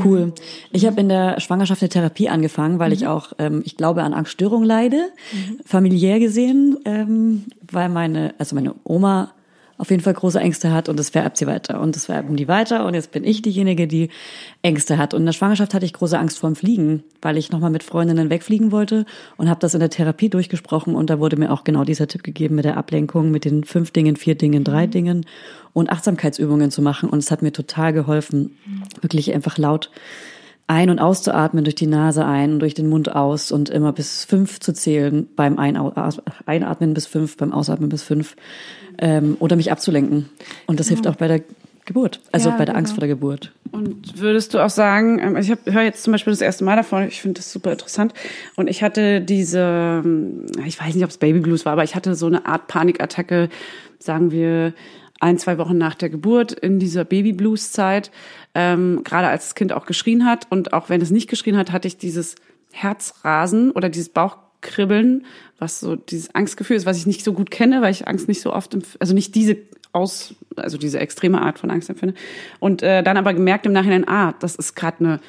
[0.03, 0.33] Cool.
[0.71, 4.13] Ich habe in der Schwangerschaft eine Therapie angefangen, weil ich auch, ähm, ich glaube, an
[4.13, 5.09] Angststörungen leide,
[5.65, 9.33] familiär gesehen, ähm, weil meine, also meine Oma
[9.77, 12.47] auf jeden Fall große Ängste hat und das vererbt sie weiter und das vererben die
[12.47, 14.09] weiter und jetzt bin ich diejenige, die
[14.61, 15.13] Ängste hat.
[15.13, 18.29] Und in der Schwangerschaft hatte ich große Angst vorm Fliegen, weil ich nochmal mit Freundinnen
[18.29, 19.05] wegfliegen wollte
[19.37, 22.23] und habe das in der Therapie durchgesprochen und da wurde mir auch genau dieser Tipp
[22.23, 25.25] gegeben mit der Ablenkung, mit den fünf Dingen, vier Dingen, drei Dingen
[25.73, 28.57] und Achtsamkeitsübungen zu machen und es hat mir total geholfen,
[29.01, 29.91] wirklich einfach laut
[30.67, 34.25] ein- und auszuatmen durch die Nase ein und durch den Mund aus und immer bis
[34.25, 38.35] fünf zu zählen beim Einatmen bis fünf, beim Ausatmen bis fünf
[38.99, 40.29] ähm, oder mich abzulenken.
[40.65, 41.41] Und das hilft auch bei der
[41.85, 42.95] Geburt, also Ja, bei der Angst genau.
[42.95, 43.53] vor der Geburt.
[43.71, 47.07] Und würdest du auch sagen, ähm, ich höre jetzt zum Beispiel das erste Mal davon,
[47.07, 48.13] ich finde das super interessant.
[48.57, 51.95] Und ich hatte diese, ähm, ich weiß nicht, ob es Baby Blues war, aber ich
[51.95, 53.47] hatte so eine Art Panikattacke,
[53.99, 54.73] sagen wir,
[55.19, 58.11] ein, zwei Wochen nach der Geburt in dieser Baby Blues Zeit,
[58.57, 60.47] ähm, gerade als das Kind auch geschrien hat.
[60.49, 62.33] Und auch wenn es nicht geschrien hat, hatte ich dieses
[62.71, 65.25] Herzrasen oder dieses Bauchkribbeln,
[65.59, 68.41] was so dieses Angstgefühl ist, was ich nicht so gut kenne, weil ich Angst nicht
[68.41, 69.57] so oft, also nicht diese
[69.93, 72.15] aus, also diese extreme Art von Angst empfinde.
[72.59, 75.19] Und äh, dann aber gemerkt im Nachhinein, ah, das ist gerade eine,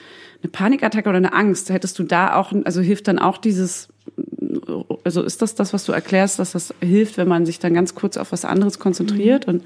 [0.43, 1.68] eine Panikattacke oder eine Angst.
[1.68, 3.89] Hättest du da auch, also hilft dann auch dieses,
[5.05, 7.95] also ist das das, was du erklärst, dass das hilft, wenn man sich dann ganz
[7.95, 9.62] kurz auf was anderes konzentriert und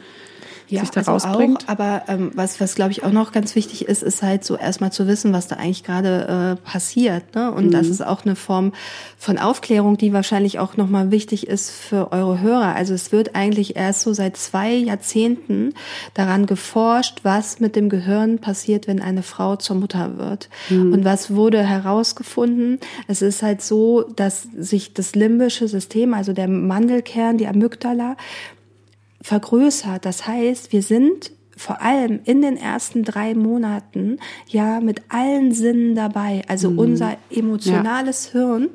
[0.68, 1.64] sich da also rausbringt?
[1.64, 4.56] auch, aber ähm, was, was glaube ich auch noch ganz wichtig ist, ist halt so
[4.56, 7.34] erstmal zu wissen, was da eigentlich gerade äh, passiert.
[7.34, 7.50] Ne?
[7.50, 8.72] Und das ist auch eine Form
[9.18, 12.74] von Aufklärung, die wahrscheinlich auch nochmal wichtig ist für eure Hörer.
[12.74, 15.74] Also es wird eigentlich erst so seit zwei Jahrzehnten
[16.14, 20.48] daran geforscht, was mit dem Gehirn passiert, wenn eine Frau zur Mutter wird.
[20.70, 22.78] Und was wurde herausgefunden?
[23.08, 28.16] Es ist halt so, dass sich das limbische System, also der Mandelkern, die Amygdala,
[29.22, 30.04] vergrößert.
[30.04, 34.18] Das heißt, wir sind vor allem in den ersten drei Monaten
[34.48, 36.42] ja mit allen Sinnen dabei.
[36.48, 38.68] Also unser emotionales Hirn,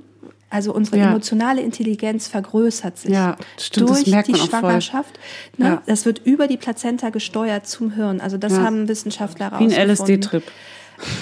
[0.50, 1.10] also unsere Ja.
[1.10, 4.36] emotionale Intelligenz vergrößert sich Ja, stimmt, durch die.
[4.36, 5.20] Schwangerschaft.
[5.58, 5.66] Ne?
[5.66, 5.82] Ja.
[5.86, 8.22] Das wird über die Plazenta gesteuert zum Hirn.
[8.22, 8.60] Also das Ja.
[8.64, 9.72] haben Wissenschaftler Wie ein.
[9.90, 10.44] LSD-Trip.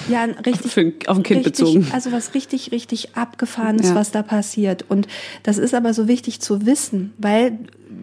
[0.08, 1.86] Ja, ein richtig, Für- auf ein Kind richtig, bezogen.
[1.92, 3.94] Also was richtig, richtig abgefahrenes, Ja.
[3.94, 4.84] was da passiert.
[4.88, 5.06] Und
[5.42, 7.58] das ist aber so wichtig zu wissen, weil,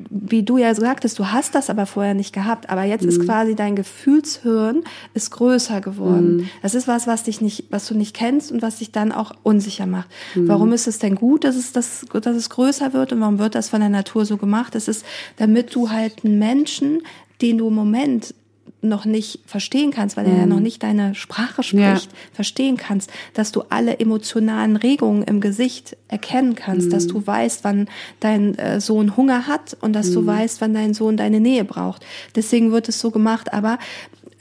[0.09, 2.69] wie du ja sagtest, du hast das aber vorher nicht gehabt.
[2.69, 3.09] Aber jetzt Mhm.
[3.09, 6.37] ist quasi dein Gefühlshirn ist größer geworden.
[6.37, 6.49] Mhm.
[6.61, 9.33] Das ist was, was dich nicht, was du nicht kennst und was dich dann auch
[9.43, 10.09] unsicher macht.
[10.35, 10.47] Mhm.
[10.47, 13.55] Warum ist es denn gut, dass es das, dass es größer wird und warum wird
[13.55, 14.75] das von der Natur so gemacht?
[14.75, 15.05] Es ist,
[15.37, 17.01] damit du halt einen Menschen,
[17.41, 18.33] den du im Moment
[18.83, 23.51] noch nicht verstehen kannst, weil er ja noch nicht deine Sprache spricht, verstehen kannst, dass
[23.51, 27.87] du alle emotionalen Regungen im Gesicht erkennen kannst, dass du weißt, wann
[28.19, 32.05] dein äh, Sohn Hunger hat und dass du weißt, wann dein Sohn deine Nähe braucht.
[32.35, 33.79] Deswegen wird es so gemacht, aber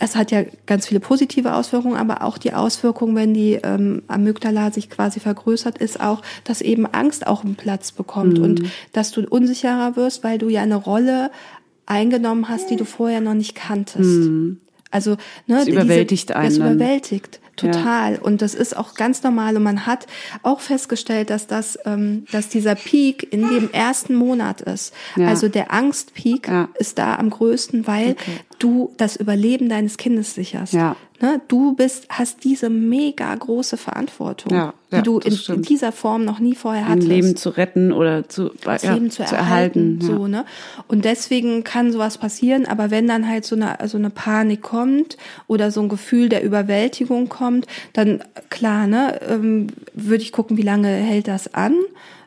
[0.03, 4.73] es hat ja ganz viele positive Auswirkungen, aber auch die Auswirkung, wenn die ähm, Amygdala
[4.73, 9.25] sich quasi vergrößert, ist auch, dass eben Angst auch einen Platz bekommt und dass du
[9.25, 11.31] unsicherer wirst, weil du ja eine Rolle
[11.87, 14.31] eingenommen hast, die du vorher noch nicht kanntest.
[14.91, 15.13] Also
[15.47, 19.63] ne, Das überwältigt diese, einen Das überwältigt total und das ist auch ganz normal und
[19.63, 20.07] man hat
[20.43, 24.93] auch festgestellt, dass das, ähm, dass dieser Peak in dem ersten Monat ist.
[25.17, 25.29] Ja.
[25.29, 26.69] Also der Angstpeak Ja.
[26.79, 28.17] ist da am größten, weil
[28.63, 30.73] du das Überleben deines Kindes sicherst.
[30.73, 30.97] Ja.
[31.21, 31.41] Ne?
[31.49, 36.25] Du bist, hast diese mega große Verantwortung, Ja, ja, die du in, in dieser Form
[36.25, 37.09] noch nie vorher ein hattest.
[37.09, 40.07] Leben zu retten oder zu, das ja, Leben zu erhalten, ja.
[40.07, 40.45] so, ne?
[40.89, 45.17] Und deswegen kann sowas passieren, aber wenn dann halt so eine, so eine Panik kommt
[45.47, 50.63] oder so ein Gefühl der Überwältigung kommt, dann klar, ne, ähm, würde ich gucken, wie
[50.63, 51.75] lange hält das an?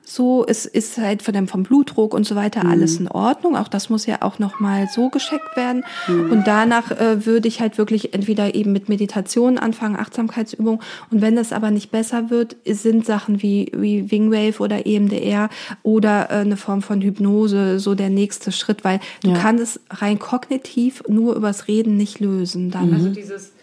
[0.08, 3.56] So, es ist halt von dem, vom Blutdruck und so weiter alles in Ordnung.
[3.56, 5.84] Auch das muss ja auch nochmal so gescheckt werden.
[6.08, 10.80] Und danach äh, würde ich halt wirklich entweder eben mit Meditation anfangen, Achtsamkeitsübung.
[11.10, 15.50] Und wenn das aber nicht besser wird, sind Sachen wie, wie Wingwave oder EMDR
[15.82, 19.38] oder äh, eine Form von Hypnose so der nächste Schritt, weil du Ja.
[19.40, 22.70] kannst es rein kognitiv nur übers Reden nicht lösen.
[22.70, 22.94] Dann.
[22.94, 23.54] Also dieses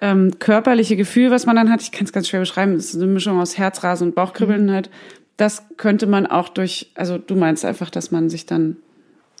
[0.00, 2.96] ähm, körperliche Gefühl, was man dann hat, ich kann es ganz schwer beschreiben, es ist
[3.02, 4.90] eine Mischung aus Herzrasen und Bauchkribbeln halt.
[5.38, 8.76] Das könnte man auch durch, also du meinst einfach, dass man sich dann,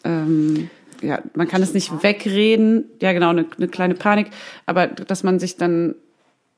[0.04, 0.70] ähm,
[1.02, 4.28] ja, man kann es nicht wegreden, ja genau, eine, eine kleine Panik,
[4.64, 5.96] aber dass man sich dann,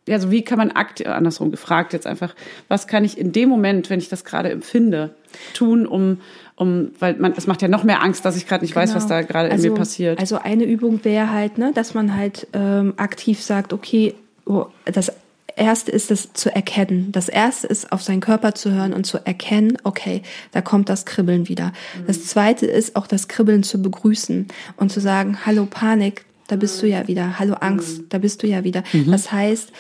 [0.07, 2.35] ja, so wie kann man aktiv, andersrum gefragt jetzt einfach,
[2.69, 5.15] was kann ich in dem Moment, wenn ich das gerade empfinde,
[5.55, 6.21] tun, um,
[6.57, 9.07] um, weil man, es macht ja noch mehr Angst, dass ich gerade nicht weiß, was
[9.07, 9.33] da Genau.
[9.33, 10.21] gerade in also, mir passiert.
[10.21, 14.15] Also eine Übung wäre halt, ne, dass man halt ähm, aktiv sagt, okay,
[14.45, 15.13] oh, das
[15.61, 17.13] erste ist es zu erkennen.
[17.13, 21.05] Das erste ist auf seinen Körper zu hören und zu erkennen, okay, da kommt das
[21.05, 21.67] Kribbeln wieder.
[21.67, 22.07] Mhm.
[22.07, 26.83] Das zweite ist auch das Kribbeln zu begrüßen und zu sagen, hallo Panik, da bist
[26.83, 27.39] du ja wieder.
[27.39, 28.83] Hallo Angst, da bist du ja wieder.
[29.07, 29.71] Das heißt,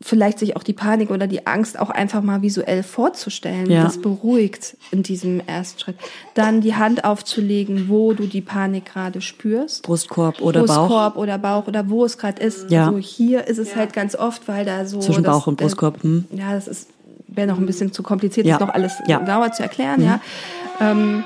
[0.00, 3.70] vielleicht sich auch die Panik oder die Angst auch einfach mal visuell vorzustellen.
[3.70, 3.84] Ja.
[3.84, 5.96] Das beruhigt in diesem ersten Schritt.
[6.34, 9.82] Dann die Hand aufzulegen, wo du die Panik gerade spürst.
[9.84, 10.76] Brustkorb oder Bauch.
[10.88, 12.70] Brustkorb oder Bauch oder wo es gerade ist.
[12.70, 12.86] Ja.
[12.88, 16.02] Also hier ist es halt ganz oft, weil da so Zwischen das- Bauch und Brustkorb,
[16.02, 16.26] hm.
[16.30, 16.88] Ja, das ist
[17.28, 18.56] wäre noch ein bisschen zu kompliziert, Ja.
[18.58, 19.18] das noch alles Ja.
[19.18, 20.02] genauer zu erklären.
[20.02, 20.20] Ja.
[20.80, 21.24] Ähm,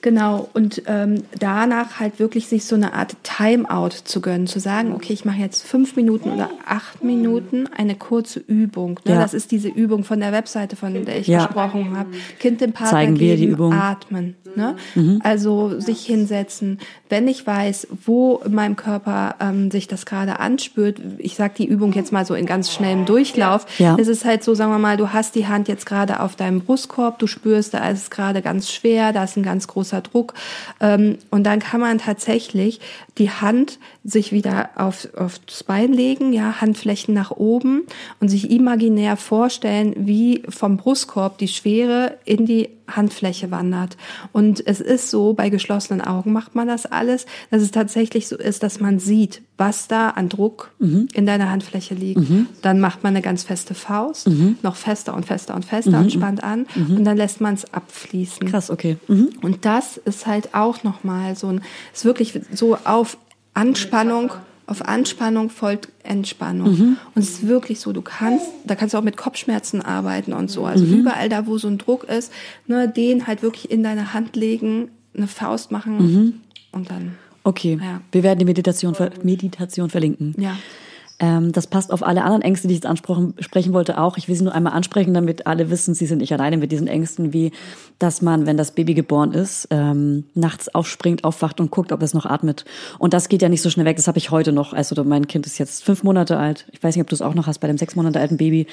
[0.00, 4.92] Genau, und ähm, danach halt wirklich sich so eine Art Timeout zu gönnen, zu sagen,
[4.94, 9.00] okay, ich mache jetzt fünf Minuten oder acht Minuten eine kurze Übung.
[9.04, 9.14] Ne?
[9.14, 9.20] Ja.
[9.20, 11.46] Das ist diese Übung von der Webseite, von der ich Ja.
[11.46, 12.10] gesprochen habe.
[12.38, 13.72] Kind dem Partner Zeigen wir die geben, Übung.
[13.72, 14.36] atmen.
[14.56, 14.76] Ne?
[15.22, 16.78] Also sich hinsetzen.
[17.08, 21.66] Wenn ich weiß, wo in meinem Körper ähm, sich das gerade anspürt, ich sag die
[21.66, 23.96] Übung jetzt mal so in ganz schnellem Durchlauf, Ja.
[23.98, 26.60] es ist halt so, sagen wir mal, du hast die Hand jetzt gerade auf deinem
[26.60, 30.34] Brustkorb, du spürst, da ist es gerade ganz schwer, da ist ein ganz großer Druck.
[30.80, 32.80] Ähm, und dann kann man tatsächlich
[33.16, 33.78] die Hand
[34.08, 37.82] sich wieder auf, aufs Bein legen, ja, Handflächen nach oben
[38.20, 43.98] und sich imaginär vorstellen, wie vom Brustkorb die Schwere in die Handfläche wandert.
[44.32, 48.36] Und es ist so, bei geschlossenen Augen macht man das alles, dass es tatsächlich so
[48.36, 50.70] ist, dass man sieht, was da an Druck
[51.12, 52.22] in deiner Handfläche liegt.
[52.62, 54.30] Dann macht man eine ganz feste Faust,
[54.62, 58.48] noch fester und fester und fester und spannt an und dann lässt man es abfließen.
[58.48, 58.96] Krass, okay.
[59.06, 59.30] Mhm.
[59.42, 61.60] Und das ist halt auch nochmal so ein,
[61.92, 63.18] ist wirklich so auf
[63.58, 64.32] Anspannung,
[64.66, 66.70] auf Anspannung folgt Entspannung.
[66.70, 66.96] Mhm.
[67.14, 70.50] Und es ist wirklich so, du kannst, da kannst du auch mit Kopfschmerzen arbeiten und
[70.50, 70.64] so.
[70.66, 71.00] Also Mhm.
[71.00, 72.32] überall da, wo so ein Druck ist,
[72.66, 76.34] ne, den halt wirklich in deine Hand legen, eine Faust machen Mhm.
[76.72, 78.02] und dann, Okay, Ja.
[78.12, 80.34] wir werden die Meditation, ver Meditation verlinken.
[80.38, 80.56] ja.
[81.20, 84.16] Ähm, das passt auf alle anderen Ängste, die ich jetzt ansprechen sprechen wollte, auch.
[84.16, 86.86] Ich will sie nur einmal ansprechen, damit alle wissen, sie sind nicht alleine mit diesen
[86.86, 87.52] Ängsten, wie
[87.98, 92.14] dass man, wenn das Baby geboren ist, ähm, nachts aufspringt, aufwacht und guckt, ob es
[92.14, 92.64] noch atmet.
[92.98, 93.96] Und das geht ja nicht so schnell weg.
[93.96, 94.72] Das habe ich heute noch.
[94.72, 96.66] Also mein Kind ist jetzt fünf Monate alt.
[96.70, 98.66] Ich weiß nicht, ob du es auch noch hast bei dem sechs Monate alten Baby,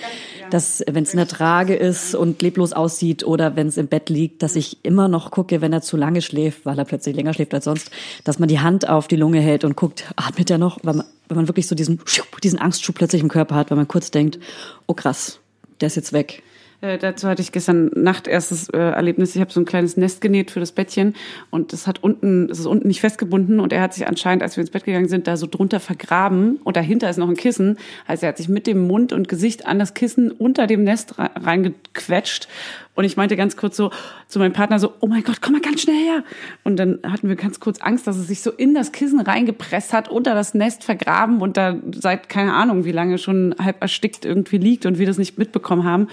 [0.52, 4.10] dass wenn es in der Trage ist und leblos aussieht oder wenn es im Bett
[4.10, 7.34] liegt, dass ich immer noch gucke, wenn er zu lange schläft, weil er plötzlich länger
[7.34, 7.90] schläft als sonst,
[8.24, 11.06] dass man die Hand auf die Lunge hält und guckt, atmet er noch, weil man,
[11.28, 12.00] wenn man wirklich so diesen,
[12.44, 14.40] diesen Angstschub plötzlich im Körper hat, weil man kurz denkt,
[14.88, 15.40] oh krass,
[15.82, 16.44] der ist jetzt weg.
[16.82, 19.34] Äh, dazu hatte ich gestern Nacht erstes äh, Erlebnis.
[19.34, 21.16] Ich habe so ein kleines Nest genäht für das Bettchen
[21.50, 24.58] und das hat unten, es ist unten nicht festgebunden und er hat sich anscheinend, als
[24.58, 27.78] wir ins Bett gegangen sind, da so drunter vergraben und dahinter ist noch ein Kissen.
[28.08, 31.18] Also er hat sich mit dem Mund und Gesicht an das Kissen unter dem Nest
[31.18, 32.50] re- reingequetscht
[32.96, 33.92] und ich meinte ganz kurz so
[34.28, 36.24] zu meinem Partner so, oh mein Gott, komm mal ganz schnell her.
[36.64, 39.92] Und dann hatten wir ganz kurz Angst, dass es sich so in das Kissen reingepresst
[39.92, 44.24] hat, unter das Nest vergraben und da seit keine Ahnung wie lange schon halb erstickt
[44.24, 46.08] irgendwie liegt und wir das nicht mitbekommen haben.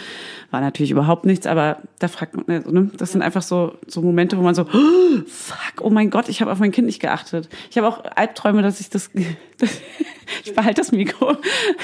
[0.51, 4.03] War natürlich überhaupt nichts, aber da fragt man, also, ne, das sind einfach so, so
[4.03, 7.01] Momente, wo man so, oh, fuck, oh mein Gott, ich habe auf mein Kind nicht
[7.01, 7.49] geachtet.
[7.70, 9.11] Ich habe auch Albträume, dass ich das,
[10.45, 11.37] ich behalte das Mikro.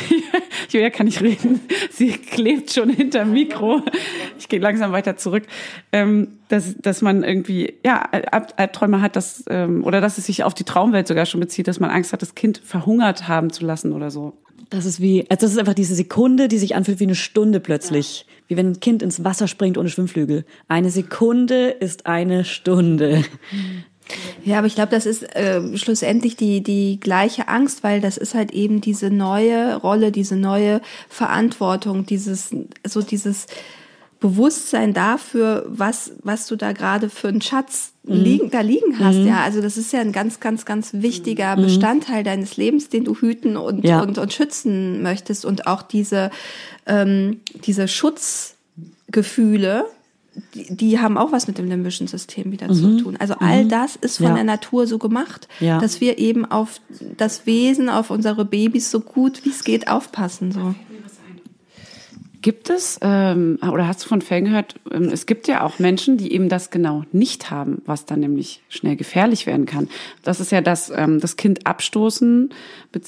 [0.70, 1.60] Julia kann nicht reden.
[1.90, 3.82] Sie klebt schon hinterm Mikro.
[4.38, 5.44] Ich gehe langsam weiter zurück.
[5.92, 10.44] Ähm, dass, dass man irgendwie, ja, Alb- Albträume hat, dass, ähm, oder dass es sich
[10.44, 13.64] auf die Traumwelt sogar schon bezieht, dass man Angst hat, das Kind verhungert haben zu
[13.66, 14.34] lassen oder so.
[14.70, 17.60] Das ist wie, also das ist einfach diese Sekunde, die sich anfühlt wie eine Stunde
[17.60, 18.26] plötzlich.
[18.48, 20.44] Wie wenn ein Kind ins Wasser springt ohne Schwimmflügel.
[20.68, 23.24] Eine Sekunde ist eine Stunde.
[24.44, 28.34] Ja, aber ich glaube, das ist äh, schlussendlich die, die gleiche Angst, weil das ist
[28.34, 32.50] halt eben diese neue Rolle, diese neue Verantwortung, dieses,
[32.86, 33.46] so dieses
[34.20, 39.18] Bewusstsein dafür, was, was du da gerade für einen Schatz liegen, da liegen hast.
[39.18, 43.14] Ja, also das ist ja ein ganz, ganz, ganz wichtiger Bestandteil deines Lebens, den du
[43.14, 44.00] hüten und, Ja.
[44.00, 46.30] und, und schützen möchtest und auch diese,
[46.86, 49.84] ähm, diese Schutzgefühle,
[50.54, 53.16] die, die haben auch was mit dem limbischen System wieder zu tun.
[53.18, 54.34] Also all das ist von Ja.
[54.34, 55.78] der Natur so gemacht, Ja.
[55.78, 56.80] dass wir eben auf
[57.16, 60.52] das Wesen, auf unsere Babys so gut wie es geht aufpassen.
[60.52, 60.74] So.
[62.40, 66.18] Gibt es, ähm, oder hast du von Fällen gehört, ähm, es gibt ja auch Menschen,
[66.18, 69.88] die eben das genau nicht haben, was dann nämlich schnell gefährlich werden kann.
[70.22, 72.50] Das ist ja das, ähm, das Kind abstoßen,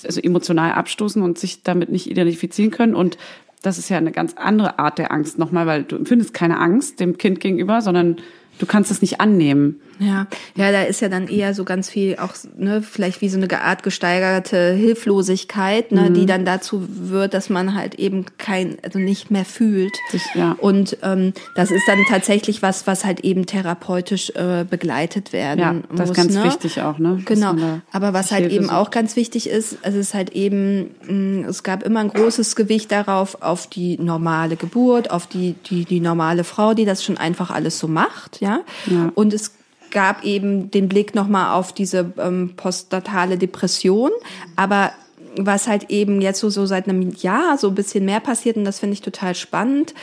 [0.05, 2.97] also emotional abstoßen und sich damit nicht identifizieren können.
[2.97, 3.19] Und
[3.63, 7.01] das ist ja eine ganz andere Art der Angst nochmal, weil du empfindest keine Angst
[7.01, 8.17] dem Kind gegenüber, sondern
[8.59, 9.81] du kannst es nicht annehmen.
[10.01, 13.39] Ja, ja, da ist ja dann eher so ganz viel auch, ne, vielleicht wie so
[13.39, 16.15] eine Art gesteigerte Hilflosigkeit, ne, Mhm.
[16.15, 19.93] die dann dazu wird, dass man halt eben kein, also nicht mehr fühlt.
[20.11, 20.57] Sich- ja.
[20.59, 25.73] Und ähm, das ist dann tatsächlich was, was halt eben therapeutisch äh, begleitet werden Ja,
[25.73, 25.83] muss.
[25.97, 26.45] das ist ganz ne?
[26.45, 27.21] wichtig auch, ne?
[27.25, 27.55] Genau.
[27.93, 31.83] Aber was halt eben auch ganz wichtig ist, es ist halt eben, mh, es gab
[31.83, 36.75] immer ein großes Gewicht darauf, auf die normale Geburt, auf die, die, die normale Frau,
[36.75, 38.61] die das schon einfach alles so macht, ja.
[38.87, 39.11] Ja.
[39.15, 39.53] Und es
[39.91, 44.11] gab eben den Blick nochmal auf diese ähm, postdatale Depression,
[44.57, 44.93] aber
[45.37, 48.65] was halt eben jetzt so, so seit einem Jahr so ein bisschen mehr passiert, und
[48.65, 49.95] das finde ich total spannend,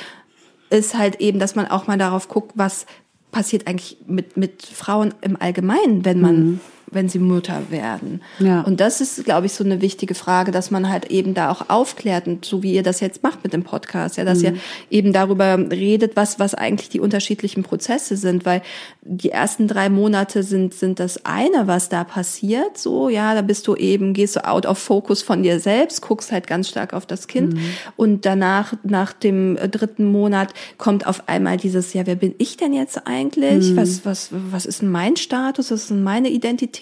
[0.69, 2.85] ist halt eben, dass man auch mal darauf guckt, was
[3.31, 6.59] passiert eigentlich mit, mit Frauen im Allgemeinen, wenn man,
[6.89, 8.22] wenn sie Mutter werden.
[8.39, 8.61] Ja.
[8.61, 11.69] Und das ist, glaube ich, so eine wichtige Frage, dass man halt eben da auch
[11.69, 14.55] aufklärt und so wie ihr das jetzt macht mit dem Podcast, ja, dass ihr
[14.89, 18.61] eben darüber redet, was, was eigentlich die unterschiedlichen Prozesse sind, weil
[19.01, 23.68] die ersten drei Monate sind, sind das eine, was da passiert, so, ja, da bist
[23.68, 27.05] du eben, gehst du out of focus von dir selbst, guckst halt ganz stark auf
[27.05, 27.59] das Kind
[27.97, 32.55] und danach, nach dem äh, dritten Monat kommt auf einmal dieses, ja, wer bin ich
[32.55, 33.76] denn jetzt eigentlich?
[33.76, 35.72] Was, was, was ist denn mein Status?
[35.72, 36.77] Was ist denn meine Identität?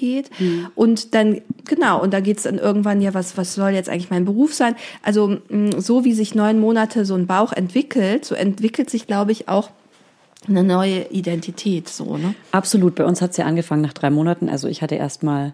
[0.75, 4.25] Und dann, genau, und da geht's dann irgendwann, ja, was, was soll jetzt eigentlich mein
[4.25, 4.75] Beruf sein?
[5.01, 5.37] Also,
[5.77, 9.69] so wie sich neun Monate so ein Bauch entwickelt, so entwickelt sich, glaube ich, auch
[10.47, 12.35] eine neue Identität, so, ne?
[12.51, 12.95] Absolut.
[12.95, 14.47] Bei uns hat es ja angefangen nach drei Monaten.
[14.47, 15.53] Also ich hatte erstmal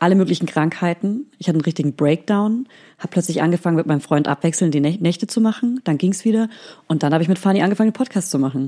[0.00, 1.30] alle möglichen Krankheiten.
[1.38, 2.66] Ich hatte einen richtigen Breakdown.
[2.98, 5.80] Habe plötzlich angefangen, mit meinem Freund abwechselnd die Nä- Nächte zu machen.
[5.84, 6.48] Dann ging's wieder.
[6.88, 8.66] Und dann habe ich mit Fanny angefangen, einen Podcast zu machen.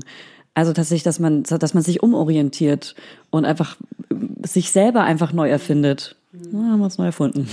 [0.57, 2.95] Also tatsächlich, dass man, dass man sich umorientiert
[3.29, 3.77] und einfach
[4.41, 6.15] sich selber einfach neu erfindet.
[6.33, 7.47] Ja, haben wir uns neu erfunden.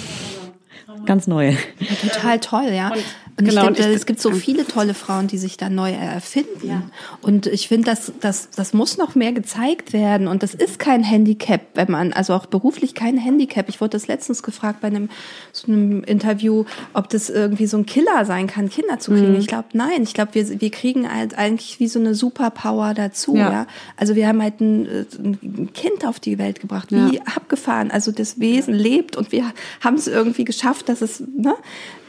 [1.04, 1.54] Ganz neu.
[2.00, 2.94] Total toll, ja.
[2.94, 3.04] Und,
[3.36, 6.90] genau, ich und denke, es gibt so viele tolle Frauen, die sich da neu erfinden.
[7.22, 10.28] Und ich finde, das, das, das muss noch mehr gezeigt werden.
[10.28, 13.68] Und das ist kein Handicap, wenn man, also auch beruflich kein Handicap.
[13.68, 15.08] Ich wurde das letztens gefragt bei einem,
[15.52, 19.16] so einem Interview, ob das irgendwie so ein Killer sein kann, Kinder zu Mhm.
[19.18, 19.36] kriegen.
[19.36, 20.02] Ich glaube, nein.
[20.02, 23.50] Ich glaube, wir, wir kriegen halt eigentlich wie so eine Superpower dazu, Ja.
[23.50, 23.66] ja.
[23.96, 27.90] Also wir haben halt ein, ein Kind auf die Welt gebracht, wie abgefahren.
[27.90, 31.54] Also das Wesen lebt und wir haben es irgendwie geschafft, dass es ne,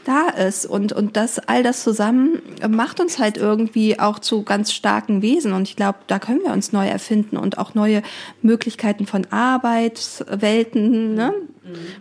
[0.06, 0.66] da ist.
[0.66, 5.52] Und, und das, all das zusammen macht uns halt irgendwie auch zu ganz starken Wesen.
[5.52, 8.02] Und ich glaube, da können wir uns neu erfinden und auch neue
[8.42, 11.14] Möglichkeiten von Arbeitswelten.
[11.14, 11.32] Ne?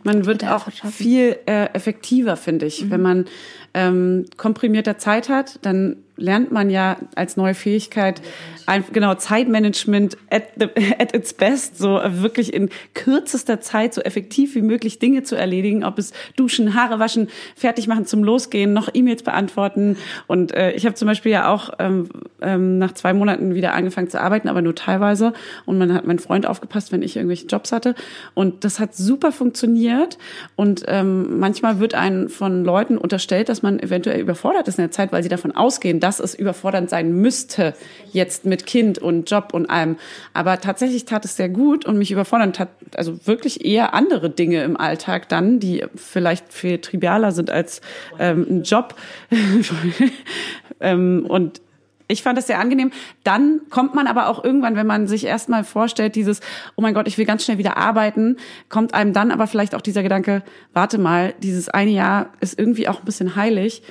[0.04, 2.90] Man wird auch viel äh, effektiver, finde ich.
[2.90, 3.26] Wenn man
[3.74, 8.22] ähm, komprimierter Zeit hat, dann lernt man ja als neue Fähigkeit
[8.66, 10.70] ein, genau Zeitmanagement at, the,
[11.00, 15.84] at its best, so wirklich in kürzester Zeit so effektiv wie möglich Dinge zu erledigen,
[15.84, 19.98] ob es duschen, Haare waschen, fertig machen zum Losgehen, noch E-Mails beantworten.
[20.28, 22.10] Und äh, ich habe zum Beispiel ja auch ähm,
[22.42, 25.34] ähm, nach zwei Monaten wieder angefangen zu arbeiten, aber nur teilweise.
[25.66, 27.96] Und man hat mein Freund aufgepasst, wenn ich irgendwelche Jobs hatte.
[28.34, 30.18] Und das hat super funktioniert.
[30.56, 34.92] Und ähm, manchmal wird einem von Leuten unterstellt, dass man eventuell überfordert ist in der
[34.92, 37.74] Zeit, weil sie davon ausgehen, dass es überfordernd sein müsste,
[38.14, 39.98] jetzt mit Kind und Job und allem.
[40.36, 44.64] Aber tatsächlich tat es sehr gut und mich überfordert hat also wirklich eher andere Dinge
[44.64, 47.82] im Alltag dann, die vielleicht viel trivialer sind als
[48.20, 48.94] ähm, ein Job.
[50.80, 51.60] ähm, und
[52.08, 52.92] ich fand das sehr angenehm.
[53.24, 56.40] Dann kommt man aber auch irgendwann, wenn man sich erstmal vorstellt, dieses,
[56.76, 58.38] oh mein Gott, ich will ganz schnell wieder arbeiten,
[58.70, 62.88] kommt einem dann aber vielleicht auch dieser Gedanke, warte mal, dieses eine Jahr ist irgendwie
[62.88, 63.82] auch ein bisschen heilig.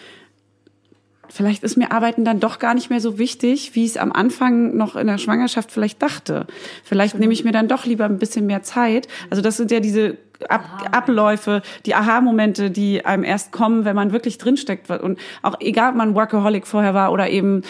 [1.35, 4.12] Vielleicht ist mir Arbeiten dann doch gar nicht mehr so wichtig, wie ich es am
[4.12, 6.47] Anfang noch in der Schwangerschaft vielleicht dachte.
[6.85, 9.09] Vielleicht nehme ich mir dann doch lieber ein bisschen mehr Zeit.
[9.31, 10.16] Also das sind ja diese
[10.48, 14.89] Ab Abläufe, die Aha-Momente, die einem erst kommen, wenn man wirklich drinsteckt.
[14.90, 17.62] Und auch egal, ob man Workaholic vorher war oder eben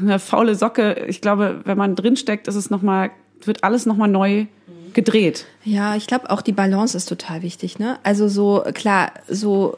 [0.00, 1.04] eine faule Socke.
[1.06, 3.10] Ich glaube, wenn man drinsteckt, ist es noch mal,
[3.44, 4.46] wird alles noch mal neu
[4.94, 5.44] gedreht.
[5.64, 7.78] Ja, ich glaube auch die Balance ist total wichtig.
[7.78, 7.98] Ne?
[8.04, 9.76] Also so klar, so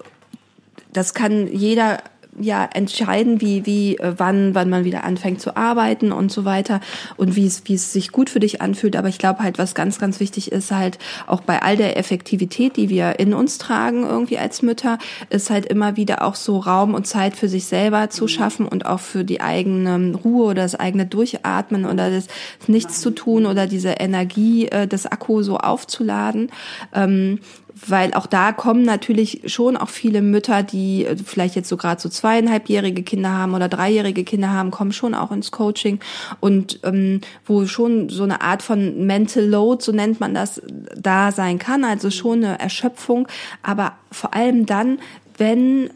[0.95, 1.99] das kann jeder
[2.41, 6.81] ja entscheiden, wie wie äh, wann wann man wieder anfängt zu arbeiten und so weiter
[7.17, 8.97] und wie es wie es sich gut für dich anfühlt.
[8.97, 12.77] Aber ich glaube halt, was ganz ganz wichtig ist halt auch bei all der Effektivität,
[12.77, 14.99] die wir in uns tragen irgendwie als Mütter,
[15.31, 18.87] ist halt immer wieder auch so Raum und Zeit für sich selber zu schaffen und
[18.87, 22.27] auch für die eigene Ruhe oder das eigene Durchatmen oder das
[22.67, 26.51] Nichts zu tun oder diese Energie äh, des Akku so aufzuladen.
[26.93, 27.41] Ähm,
[27.87, 32.01] weil auch da kommen natürlich schon auch viele Mütter, die äh, vielleicht jetzt so gerade
[32.01, 35.99] so zweieinhalbjährige Kinder haben oder dreijährige Kinder haben, kommen schon auch ins Coaching
[36.41, 40.63] und ähm, wo schon so eine Art von Mental Load, so nennt man das,
[40.97, 43.29] da sein kann, also schon eine Erschöpfung,
[43.63, 44.99] aber vor allem dann,
[45.37, 45.91] wenn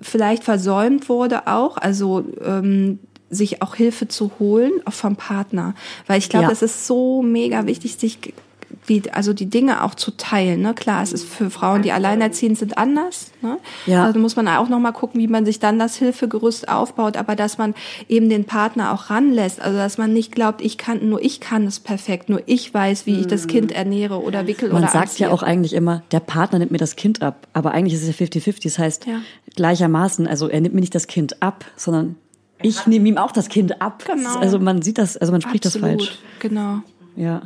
[0.00, 3.00] vielleicht versäumt wurde auch, also ähm,
[3.30, 5.74] sich auch Hilfe zu holen, auch vom Partner.
[6.06, 6.52] Weil ich glaube, Ja.
[6.52, 8.18] es ist so mega wichtig, sich
[8.88, 10.62] wie, also die Dinge auch zu teilen.
[10.62, 10.74] Ne?
[10.74, 13.32] Klar, es ist für Frauen, die alleinerziehend sind, anders.
[13.42, 13.58] Ne?
[13.86, 14.04] Ja.
[14.04, 17.58] Also muss man auch nochmal gucken, wie man sich dann das Hilfegerüst aufbaut, aber dass
[17.58, 17.74] man
[18.08, 19.60] eben den Partner auch ranlässt.
[19.60, 23.06] Also dass man nicht glaubt, ich kann, nur ich kann es perfekt, nur ich weiß,
[23.06, 26.20] wie ich das Kind ernähre oder wickel Man oder sagt ja auch eigentlich immer, der
[26.20, 27.46] Partner nimmt mir das Kind ab.
[27.52, 28.62] Aber eigentlich ist es ja 50-50.
[28.64, 29.20] Das heißt, Ja.
[29.56, 32.16] gleichermaßen, also er nimmt mir nicht das Kind ab, sondern
[32.60, 34.04] ich nehme ihm auch das Kind ab.
[34.04, 34.36] Genau.
[34.38, 36.18] Also man sieht das, also man spricht Absolut, das falsch.
[36.40, 36.80] Genau.
[37.16, 37.42] Ja.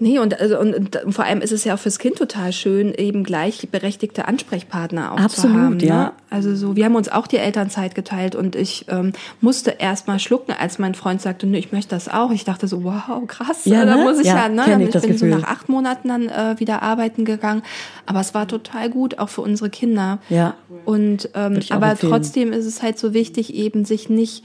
[0.00, 2.94] Nee, und, also, und, und vor allem ist es ja auch fürs Kind total schön,
[2.94, 5.78] eben gleichberechtigte Ansprechpartner auch Absolut, zu haben.
[5.80, 6.04] ja.
[6.04, 6.12] Ne?
[6.30, 10.18] Also so, wir haben uns auch die Elternzeit geteilt und ich ähm, musste erst mal
[10.18, 12.30] schlucken, als mein Freund sagte, nee, ich möchte das auch.
[12.30, 14.02] Ich dachte so, wow, krass, Ja, da ne?
[14.04, 14.62] muss ich Ja, ja, ne?
[14.66, 15.32] Dann- ich das bin Gefühl.
[15.32, 17.62] so nach acht Monaten dann äh, wieder arbeiten gegangen.
[18.06, 20.18] Aber es war total gut, auch für unsere Kinder.
[20.28, 20.54] Ja.
[20.84, 22.12] Und ähm, ich aber empfehlen.
[22.12, 24.44] trotzdem ist es halt so wichtig, eben sich nicht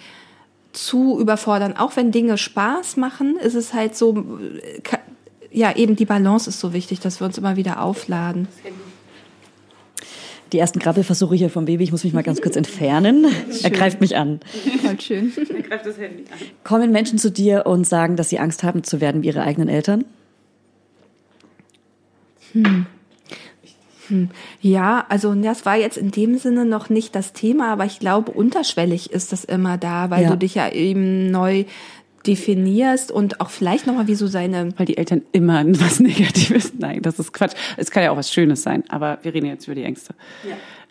[0.71, 1.77] zu überfordern.
[1.77, 4.81] Auch wenn Dinge Spaß machen, ist es halt so, äh,
[5.53, 8.47] ja, eben die Balance ist so wichtig, dass wir uns immer wieder aufladen.
[10.51, 13.25] Die ersten Krabbelversuche hier vom Baby, ich muss mich mal ganz kurz entfernen.
[13.63, 14.39] Er greift mich an.
[14.83, 15.31] Voll schön.
[15.67, 16.37] Greift das Handy an.
[16.63, 19.67] Kommen Menschen zu dir und sagen, dass sie Angst haben zu werden wie ihre eigenen
[19.69, 20.05] Eltern?
[24.61, 28.31] Ja, also das war jetzt in dem Sinne noch nicht das Thema, aber ich glaube,
[28.31, 30.29] unterschwellig ist das immer da, weil Ja.
[30.29, 31.63] du dich ja eben neu
[32.25, 36.73] definierst und auch vielleicht nochmal wie so seine Weil die Eltern immer was Negatives.
[36.77, 37.53] Nein, das ist Quatsch.
[37.77, 40.13] Es kann ja auch was Schönes sein, aber wir reden jetzt über die Ängste.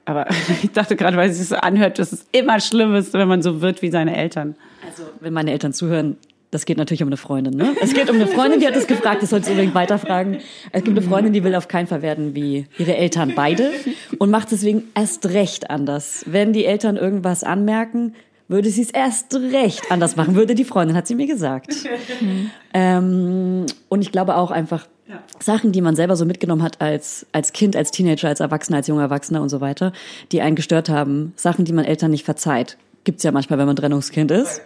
[0.05, 0.27] Aber
[0.63, 3.43] ich dachte gerade, weil es sich so anhört, dass es immer schlimm ist, wenn man
[3.43, 4.55] so wird wie seine Eltern.
[4.87, 6.17] Also, wenn meine Eltern zuhören,
[6.51, 7.55] das geht natürlich um eine Freundin.
[7.55, 7.75] Ne?
[7.81, 10.39] Es geht um eine Freundin, die hat das gefragt, das sollst du unbedingt weiterfragen.
[10.71, 13.71] Es gibt eine Freundin, die will auf keinen Fall werden wie ihre Eltern beide
[14.19, 16.25] und macht deswegen erst recht anders.
[16.27, 18.15] Wenn die Eltern irgendwas anmerken,
[18.49, 21.75] würde sie es erst recht anders machen, würde die Freundin, hat sie mir gesagt.
[22.75, 24.87] Ähm, und ich glaube auch einfach,
[25.39, 28.87] Sachen, die man selber so mitgenommen hat als, als Kind, als Teenager, als Erwachsener, als
[28.87, 29.93] junger Erwachsener und so weiter,
[30.31, 32.79] die einen gestört haben, Sachen, die man Eltern nicht verzeiht.
[33.05, 34.63] Gibt's ja manchmal, wenn man Trennungskind ist.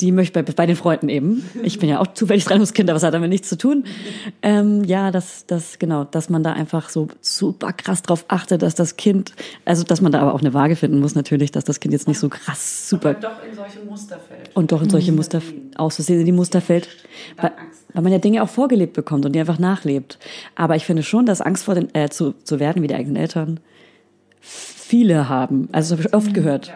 [0.00, 1.48] Die möchte bei, bei den Freunden eben.
[1.62, 3.84] Ich bin ja auch zufällig Trennungskind, aber es hat damit nichts zu tun.
[4.42, 8.74] Ähm, ja, das, das, genau, dass man da einfach so super krass drauf achtet, dass
[8.74, 9.32] das Kind,
[9.64, 12.08] also dass man da aber auch eine Waage finden muss natürlich, dass das Kind jetzt
[12.08, 14.54] nicht so krass super Doch in solche Muster fällt.
[14.54, 15.42] und doch in solche Muster
[15.76, 16.88] aus Versehen in die Muster fällt,
[17.36, 17.52] weil,
[17.92, 20.18] weil man ja Dinge auch vorgelebt bekommt und die einfach nachlebt.
[20.54, 23.16] Aber ich finde schon, dass Angst vor den äh, zu, zu werden wie die eigenen
[23.16, 23.60] Eltern
[24.40, 25.68] viele haben.
[25.72, 26.72] Also das habe ich oft gehört.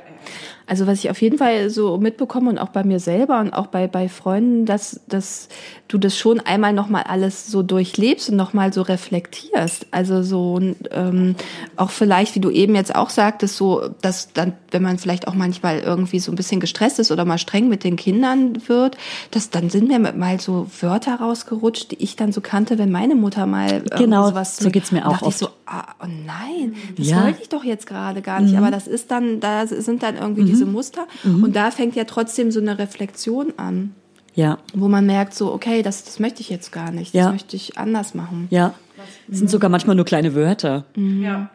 [0.66, 3.66] Also was ich auf jeden Fall so mitbekomme und auch bei mir selber und auch
[3.66, 5.48] bei, bei Freunden, dass, dass
[5.88, 9.86] du das schon einmal nochmal alles so durchlebst und nochmal so reflektierst.
[9.90, 10.60] Also so
[10.90, 11.34] ähm,
[11.76, 15.34] auch vielleicht, wie du eben jetzt auch sagtest, so, dass dann, wenn man vielleicht auch
[15.34, 18.96] manchmal irgendwie so ein bisschen gestresst ist oder mal streng mit den Kindern wird,
[19.30, 23.14] dass dann sind mir mal so Wörter rausgerutscht, die ich dann so kannte, wenn meine
[23.14, 25.28] Mutter mal irgendwie Genau, sowas zu so geht's mir auch oft.
[25.28, 27.24] Ich so, ah, oh nein, das Ja.
[27.24, 28.56] wollte ich doch jetzt gerade gar nicht.
[28.56, 31.06] Aber das ist dann, da sind dann irgendwie diese Muster.
[31.24, 33.94] Und da fängt ja trotzdem so eine Reflexion an,
[34.34, 37.14] Ja, wo man merkt so, okay, das, das möchte ich jetzt gar nicht.
[37.14, 37.30] Das Ja.
[37.32, 38.46] möchte ich anders machen.
[38.50, 38.74] ja.
[39.28, 40.84] Es sind sogar manchmal nur kleine Wörter.
[40.94, 41.50] Ja.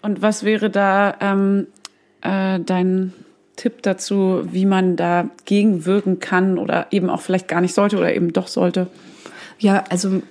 [0.00, 1.66] Und was wäre da ähm,
[2.22, 3.12] äh, dein
[3.56, 8.14] Tipp dazu, wie man da gegenwirken kann oder eben auch vielleicht gar nicht sollte oder
[8.14, 8.86] eben doch sollte?
[9.58, 10.22] Ja, also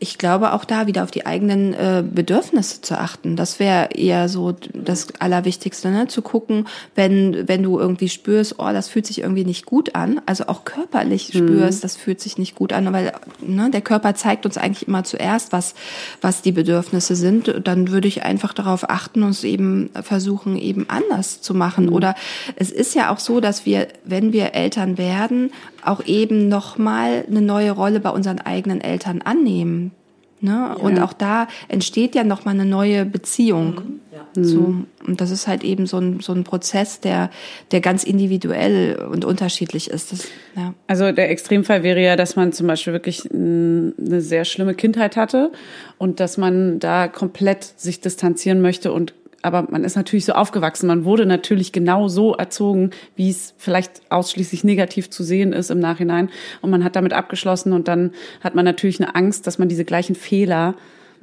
[0.00, 3.36] ich glaube auch da wieder auf die eigenen äh, Bedürfnisse zu achten.
[3.36, 6.08] Das wäre eher so das Allerwichtigste, ne?
[6.08, 10.20] zu gucken, wenn, wenn du irgendwie spürst, oh, das fühlt sich irgendwie nicht gut an,
[10.26, 11.38] also auch körperlich Mhm.
[11.38, 15.04] spürst, das fühlt sich nicht gut an, weil ne, der Körper zeigt uns eigentlich immer
[15.04, 15.74] zuerst, was,
[16.20, 17.54] was die Bedürfnisse sind.
[17.64, 21.86] Dann würde ich einfach darauf achten und es eben versuchen, eben anders zu machen.
[21.86, 21.92] Mhm.
[21.92, 22.14] Oder
[22.56, 25.50] es ist ja auch so, dass wir, wenn wir Eltern werden,
[25.84, 29.92] auch eben nochmal eine neue Rolle bei unseren eigenen Eltern annehmen.
[30.40, 30.76] Ne?
[30.78, 34.00] Und auch da entsteht ja nochmal eine neue Beziehung.
[34.34, 34.74] So,
[35.06, 37.30] und das ist halt eben so ein, so ein Prozess, der,
[37.72, 40.12] der ganz individuell und unterschiedlich ist.
[40.12, 40.74] Das, ja.
[40.86, 45.50] Also der Extremfall wäre ja, dass man zum Beispiel wirklich eine sehr schlimme Kindheit hatte
[45.96, 50.86] und dass man da komplett sich distanzieren möchte und aber man ist natürlich so aufgewachsen,
[50.86, 55.78] man wurde natürlich genau so erzogen, wie es vielleicht ausschließlich negativ zu sehen ist im
[55.78, 59.68] Nachhinein und man hat damit abgeschlossen und dann hat man natürlich eine Angst, dass man
[59.68, 60.74] diese gleichen Fehler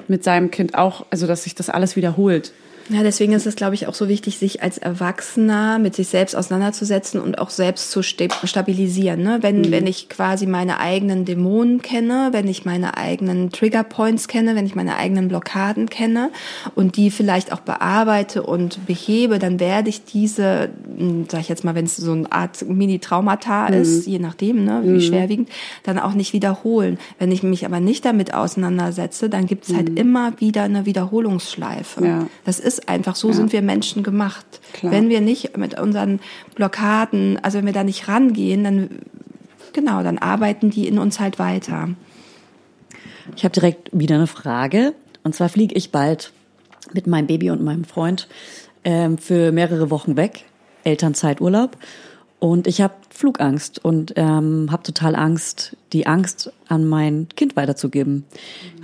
[0.07, 2.53] mit seinem Kind auch, also dass sich das alles wiederholt.
[2.90, 6.36] Ja, deswegen ist es, glaube ich, auch so wichtig, sich als Erwachsener mit sich selbst
[6.36, 9.24] auseinanderzusetzen und auch selbst zu sta- stabilisieren.
[9.24, 9.40] Ne?
[9.41, 14.68] Wenn, wenn ich quasi meine eigenen Dämonen kenne, wenn ich meine eigenen Triggerpoints kenne, wenn
[14.68, 16.30] ich meine eigenen Blockaden kenne
[16.76, 21.64] und die vielleicht auch bearbeite und behebe, dann werde ich diese, mh, sag ich jetzt
[21.64, 25.49] mal, wenn es so eine Art Mini-Traumata ist, je nachdem, ne, wie schwerwiegend,
[25.84, 26.99] dann auch nicht wiederholen.
[27.18, 32.06] Wenn ich mich aber nicht damit auseinandersetze, dann gibt es halt immer wieder eine Wiederholungsschleife.
[32.06, 32.28] Ja.
[32.44, 34.45] Das ist einfach so, sind wir Menschen gemacht.
[34.73, 34.91] Klar.
[34.91, 36.19] Wenn wir nicht mit unseren
[36.56, 38.89] Blockaden, also wenn wir da nicht rangehen, dann
[39.73, 41.89] genau, dann arbeiten die in uns halt weiter.
[43.35, 44.93] Ich habe direkt wieder eine Frage.
[45.23, 46.31] Und zwar fliege ich bald
[46.93, 48.27] mit meinem Baby und meinem Freund
[48.84, 50.45] ähm, für mehrere Wochen weg,
[50.84, 51.77] Elternzeiturlaub.
[52.39, 58.25] Und ich habe Flugangst und ähm, habe total Angst, die Angst an mein Kind weiterzugeben.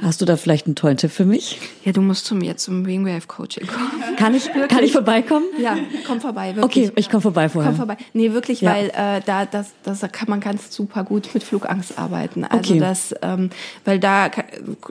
[0.02, 1.60] Hast du da vielleicht einen tollen Tipp für mich?
[1.84, 4.16] Ja, du musst zu mir zum Wingwave Coaching kommen.
[4.18, 5.46] Kann ich, kann ich vorbeikommen?
[5.60, 5.76] Ja,
[6.06, 6.90] komm vorbei, wirklich.
[6.90, 7.72] Okay, ich komme vorbei vorher.
[7.72, 7.98] Komm vorbei.
[8.14, 8.72] Nee, wirklich, Ja.
[8.74, 12.44] weil äh, da das, das da kann man ganz super gut mit Flugangst arbeiten.
[12.44, 12.80] Also Okay.
[12.80, 13.50] das, ähm,
[13.84, 14.30] weil da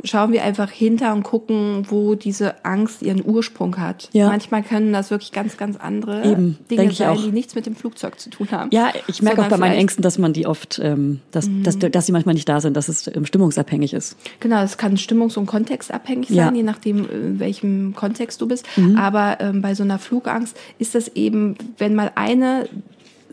[0.05, 4.09] schauen wir einfach hinter und gucken, wo diese Angst ihren Ursprung hat.
[4.13, 4.29] Ja.
[4.29, 8.19] Manchmal können das wirklich ganz, ganz andere Eben, Dinge sein, die nichts mit dem Flugzeug
[8.19, 8.71] zu tun haben.
[8.73, 11.79] Ja, ich merke auch Sondern bei meinen Ängsten, dass man die oft, ähm, dass, dass,
[11.79, 14.17] dass sie manchmal nicht da sind, dass es ähm, stimmungsabhängig ist.
[14.41, 16.51] Genau, es kann stimmungs- und kontextabhängig sein, Ja.
[16.51, 16.57] Mhm.
[16.57, 18.67] je nachdem, in welchem Kontext du bist.
[18.97, 22.69] Aber ähm, bei so einer Flugangst ist das eben, wenn mal eine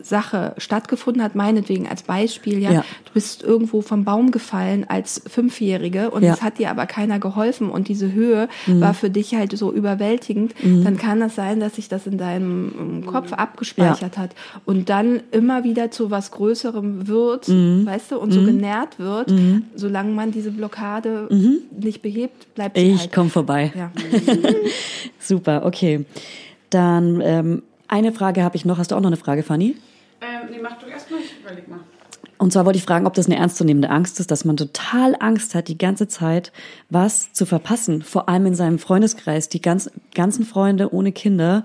[0.02, 2.80] Sache stattgefunden hat, meinetwegen als Beispiel, ja, Ja.
[3.04, 6.30] du bist irgendwo vom Baum gefallen als Fünfjährige und Ja.
[6.30, 6.34] Mhm.
[6.34, 10.54] es hat dir aber keiner geholfen und diese Höhe war für dich halt so überwältigend,
[10.62, 14.30] dann kann es sein, dass sich das in deinem ähm, Kopf abgespeichert hat
[14.64, 17.86] und dann immer wieder zu was Größerem wird, Mhm.
[17.86, 19.32] weißt du, und so genährt wird,
[19.74, 21.28] solange man diese Blockade
[21.78, 22.94] nicht behebt, bleibt sie Mhm.
[22.94, 23.12] Ich halt.
[23.12, 23.72] komme vorbei.
[23.76, 23.90] Ja.
[25.18, 26.04] Super, okay.
[26.70, 28.78] Dann ähm, eine Frage habe ich noch.
[28.78, 29.76] Hast du auch noch eine Frage, Fanny?
[30.20, 31.80] Ähm, nee, mach du erstmal, ich überleg mal.
[32.38, 35.54] Und zwar wollte ich fragen, ob das eine ernstzunehmende Angst ist, dass man total Angst
[35.54, 36.52] hat, die ganze Zeit
[36.88, 38.02] was zu verpassen.
[38.02, 39.48] Vor allem in seinem Freundeskreis.
[39.48, 41.64] Die ganz, ganzen Freunde ohne Kinder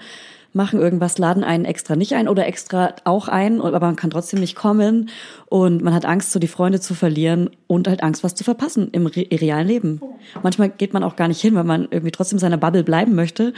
[0.53, 4.39] machen irgendwas, laden einen extra nicht ein oder extra auch ein, aber man kann trotzdem
[4.39, 5.09] nicht kommen.
[5.47, 8.89] Und man hat Angst, so die Freunde zu verlieren und halt Angst, was zu verpassen
[8.91, 10.01] im re realen Leben.
[10.41, 13.15] Manchmal geht man auch gar nicht hin, weil man irgendwie trotzdem in seiner Bubble bleiben
[13.15, 13.53] möchte.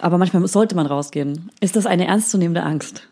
[0.00, 1.50] Aber manchmal sollte man rausgehen.
[1.60, 3.02] Ist das eine ernstzunehmende Angst?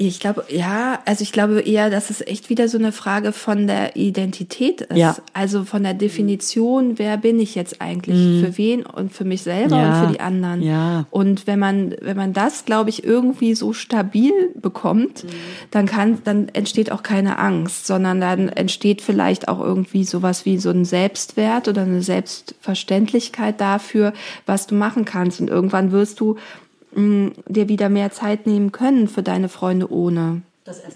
[0.00, 3.66] Ich glaube, ja, also ich glaube eher, dass es echt wieder so eine Frage von
[3.66, 4.96] der Identität ist.
[4.96, 5.16] Ja.
[5.32, 9.76] Also von der Definition, wer bin ich jetzt eigentlich für wen und für mich selber
[9.76, 10.00] Ja.
[10.00, 10.62] und für die anderen.
[10.62, 11.06] Ja.
[11.10, 15.24] Und wenn man, wenn man das, glaube ich, irgendwie so stabil bekommt,
[15.72, 20.58] dann kann, dann entsteht auch keine Angst, sondern dann entsteht vielleicht auch irgendwie sowas wie
[20.58, 24.12] so ein Selbstwert oder eine Selbstverständlichkeit dafür,
[24.46, 25.40] was du machen kannst.
[25.40, 26.36] Und irgendwann wirst du
[26.94, 30.42] mh, dir wieder mehr Zeit nehmen können für deine Freunde ohne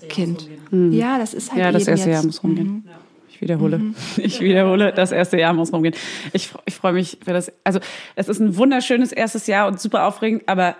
[0.08, 0.48] Kind.
[0.70, 2.16] Ja, das ist halt Ja, das eben erste jetzt.
[2.16, 2.88] Jahr muss rumgehen.
[3.30, 3.80] Ich wiederhole.
[4.18, 5.94] Ich wiederhole, das erste Jahr muss rumgehen.
[6.32, 7.50] Ich, ich freue mich für das.
[7.64, 7.80] Also,
[8.14, 10.76] es ist ein wunderschönes erstes Jahr und super aufregend, aber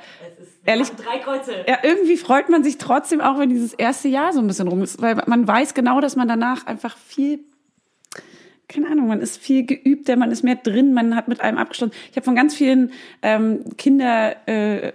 [0.64, 1.52] ehrlich, Drei Kreuze.
[1.66, 4.82] ja, irgendwie freut man sich trotzdem auch, wenn dieses erste Jahr so ein bisschen rum
[4.82, 7.40] ist, weil man weiß genau, dass man danach einfach viel
[8.72, 11.92] keine Ahnung, man ist viel geübter, man ist mehr drin, man hat mit allem abgeschlossen.
[12.10, 12.90] Ich habe von ganz vielen
[13.22, 14.92] ähm, Kinder, äh,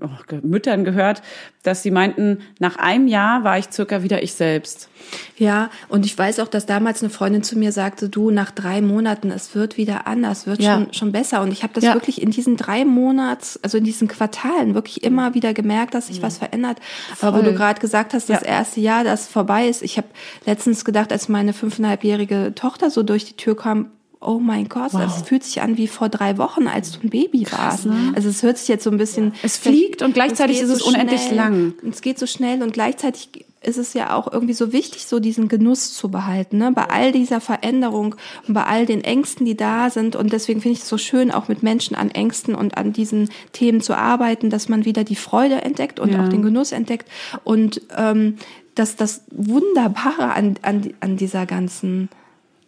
[0.00, 1.22] oh, Müttern gehört,
[1.62, 4.88] dass sie meinten, nach einem Jahr war ich circa wieder ich selbst.
[5.36, 8.80] Ja, und ich weiß auch, dass damals eine Freundin zu mir sagte, du, nach drei
[8.82, 10.74] Monaten, es wird wieder anders, wird Ja.
[10.74, 11.40] schon, schon besser.
[11.42, 11.94] Und ich habe das Ja.
[11.94, 16.22] wirklich in diesen drei Monats, also in diesen Quartalen, wirklich immer wieder gemerkt, dass sich
[16.22, 16.78] was verändert.
[17.20, 17.52] Aber wo Voll.
[17.52, 18.46] du gerade gesagt hast, das Ja.
[18.46, 19.82] erste Jahr, das vorbei ist.
[19.82, 20.08] Ich habe
[20.46, 25.22] letztens gedacht, als meine fünfeinhalbjährige Tochter so durch die Tür kam, oh mein Gott, das
[25.22, 27.86] fühlt sich an wie vor drei Wochen, als du ein Baby warst.
[28.14, 29.34] Also es hört sich jetzt so ein bisschen.
[29.42, 31.36] Es fliegt und gleichzeitig ist es unendlich schnell.
[31.36, 31.74] lang.
[31.88, 33.28] Es geht so schnell und gleichzeitig
[33.62, 36.72] ist es ja auch irgendwie so wichtig, so diesen Genuss zu behalten, ne?
[36.74, 38.14] bei all dieser Veränderung
[38.46, 40.16] und bei all den Ängsten, die da sind.
[40.16, 43.30] Und deswegen finde ich es so schön, auch mit Menschen an Ängsten und an diesen
[43.52, 46.24] Themen zu arbeiten, dass man wieder die Freude entdeckt und Ja.
[46.24, 47.08] auch den Genuss entdeckt.
[47.42, 48.36] Und ähm,
[48.74, 52.08] dass das Wunderbare an, an, an dieser ganzen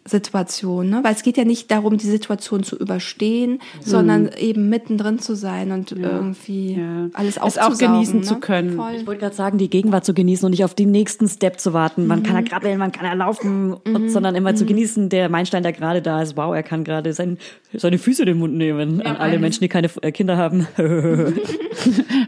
[0.07, 0.99] Situation, ne?
[1.03, 5.71] Weil es geht ja nicht darum, die Situation zu überstehen, sondern eben mittendrin zu sein
[5.71, 7.09] und irgendwie Ja.
[7.13, 7.77] alles Es auch aufzusaugen.
[7.93, 8.25] genießen ne?
[8.25, 8.75] zu können.
[8.75, 8.93] Voll.
[8.95, 11.73] Ich wollte gerade sagen, die Gegenwart zu genießen und nicht auf den nächsten Step zu
[11.73, 12.07] warten.
[12.07, 15.63] Man kann er krabbeln, man kann er laufen, und, sondern immer zu genießen, der Meilenstein,
[15.63, 16.37] der gerade da ist.
[16.37, 17.37] Wow, er kann gerade sein,
[17.73, 19.01] seine Füße in den Mund nehmen.
[19.01, 20.67] An alle Menschen, die keine äh, Kinder haben.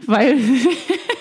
[0.06, 0.36] Weil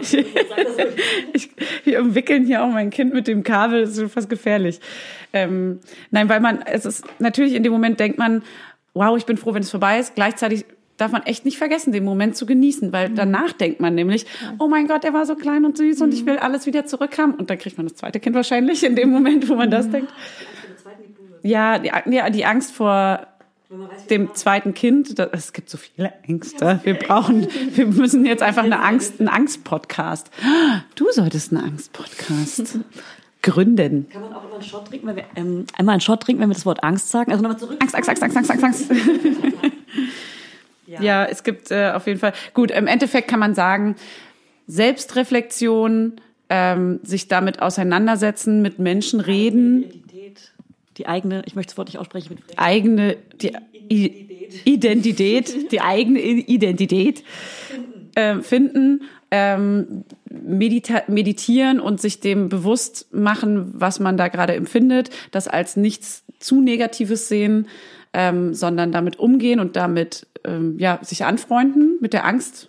[1.32, 1.50] ich,
[1.84, 4.80] wir umwickeln hier auch mein Kind mit dem Kabel, das ist fast gefährlich.
[5.32, 5.80] Ähm,
[6.10, 8.42] nein, weil man, es ist natürlich in dem Moment denkt man,
[8.94, 10.14] wow, ich bin froh, wenn es vorbei ist.
[10.14, 10.64] Gleichzeitig
[10.96, 14.26] darf man echt nicht vergessen, den Moment zu genießen, weil danach denkt man nämlich,
[14.58, 17.34] oh mein Gott, er war so klein und süß und ich will alles wieder zurückhaben.
[17.34, 20.12] Und dann kriegt man das zweite Kind wahrscheinlich in dem Moment, wo man das denkt.
[21.42, 23.26] Ja, die, ja, die Angst vor
[24.10, 26.80] dem zweiten Kind, das, es gibt so viele Ängste.
[26.84, 30.30] Wir brauchen, wir müssen jetzt einfach eine Angst, einen Angst-Podcast.
[30.94, 32.78] Du solltest einen Angst-Podcast
[33.42, 34.08] gründen.
[34.10, 36.50] Kann man auch immer einen Shot trinken, wenn wir, ähm, einmal einen Shot trinken, wenn
[36.50, 37.32] wir das Wort Angst sagen?
[37.32, 37.78] Also nochmal zurück.
[37.80, 38.90] Angst, Angst, Angst, Angst, Angst, Angst, Angst.
[41.00, 42.34] Ja, es gibt äh, auf jeden Fall.
[42.54, 43.96] Gut, im Endeffekt kann man sagen,
[44.66, 50.51] Selbstreflexion, ähm, sich damit auseinandersetzen, mit Menschen reden, Identität,
[50.96, 53.52] die eigene, ich möchte das Wort nicht aussprechen, mit eigene die
[53.90, 54.28] I
[54.64, 57.24] Identität, die eigene Identität
[58.16, 65.10] ähm, finden, ähm, medita meditieren und sich dem bewusst machen, was man da gerade empfindet,
[65.30, 67.68] das als nichts zu Negatives sehen,
[68.12, 72.68] ähm, sondern damit umgehen und damit ähm, ja sich anfreunden mit der Angst.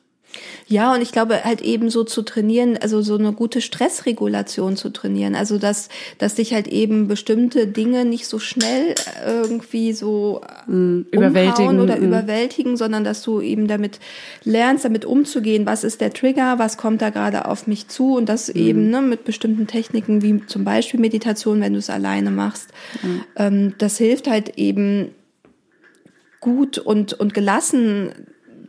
[0.68, 4.90] Ja, und ich glaube halt eben so zu trainieren, also so eine gute Stressregulation zu
[4.90, 5.36] trainieren.
[5.36, 8.96] Also dass, dass dich halt eben bestimmte Dinge nicht so schnell
[9.26, 12.04] irgendwie so überwältigen, umhauen oder mm.
[12.04, 14.00] überwältigen, sondern dass du eben damit
[14.44, 15.66] lernst, damit umzugehen.
[15.66, 16.60] Was ist der Trigger?
[16.60, 18.16] Was kommt da gerade auf mich zu?
[18.16, 22.32] Und das eben ne, mit bestimmten Techniken wie zum Beispiel Meditation, wenn du es alleine
[22.32, 22.70] machst.
[23.36, 25.12] Ähm, das hilft halt eben
[26.40, 28.12] gut und, und gelassen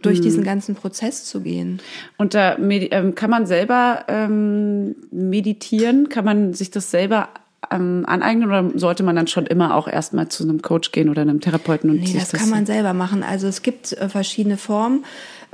[0.05, 1.81] durch diesen ganzen Prozess zu gehen.
[2.17, 6.09] Und da ähm, kann man selber ähm, meditieren?
[6.09, 7.29] Kann man sich das selber
[7.71, 11.23] ähm, aneignen oder sollte man dann schon immer auch erstmal zu einem Coach gehen oder
[11.23, 13.23] einem Therapeuten und Nee, das kann man selber machen.
[13.23, 15.05] Also es gibt äh, verschiedene Formen,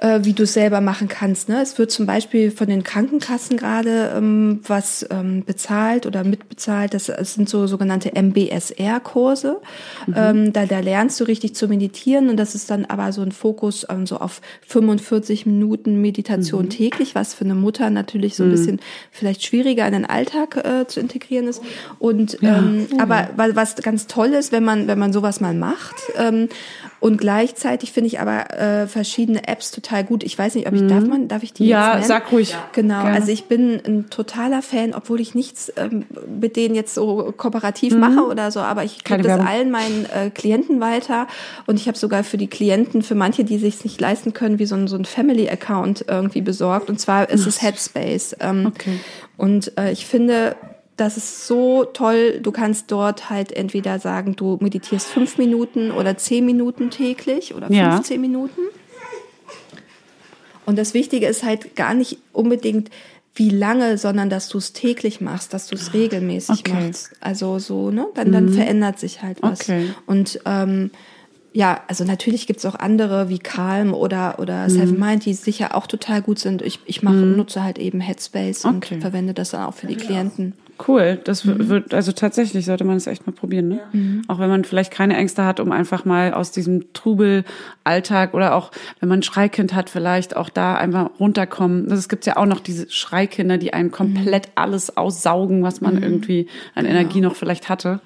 [0.01, 1.49] äh, wie du es selber machen kannst.
[1.49, 1.61] Ne?
[1.63, 6.95] Es wird zum Beispiel von den Krankenkassen gerade ähm, was ähm, bezahlt oder mitbezahlt.
[6.95, 9.61] Das, das sind so sogenannte MBSR-Kurse.
[10.15, 13.33] Ähm, da, da lernst du richtig zu meditieren und das ist dann aber so ein
[13.33, 18.51] Fokus ähm, so auf 45 Minuten Meditation täglich, was für eine Mutter natürlich so ein
[18.51, 21.63] bisschen vielleicht schwieriger in den Alltag äh, zu integrieren ist.
[21.99, 25.97] Und ähm, aber wa- was ganz toll ist, wenn man wenn man sowas mal macht
[26.17, 26.49] ähm,
[27.01, 30.23] und gleichzeitig finde ich aber äh, verschiedene Apps total gut.
[30.23, 32.09] Ich weiß nicht, ob ich darf man darf ich die Ja, jetzt nennen?
[32.09, 32.55] sag ruhig.
[32.73, 33.17] Genau, Gerne.
[33.17, 36.05] also ich bin ein totaler Fan, obwohl ich nichts ähm,
[36.41, 39.05] mit denen jetzt so kooperativ mache oder so, aber ich Mhm.
[39.05, 39.47] Gebe das Werbung.
[39.47, 41.27] allen meinen äh, Klienten weiter
[41.67, 44.67] und ich habe sogar für die Klienten, für manche, die sich nicht leisten können, wie
[44.67, 48.37] so ein, so ein Family-Account irgendwie besorgt und zwar ist es Headspace.
[48.41, 49.01] Ähm, Okay.
[49.37, 50.55] Und äh, ich finde,
[51.01, 52.41] das ist so toll.
[52.43, 57.71] Du kannst dort halt entweder sagen, du meditierst fünf Minuten oder zehn Minuten täglich oder
[57.73, 57.93] Ja.
[57.93, 58.61] 15 Minuten.
[60.67, 62.91] Und das Wichtige ist halt gar nicht unbedingt,
[63.35, 66.87] wie lange, sondern dass du es täglich machst, dass du es regelmäßig Okay.
[66.89, 67.13] machst.
[67.21, 68.07] Also so, ne?
[68.15, 69.61] Dann, dann verändert sich halt was.
[69.63, 69.91] Okay.
[70.07, 70.91] Und ähm,
[71.53, 75.87] ja, also natürlich gibt's auch andere wie Calm oder, oder Seven Mind, die sicher auch
[75.87, 76.61] total gut sind.
[76.63, 78.95] Ich, ich mache, nutze halt eben Headspace Okay.
[78.95, 80.55] und verwende das dann auch für die Klienten.
[80.89, 84.23] Cool, das w- wird, also tatsächlich sollte man das echt mal probieren, ne?
[84.29, 88.71] Auch wenn man vielleicht keine Ängste hat, um einfach mal aus diesem Trubel-Alltag oder auch,
[88.99, 91.89] wenn man ein Schreikind hat, vielleicht auch da einfach runterkommen.
[91.89, 96.03] Das, es gibt ja auch noch diese Schreikinder, die einen komplett alles aussaugen, was man
[96.03, 98.01] irgendwie an Energie noch vielleicht hatte.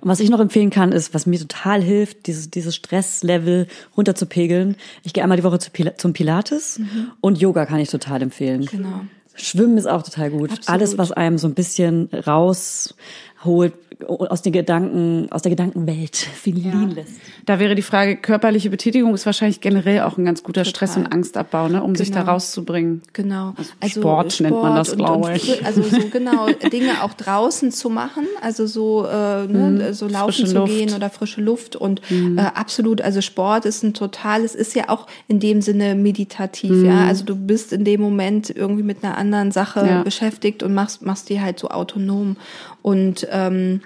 [0.00, 4.76] Und was ich noch empfehlen kann, ist, was mir total hilft, dieses, dieses Stresslevel runterzupegeln.
[5.02, 6.80] Ich gehe einmal die Woche zu Pil zum Pilates
[7.20, 8.64] und Yoga kann ich total empfehlen.
[8.64, 9.02] Genau.
[9.42, 10.50] Schwimmen ist auch total gut.
[10.50, 10.68] Absolut.
[10.68, 12.94] Alles, was einem so ein bisschen raus,
[13.44, 13.74] holt,
[14.06, 17.12] aus den Gedanken, aus der Gedankenwelt fliehen lässt.
[17.46, 21.06] Da wäre die Frage, körperliche Betätigung ist wahrscheinlich generell auch ein ganz guter Stress- und
[21.06, 22.32] Angstabbau, ne, um sich da Genau.
[22.32, 23.02] rauszubringen.
[23.12, 23.54] Genau.
[23.80, 25.64] Also Sport nennt man das, glaube ich.
[25.64, 30.46] Also so genau Dinge auch draußen zu machen, also so äh, ne, so laufen Mhm.
[30.48, 30.72] zu Luft.
[30.72, 30.76] Mhm.
[30.76, 33.00] gehen oder frische Luft und äh, absolut.
[33.00, 36.84] Also Sport ist ein totales, ist ja auch in dem Sinne meditativ.
[36.84, 39.88] Ja, also du bist in dem Moment irgendwie mit einer anderen Sache Mhm.
[39.88, 40.02] Ja.
[40.02, 42.36] beschäftigt und machst machst die halt so autonom
[42.82, 43.80] und ähm,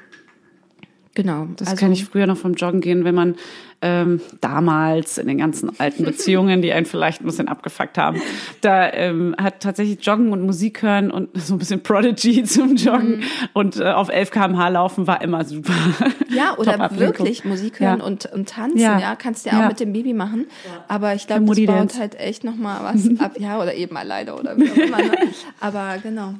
[1.14, 1.48] genau.
[1.56, 3.36] Das also, kenne ich früher noch vom Joggen gehen, wenn man
[3.82, 8.20] ähm, damals in den ganzen alten Beziehungen, die einen vielleicht ein bisschen abgefuckt haben,
[8.62, 13.24] da ähm, hat tatsächlich Joggen und Musik hören und so ein bisschen Prodigy zum Joggen
[13.52, 15.74] und äh, auf 11 km/h laufen war immer super.
[16.30, 18.04] Ja, oder wirklich Musik hören Ja.
[18.04, 18.98] und, und tanzen, Ja.
[18.98, 19.16] ja.
[19.16, 19.68] Kannst du ja auch Ja.
[19.68, 20.46] mit dem Baby machen.
[20.88, 21.98] Aber ich glaube, das baut Dance.
[21.98, 23.32] halt echt nochmal was ab.
[23.38, 24.98] Ja, oder eben alleine oder wie auch immer.
[24.98, 25.12] Ne?
[25.60, 26.34] Aber genau.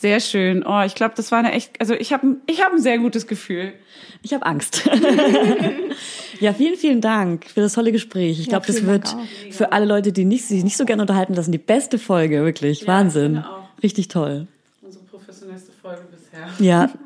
[0.00, 0.64] Sehr schön.
[0.66, 3.26] Oh, ich glaube, das war eine echt, also ich habe ich hab ein sehr gutes
[3.26, 3.72] Gefühl.
[4.22, 4.88] Ich habe Angst.
[6.40, 8.40] ja, vielen, vielen Dank für das tolle Gespräch.
[8.40, 9.52] Ich glaube, das vielen Dank wird auch.
[9.52, 12.86] für alle Leute, die nicht, sich nicht so gerne unterhalten lassen, die beste Folge, wirklich.
[12.86, 13.34] Wahnsinn.
[13.34, 13.82] finde auch.
[13.82, 14.46] Richtig toll.
[14.82, 16.48] Unsere professionellste Folge bisher.
[16.58, 16.90] Ja.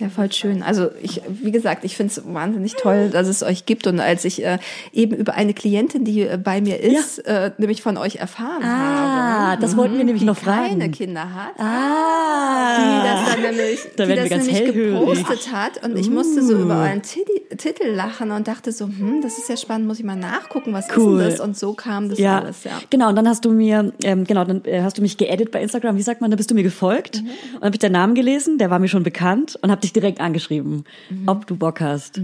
[0.00, 0.62] Ja, voll schön.
[0.62, 3.86] Also ich, wie gesagt, ich finde es wahnsinnig toll, dass es euch gibt.
[3.86, 4.58] Und als ich äh,
[4.92, 9.50] eben über eine Klientin, die äh, bei mir ist, äh, nämlich von euch erfahren Ah,
[9.52, 10.68] habe, das wollten wir nämlich noch fragen.
[10.80, 12.76] keine Kinder hat, Ah.
[12.78, 14.76] die das dann nämlich, Da die werden wir das ganz nämlich.
[14.94, 15.06] Uh.
[15.06, 15.84] gepostet hat.
[15.84, 19.48] Und ich musste so über euren Titi- Titel lachen und dachte so, hm, das ist
[19.48, 21.20] ja spannend, muss ich mal nachgucken, was Cool.
[21.20, 21.40] ist denn das?
[21.40, 22.72] Und so kam das Ja, alles, ja.
[22.90, 23.10] genau.
[23.10, 25.96] Und dann hast du mir, ähm, genau, dann äh, hast du mich geedit bei Instagram.
[25.96, 27.28] Wie sagt man, da bist du mir gefolgt Mhm.
[27.56, 28.58] und habe ich deinen Namen gelesen.
[28.58, 31.28] Der war mir schon bekannt und habe dich direkt angeschrieben, Mhm.
[31.28, 32.20] ob du Bock hast.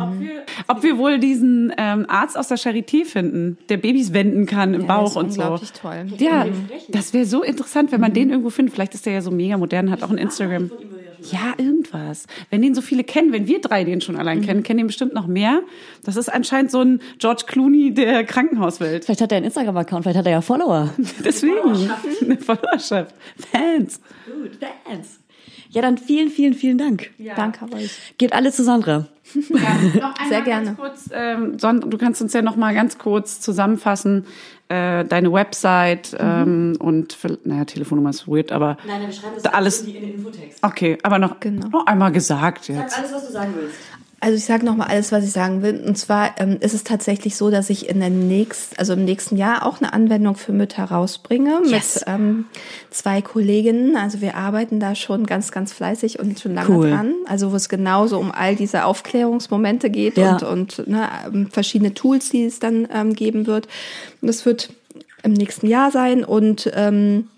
[0.66, 4.80] Ob wir wohl diesen ähm, Arzt aus der Charité finden, der Babys wenden kann im
[4.82, 5.60] Ja, der Bauch ist und so.
[5.80, 6.06] toll.
[6.18, 6.46] Ja,
[6.88, 8.74] das wäre so interessant, wenn man den irgendwo findet.
[8.74, 10.70] Vielleicht ist der ja so mega modern, hat auch ein Instagram.
[11.30, 12.26] Ja, irgendwas.
[12.48, 15.12] Wenn den so viele kennen, wenn wir drei den schon allein kennen, kennen den bestimmt
[15.12, 15.60] noch mehr.
[16.02, 19.04] Das ist anscheinend so ein George Clooney der Krankenhauswelt.
[19.04, 20.88] Vielleicht hat er einen Instagram-Account, vielleicht hat er ja Follower.
[21.24, 21.90] Deswegen.
[22.22, 23.14] Eine Followerschaft.
[23.52, 24.00] Fans.
[24.24, 25.19] Gut, Fans.
[25.70, 27.10] Ja, dann vielen, vielen, vielen Dank.
[27.36, 27.90] Danke euch.
[28.18, 29.06] Geht alle zu Sandra.
[29.34, 30.66] Noch einmal Sehr gerne.
[30.66, 34.26] Ganz kurz, ähm, du kannst uns ja noch mal ganz kurz zusammenfassen,
[34.68, 39.44] äh, deine Website ähm, und, für, naja, Telefonnummer ist weird, aber Nein, wir schreiben das
[39.44, 40.58] Da alles- in den Infotext.
[40.62, 41.68] okay, aber noch, Genau.
[41.68, 42.98] noch einmal gesagt jetzt.
[42.98, 43.76] Alles, was du sagen willst.
[44.22, 45.82] Also ich sage nochmal alles, was ich sagen will.
[45.86, 49.38] Und zwar ähm, ist es tatsächlich so, dass ich in der nächsten, also im nächsten
[49.38, 51.94] Jahr auch eine Anwendung für Mütter rausbringe Yes.
[51.94, 52.44] mit ähm,
[52.90, 53.96] zwei Kolleginnen.
[53.96, 56.90] Also wir arbeiten da schon ganz, ganz fleißig und schon lange Cool.
[56.90, 57.14] dran.
[57.26, 60.32] Also wo es genauso um all diese Aufklärungsmomente geht Ja.
[60.32, 63.68] und, und ne, ähm, verschiedene Tools, die es dann ähm, geben wird.
[64.20, 64.68] Und das wird
[65.22, 67.28] im nächsten Jahr sein und ähm,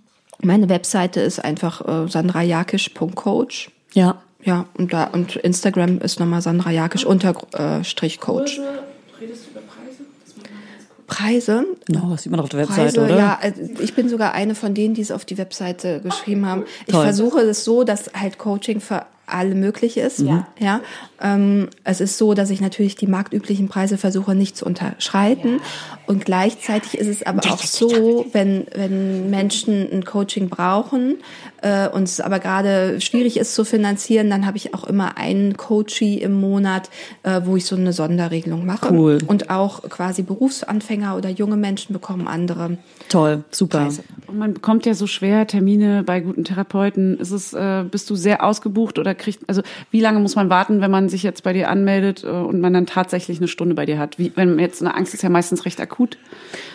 [0.45, 3.71] meine Webseite ist einfach äh, sandrajakisch.coach.
[3.93, 4.21] Ja.
[4.43, 8.61] Ja, und da und Instagram ist nochmal Sandra Jakisch unterstrich Coach.
[11.07, 11.67] Preise?
[11.89, 13.19] No, das sieht man auf der Webseite, Preise, oder?
[13.19, 16.65] ja, also ich bin sogar eine von denen, die es auf die Webseite geschrieben haben.
[16.87, 17.05] Ich Toll.
[17.05, 20.21] versuche es so, dass halt Coaching für alle möglich ist.
[20.21, 20.47] Ja.
[20.59, 20.81] ja.
[21.21, 25.61] Ähm, es ist so, dass ich natürlich die marktüblichen Preise versuche nicht zu unterschreiten.
[26.07, 31.17] Und gleichzeitig ist es aber auch so, wenn, wenn Menschen ein Coaching brauchen
[31.63, 35.57] äh, und es aber gerade schwierig ist zu finanzieren, dann habe ich auch immer einen
[35.57, 36.91] Coachee im Monat,
[37.23, 38.93] äh, wo ich so eine Sonderregelung mache.
[38.93, 39.19] Cool.
[39.27, 42.77] Und auch quasi Berufsanfänger oder junge Menschen bekommen andere
[43.13, 43.89] Toll, super.
[44.27, 47.19] Und man bekommt ja so schwer Termine bei guten Therapeuten.
[47.19, 49.61] Ist es, äh, bist du sehr ausgebucht oder kriegt, also
[49.91, 52.73] wie lange muss man warten, wenn man sich jetzt bei dir anmeldet äh, und man
[52.73, 54.19] dann tatsächlich eine Stunde bei dir hat?
[54.19, 56.17] Wie, wenn jetzt eine Angst ist ja meistens recht akut.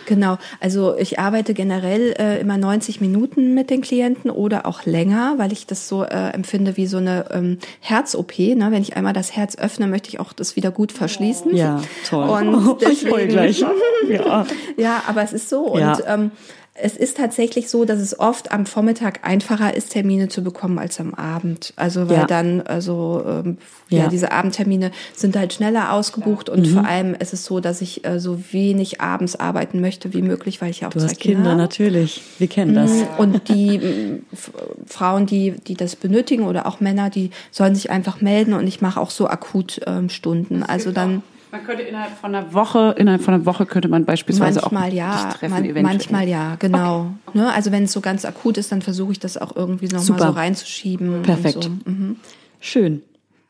[0.06, 5.34] Genau, also ich arbeite generell äh, immer 90 Minuten mit den Klienten oder auch länger,
[5.38, 8.38] weil ich das so äh, empfinde wie so eine ähm, Herz-OP.
[8.38, 8.68] Ne?
[8.70, 11.56] Wenn ich einmal das Herz öffne, möchte ich auch das wieder gut verschließen.
[11.56, 12.28] Ja, toll.
[12.28, 13.64] Und ich deswegen- gleich.
[14.08, 14.46] Ja.
[14.76, 15.76] Ja, aber es ist so.
[15.76, 15.92] Ja.
[16.14, 16.38] Und ähm,
[16.80, 21.00] es ist tatsächlich so, dass es oft am Vormittag einfacher ist, Termine zu bekommen als
[21.00, 21.72] am Abend.
[21.74, 22.24] Also weil Ja.
[22.26, 24.04] dann, also ähm, ja.
[24.04, 24.08] Ja.
[24.08, 28.20] diese Abendtermine sind halt schneller ausgebucht und vor allem ist es so, dass ich äh,
[28.20, 31.50] so wenig abends arbeiten möchte wie möglich, weil ich ja auch Du zwei hast Kinder,
[31.50, 31.56] habe.
[31.60, 32.22] natürlich.
[32.38, 32.92] Wir kennen das.
[33.18, 34.52] Und die m, F-
[34.86, 38.80] Frauen, die, die das benötigen oder auch Männer, die sollen sich einfach melden und ich
[38.80, 40.62] mache auch so akut ähm, Stunden.
[40.62, 44.60] Also dann Man könnte innerhalb von einer Woche, innerhalb von einer Woche könnte man beispielsweise
[44.60, 45.82] manchmal auch ja, dich treffen, man, eventuell.
[45.82, 47.14] manchmal ja, genau.
[47.32, 47.50] Ne?
[47.52, 50.14] Also wenn es so ganz akut ist, dann versuche ich das auch irgendwie nochmal so
[50.14, 51.22] reinzuschieben.
[51.22, 51.56] Perfekt.
[51.56, 51.90] Und so.
[51.90, 52.16] mhm.
[52.60, 53.02] Schön.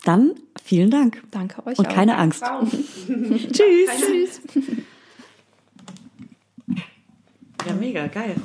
[0.05, 1.23] Dann vielen Dank.
[1.33, 1.93] Danke euch Und auch.
[1.93, 2.43] keine Angst.
[3.53, 4.41] Tschüss.
[7.67, 8.37] Ja, mega, geil.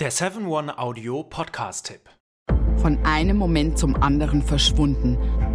[0.00, 2.00] Der 7-One Audio Podcast-Tipp.
[2.80, 5.18] von einem Moment zum anderen verschwunden,